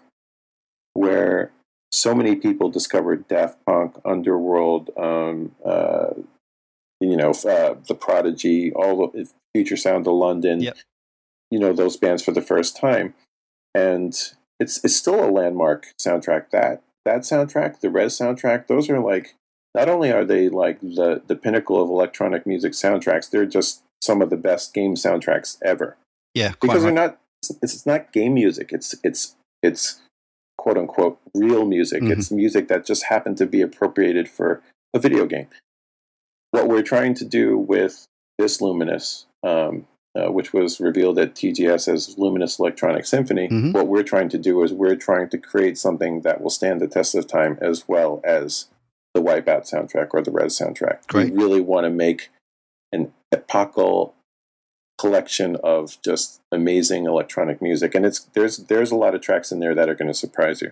[0.94, 1.52] where
[1.94, 6.10] so many people discovered Daft Punk, Underworld, um, uh,
[6.99, 10.60] you know, uh, the Prodigy, all the Future Sound of London.
[10.60, 10.77] Yep.
[11.52, 13.14] You know those bands for the first time,
[13.73, 14.14] and
[14.60, 16.49] it's it's still a landmark soundtrack.
[16.49, 19.35] That that soundtrack, the Rez soundtrack, those are like
[19.75, 24.21] not only are they like the the pinnacle of electronic music soundtracks, they're just some
[24.21, 25.97] of the best game soundtracks ever.
[26.33, 26.81] Yeah, because right.
[26.81, 27.19] they're not.
[27.41, 28.71] It's, it's not game music.
[28.71, 30.01] It's it's it's
[30.57, 32.03] quote unquote real music.
[32.03, 32.11] Mm-hmm.
[32.11, 34.61] It's music that just happened to be appropriated for
[34.93, 35.47] a video game.
[36.51, 38.05] What we're trying to do with
[38.37, 43.71] this Lumines, um, uh, which was revealed at TGS as Lumines Electronic Symphony, mm-hmm.
[43.71, 46.87] what we're trying to do is we're trying to create something that will stand the
[46.87, 48.67] test of time as well as
[49.14, 51.07] the Wipeout soundtrack or the Rez soundtrack.
[51.07, 51.34] Great.
[51.34, 52.30] We really want to make
[52.91, 54.15] an epochal
[54.98, 59.60] collection of just amazing electronic music, and it's there's there's a lot of tracks in
[59.60, 60.72] there that are going to surprise you.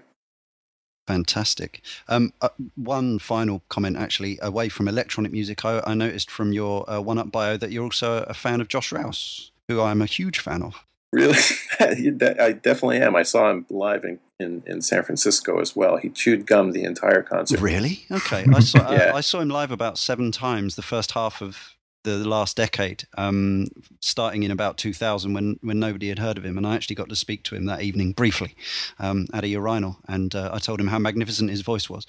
[1.07, 1.81] Fantastic.
[2.07, 6.87] Um, uh, one final comment, actually, away from electronic music, I, I noticed from your
[6.89, 10.39] uh, 1UP bio that you're also a fan of Josh Rouse, who I'm a huge
[10.39, 10.85] fan of.
[11.11, 11.37] Really,
[11.79, 13.17] I definitely am.
[13.17, 15.97] I saw him live in, in, in, San Francisco as well.
[15.97, 17.59] He chewed gum the entire concert.
[17.59, 18.05] Really?
[18.09, 18.45] Okay.
[18.53, 19.11] I saw yeah.
[19.13, 23.03] I, I, saw him live about seven times the first half of the last decade,
[23.17, 23.67] um,
[23.99, 27.09] starting in about 2000 when when nobody had heard of him, and I actually got
[27.09, 28.55] to speak to him that evening briefly
[28.97, 32.05] um, at a urinal, and uh, I told him how magnificent his voice was.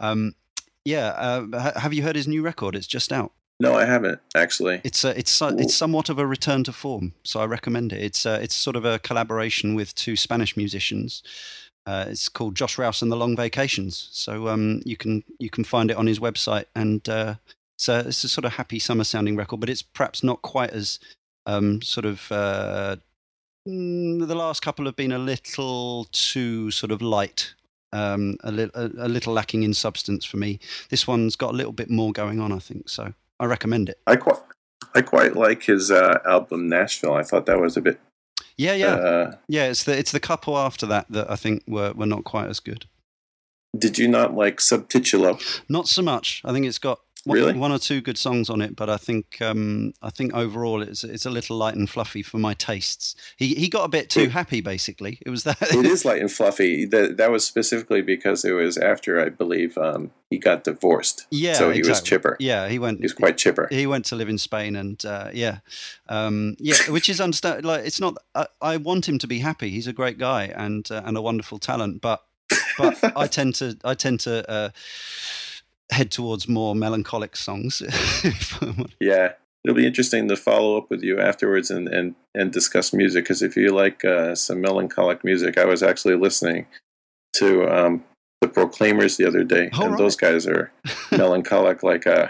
[0.00, 0.34] Um,
[0.84, 2.74] yeah, uh, have you heard his new record?
[2.74, 3.32] It's just out.
[3.58, 4.80] No, I haven't actually.
[4.84, 8.02] It's a, it's a, it's somewhat of a return to form, so I recommend it.
[8.02, 11.22] It's a, it's sort of a collaboration with two Spanish musicians.
[11.86, 14.08] Uh, it's called Josh Rouse and the Long Vacations.
[14.12, 17.36] So um, you can you can find it on his website, and uh,
[17.76, 20.70] it's a, it's a sort of happy summer sounding record, but it's perhaps not quite
[20.70, 20.98] as
[21.46, 22.30] um, sort of.
[22.30, 22.96] Uh,
[23.66, 27.54] mm, the last couple have been a little too sort of light
[27.92, 30.58] um, a, li- a, a, little lacking in substance for me.
[30.90, 32.88] This one's got a little bit more going on, I think.
[32.88, 33.98] So I recommend it.
[34.06, 34.40] I quite,
[34.94, 37.14] I quite like his uh, album Nashville.
[37.14, 38.00] I thought that was a bit.
[38.56, 39.68] Yeah, yeah, uh, yeah.
[39.68, 42.60] It's the it's the couple after that that I think were were not quite as
[42.60, 42.86] good.
[43.76, 45.40] Did you not like Subtitulo?
[45.68, 46.40] Not so much.
[46.44, 47.52] I think it's got one, really?
[47.54, 51.02] one or two good songs on it, but I think um, I think overall it's
[51.02, 53.16] it's a little light and fluffy for my tastes.
[53.36, 55.18] He he got a bit too happy, basically.
[55.26, 55.60] It was that.
[55.60, 56.84] it is light and fluffy.
[56.84, 61.26] That that was specifically because it was after I believe um, he got divorced.
[61.30, 61.90] Yeah, so he exactly.
[61.90, 62.36] was chipper.
[62.38, 62.98] Yeah, he went.
[62.98, 63.66] He was quite chipper.
[63.70, 65.58] He went to live in Spain, and uh, yeah,
[66.08, 67.64] um, yeah, which is understand.
[67.64, 68.16] Like it's not.
[68.36, 69.70] I, I, want him to be happy.
[69.70, 72.22] He's a great guy and uh, and a wonderful talent, but
[72.78, 74.70] but I tend to I tend to uh,
[75.90, 77.82] head towards more melancholic songs.
[79.00, 79.32] yeah,
[79.64, 83.42] it'll be interesting to follow up with you afterwards and and, and discuss music because
[83.42, 86.66] if you like uh, some melancholic music, I was actually listening
[87.34, 88.04] to um,
[88.40, 89.98] the Proclaimers the other day, oh, and right.
[89.98, 90.72] those guys are
[91.10, 92.28] melancholic like a uh,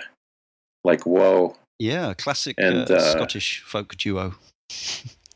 [0.84, 1.56] like whoa.
[1.78, 4.34] Yeah, classic and, uh, uh, Scottish folk duo.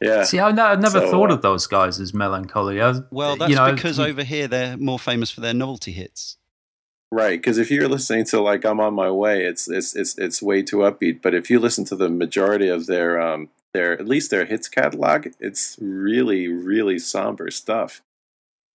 [0.01, 0.25] Yeah.
[0.25, 2.81] See, I, never so, thought uh, of those guys as melancholy.
[2.81, 6.39] I, well, that's you know, because over here they're more famous for their novelty hits.
[7.12, 10.41] Right, because if you're listening to like "I'm on my way," it's it's it's it's
[10.41, 11.20] way too upbeat.
[11.23, 14.69] But if you listen to the majority of their um their at least their hits
[14.69, 18.01] catalog, it's really really somber stuff.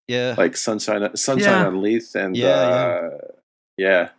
[0.09, 1.65] Yeah, like "Sunshine Sunshine yeah.
[1.65, 3.09] on Leith" and yeah, uh,
[3.77, 3.87] yeah.
[3.87, 4.09] yeah.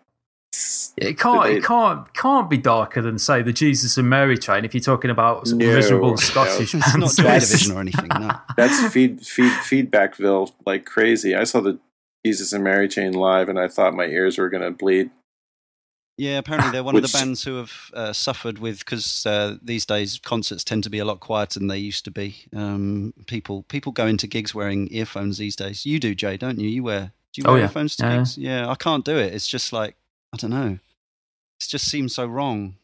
[0.96, 1.50] It can't.
[1.50, 2.12] It can't.
[2.14, 4.64] Can't be darker than say the Jesus and Mary Chain.
[4.64, 6.80] If you're talking about no, miserable Scottish, no.
[6.80, 8.08] it's not Joy Division or anything.
[8.08, 11.34] No, that's feed feed feedbackville like crazy.
[11.34, 11.78] I saw the
[12.26, 15.10] Jesus and Mary chain live, and I thought my ears were going to bleed.
[16.18, 19.58] Yeah, apparently they're one Which, of the bands who have uh, suffered with because uh,
[19.62, 22.46] these days concerts tend to be a lot quieter than they used to be.
[22.52, 25.86] Um, people people go into gigs wearing earphones these days.
[25.86, 26.68] You do, Jay, don't you?
[26.68, 27.64] You wear do you oh, wear oh, yeah.
[27.66, 28.36] earphones to gigs?
[28.36, 29.34] Yeah, I can't do it.
[29.34, 29.94] It's just like
[30.34, 30.78] I don't know.
[31.60, 32.74] It just seems so wrong.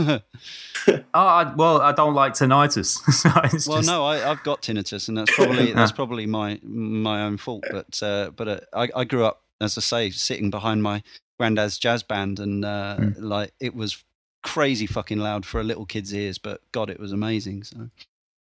[0.88, 2.98] oh, I, well, I don't like tinnitus.
[3.12, 3.30] so
[3.70, 3.88] well, just...
[3.88, 7.64] no, I, have got tinnitus, and that's probably that's probably my my own fault.
[7.70, 11.02] But uh, but uh, I, I grew up, as I say, sitting behind my
[11.38, 13.14] granddad's jazz band, and uh, mm.
[13.18, 14.02] like it was
[14.42, 17.64] crazy fucking loud for a little kid's ears, but God, it was amazing.
[17.64, 17.90] So.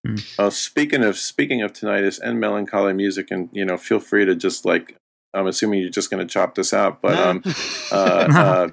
[0.06, 0.38] Mm.
[0.38, 4.34] Uh, speaking of speaking of tinnitus and melancholy music, and you know, feel free to
[4.34, 4.96] just like
[5.34, 7.42] I'm assuming you're just going to chop this out, but um,
[7.92, 8.68] uh, uh,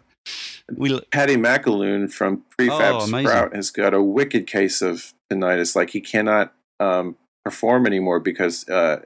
[0.73, 5.75] we, Paddy McAloon from Prefab oh, Sprout has got a wicked case of tinnitus.
[5.75, 9.01] Like he cannot um, perform anymore because uh,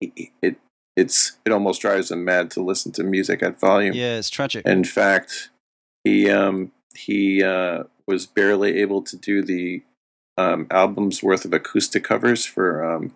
[0.00, 0.56] it
[0.96, 3.94] it's it almost drives him mad to listen to music at volume.
[3.94, 4.66] Yeah, it's tragic.
[4.66, 5.50] In fact,
[6.04, 9.82] he um, he uh, was barely able to do the
[10.36, 13.14] um, album's worth of acoustic covers for um,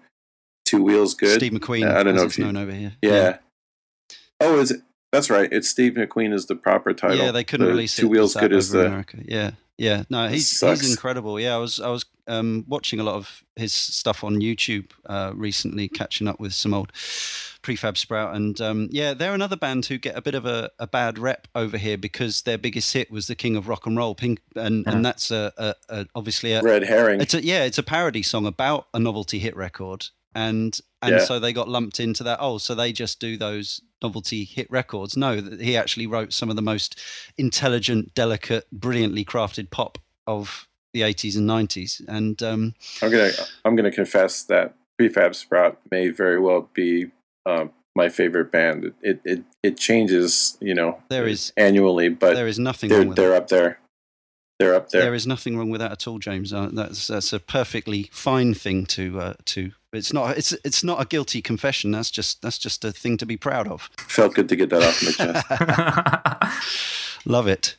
[0.65, 1.37] Two Wheels Good.
[1.37, 1.93] Steve McQueen.
[1.93, 2.93] Uh, I don't know if you, known over here.
[3.03, 3.11] Yeah.
[3.11, 3.37] yeah.
[4.41, 4.83] Oh, is it?
[5.13, 5.53] That's right.
[5.53, 7.19] It's Steve McQueen is the proper title.
[7.19, 8.11] Yeah, they couldn't the release Two it.
[8.11, 9.19] Wheels Good is the America.
[9.23, 10.05] Yeah, yeah.
[10.09, 11.39] No, he's he's incredible.
[11.39, 15.33] Yeah, I was I was um, watching a lot of his stuff on YouTube uh,
[15.35, 16.93] recently, catching up with some old
[17.63, 20.87] Prefab Sprout, and um, yeah, they're another band who get a bit of a, a,
[20.87, 24.15] bad rep over here because their biggest hit was the King of Rock and Roll,
[24.15, 24.93] Pink, and, yeah.
[24.93, 27.21] and that's a, a, a, obviously a red herring.
[27.21, 31.25] It's a, yeah, it's a parody song about a novelty hit record, and and yeah.
[31.25, 32.39] so they got lumped into that.
[32.41, 35.17] Oh, so they just do those novelty hit records?
[35.17, 37.01] No, he actually wrote some of the most
[37.39, 42.03] intelligent, delicate, brilliantly crafted pop of the 80s and 90s.
[42.07, 43.31] And um, I'm gonna
[43.65, 47.11] I'm gonna confess that Prefab Sprout may very well be
[47.47, 48.93] um, my favorite band.
[49.03, 52.91] It, it it changes, you know, there is annually, but there is nothing.
[52.91, 53.37] They're, they're that.
[53.37, 53.79] up there.
[54.59, 55.03] They're up there.
[55.03, 56.53] There is nothing wrong with that at all, James.
[56.53, 59.73] Uh, that's that's a perfectly fine thing to uh, to.
[59.93, 60.39] It's not.
[60.39, 61.91] It's it's not a guilty confession.
[61.91, 63.91] That's just that's just a thing to be proud of.
[63.99, 65.11] Felt good to get that off my
[66.43, 67.27] chest.
[67.27, 67.77] Love it.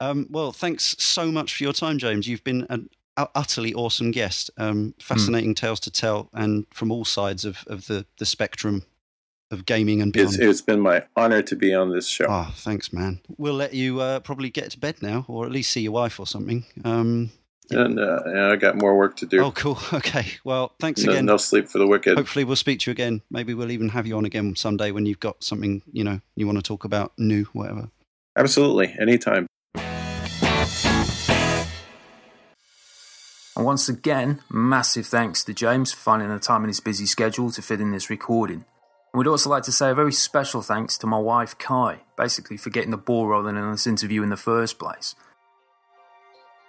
[0.00, 2.26] Um, well, thanks so much for your time, James.
[2.26, 2.88] You've been an
[3.34, 4.50] utterly awesome guest.
[4.56, 5.56] Um, fascinating mm.
[5.56, 8.84] tales to tell, and from all sides of, of the, the spectrum
[9.50, 10.34] of gaming and beyond.
[10.34, 12.26] It's, it's been my honor to be on this show.
[12.28, 13.20] Oh, thanks, man.
[13.36, 16.20] We'll let you uh, probably get to bed now, or at least see your wife
[16.20, 16.64] or something.
[16.84, 17.30] Um,
[17.70, 19.42] and uh, yeah, I got more work to do.
[19.42, 19.78] Oh, cool.
[19.92, 20.26] Okay.
[20.44, 21.26] Well, thanks no, again.
[21.26, 22.16] No sleep for the wicked.
[22.16, 23.22] Hopefully, we'll speak to you again.
[23.30, 26.46] Maybe we'll even have you on again someday when you've got something you know you
[26.46, 27.90] want to talk about new, whatever.
[28.36, 29.46] Absolutely, anytime.
[33.56, 37.50] And once again, massive thanks to James for finding the time in his busy schedule
[37.50, 38.64] to fit in this recording.
[39.12, 42.70] We'd also like to say a very special thanks to my wife Kai, basically for
[42.70, 45.14] getting the ball rolling in this interview in the first place.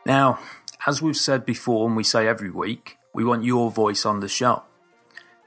[0.06, 0.40] Now,
[0.88, 4.28] as we've said before and we say every week, we want your voice on the
[4.28, 4.64] show.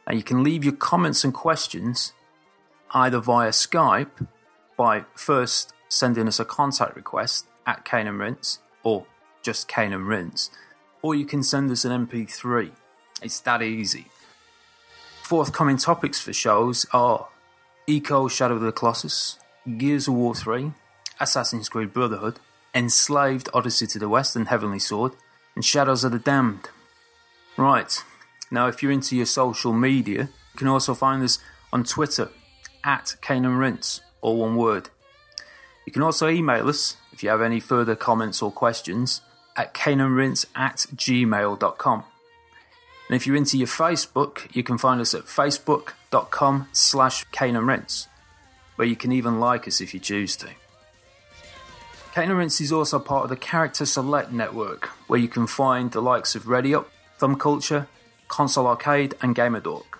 [0.06, 2.12] Now you can leave your comments and questions
[2.92, 4.26] either via Skype
[4.76, 9.06] by first sending us a contact request at Cane and Rinse or
[9.42, 10.50] just Cane and Rinse,
[11.02, 12.72] or you can send us an MP3.
[13.22, 14.06] It's that easy.
[15.22, 17.28] Forthcoming topics for shows are
[17.88, 19.38] Ico Shadow of the Colossus,
[19.78, 20.72] Gears of War 3,
[21.20, 22.38] Assassin's Creed Brotherhood,
[22.74, 25.12] Enslaved Odyssey to the West and Heavenly Sword,
[25.54, 26.68] and Shadows of the Damned.
[27.56, 28.02] Right,
[28.50, 30.22] now if you're into your social media,
[30.52, 31.38] you can also find us
[31.72, 32.30] on Twitter
[32.82, 34.90] at Cane and Rinse, all one word.
[35.86, 39.20] You can also email us if you have any further comments or questions
[39.56, 42.04] at caneandrinse at gmail.com.
[43.08, 47.66] And if you're into your Facebook, you can find us at facebook.com slash Cane and
[47.66, 48.08] Rinse,
[48.76, 50.48] where you can even like us if you choose to.
[52.16, 56.36] And is also part of the Character Select network, where you can find the likes
[56.36, 56.88] of Ready Up,
[57.18, 57.88] Thumb Culture,
[58.28, 59.98] Console Arcade, and GamerDork.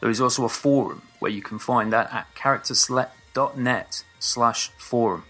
[0.00, 5.24] There is also a forum where you can find that at characterselect.net slash forum,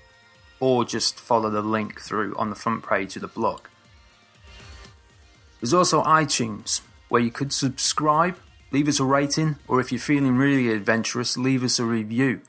[0.60, 3.62] or just follow the link through on the front page of the blog.
[5.60, 8.36] There's also iTunes, where you could subscribe,
[8.70, 12.42] leave us a rating, or if you're feeling really adventurous, leave us a review.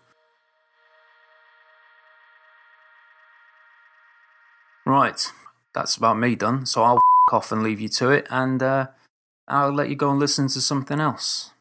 [4.91, 5.31] Right,
[5.73, 6.65] that's about me done.
[6.65, 8.87] So I'll f- off and leave you to it, and uh,
[9.47, 11.51] I'll let you go and listen to something else.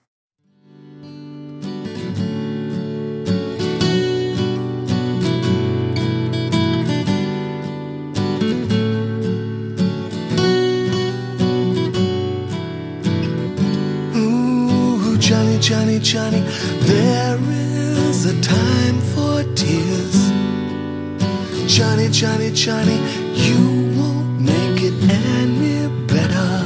[15.20, 16.40] Johnny, Johnny, Johnny,
[16.80, 20.19] there is a time for tears.
[21.70, 22.98] Johnny, Johnny, Johnny,
[23.32, 26.64] you won't make it any better.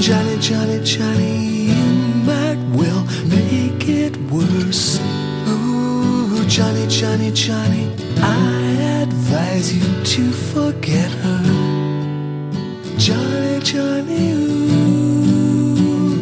[0.00, 1.84] Johnny, Johnny, Johnny, you
[2.30, 5.00] might well make it worse.
[5.48, 11.42] Ooh, Johnny, Johnny, Johnny, I advise you to forget her.
[12.98, 16.14] Johnny, Johnny, ooh,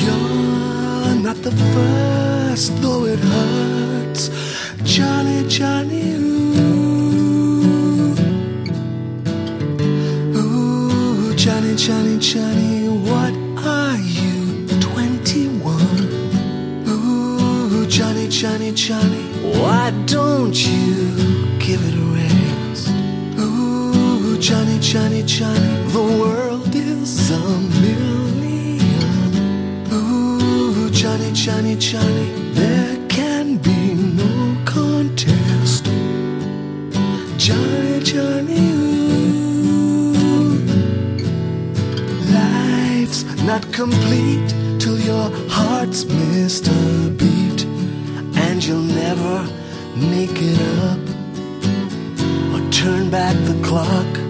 [0.00, 3.71] you're not the first, though it hurts.
[4.84, 6.52] Johnny, Johnny, ooh,
[10.36, 13.32] ooh, Johnny, Johnny, Johnny, what
[13.64, 14.66] are you?
[14.80, 16.08] Twenty-one.
[16.88, 19.22] Ooh, Johnny, Johnny, Johnny,
[19.58, 21.14] why don't you
[21.58, 22.88] give it a rest?
[23.38, 27.38] Ooh, Johnny, Johnny, Johnny, the world is a
[27.80, 28.80] million.
[29.92, 32.41] Ooh, Johnny, Johnny, Johnny,
[44.78, 47.64] till your heart's missed a beat,
[48.36, 49.42] and you'll never
[49.96, 51.00] make it up
[52.54, 54.21] or turn back the clock.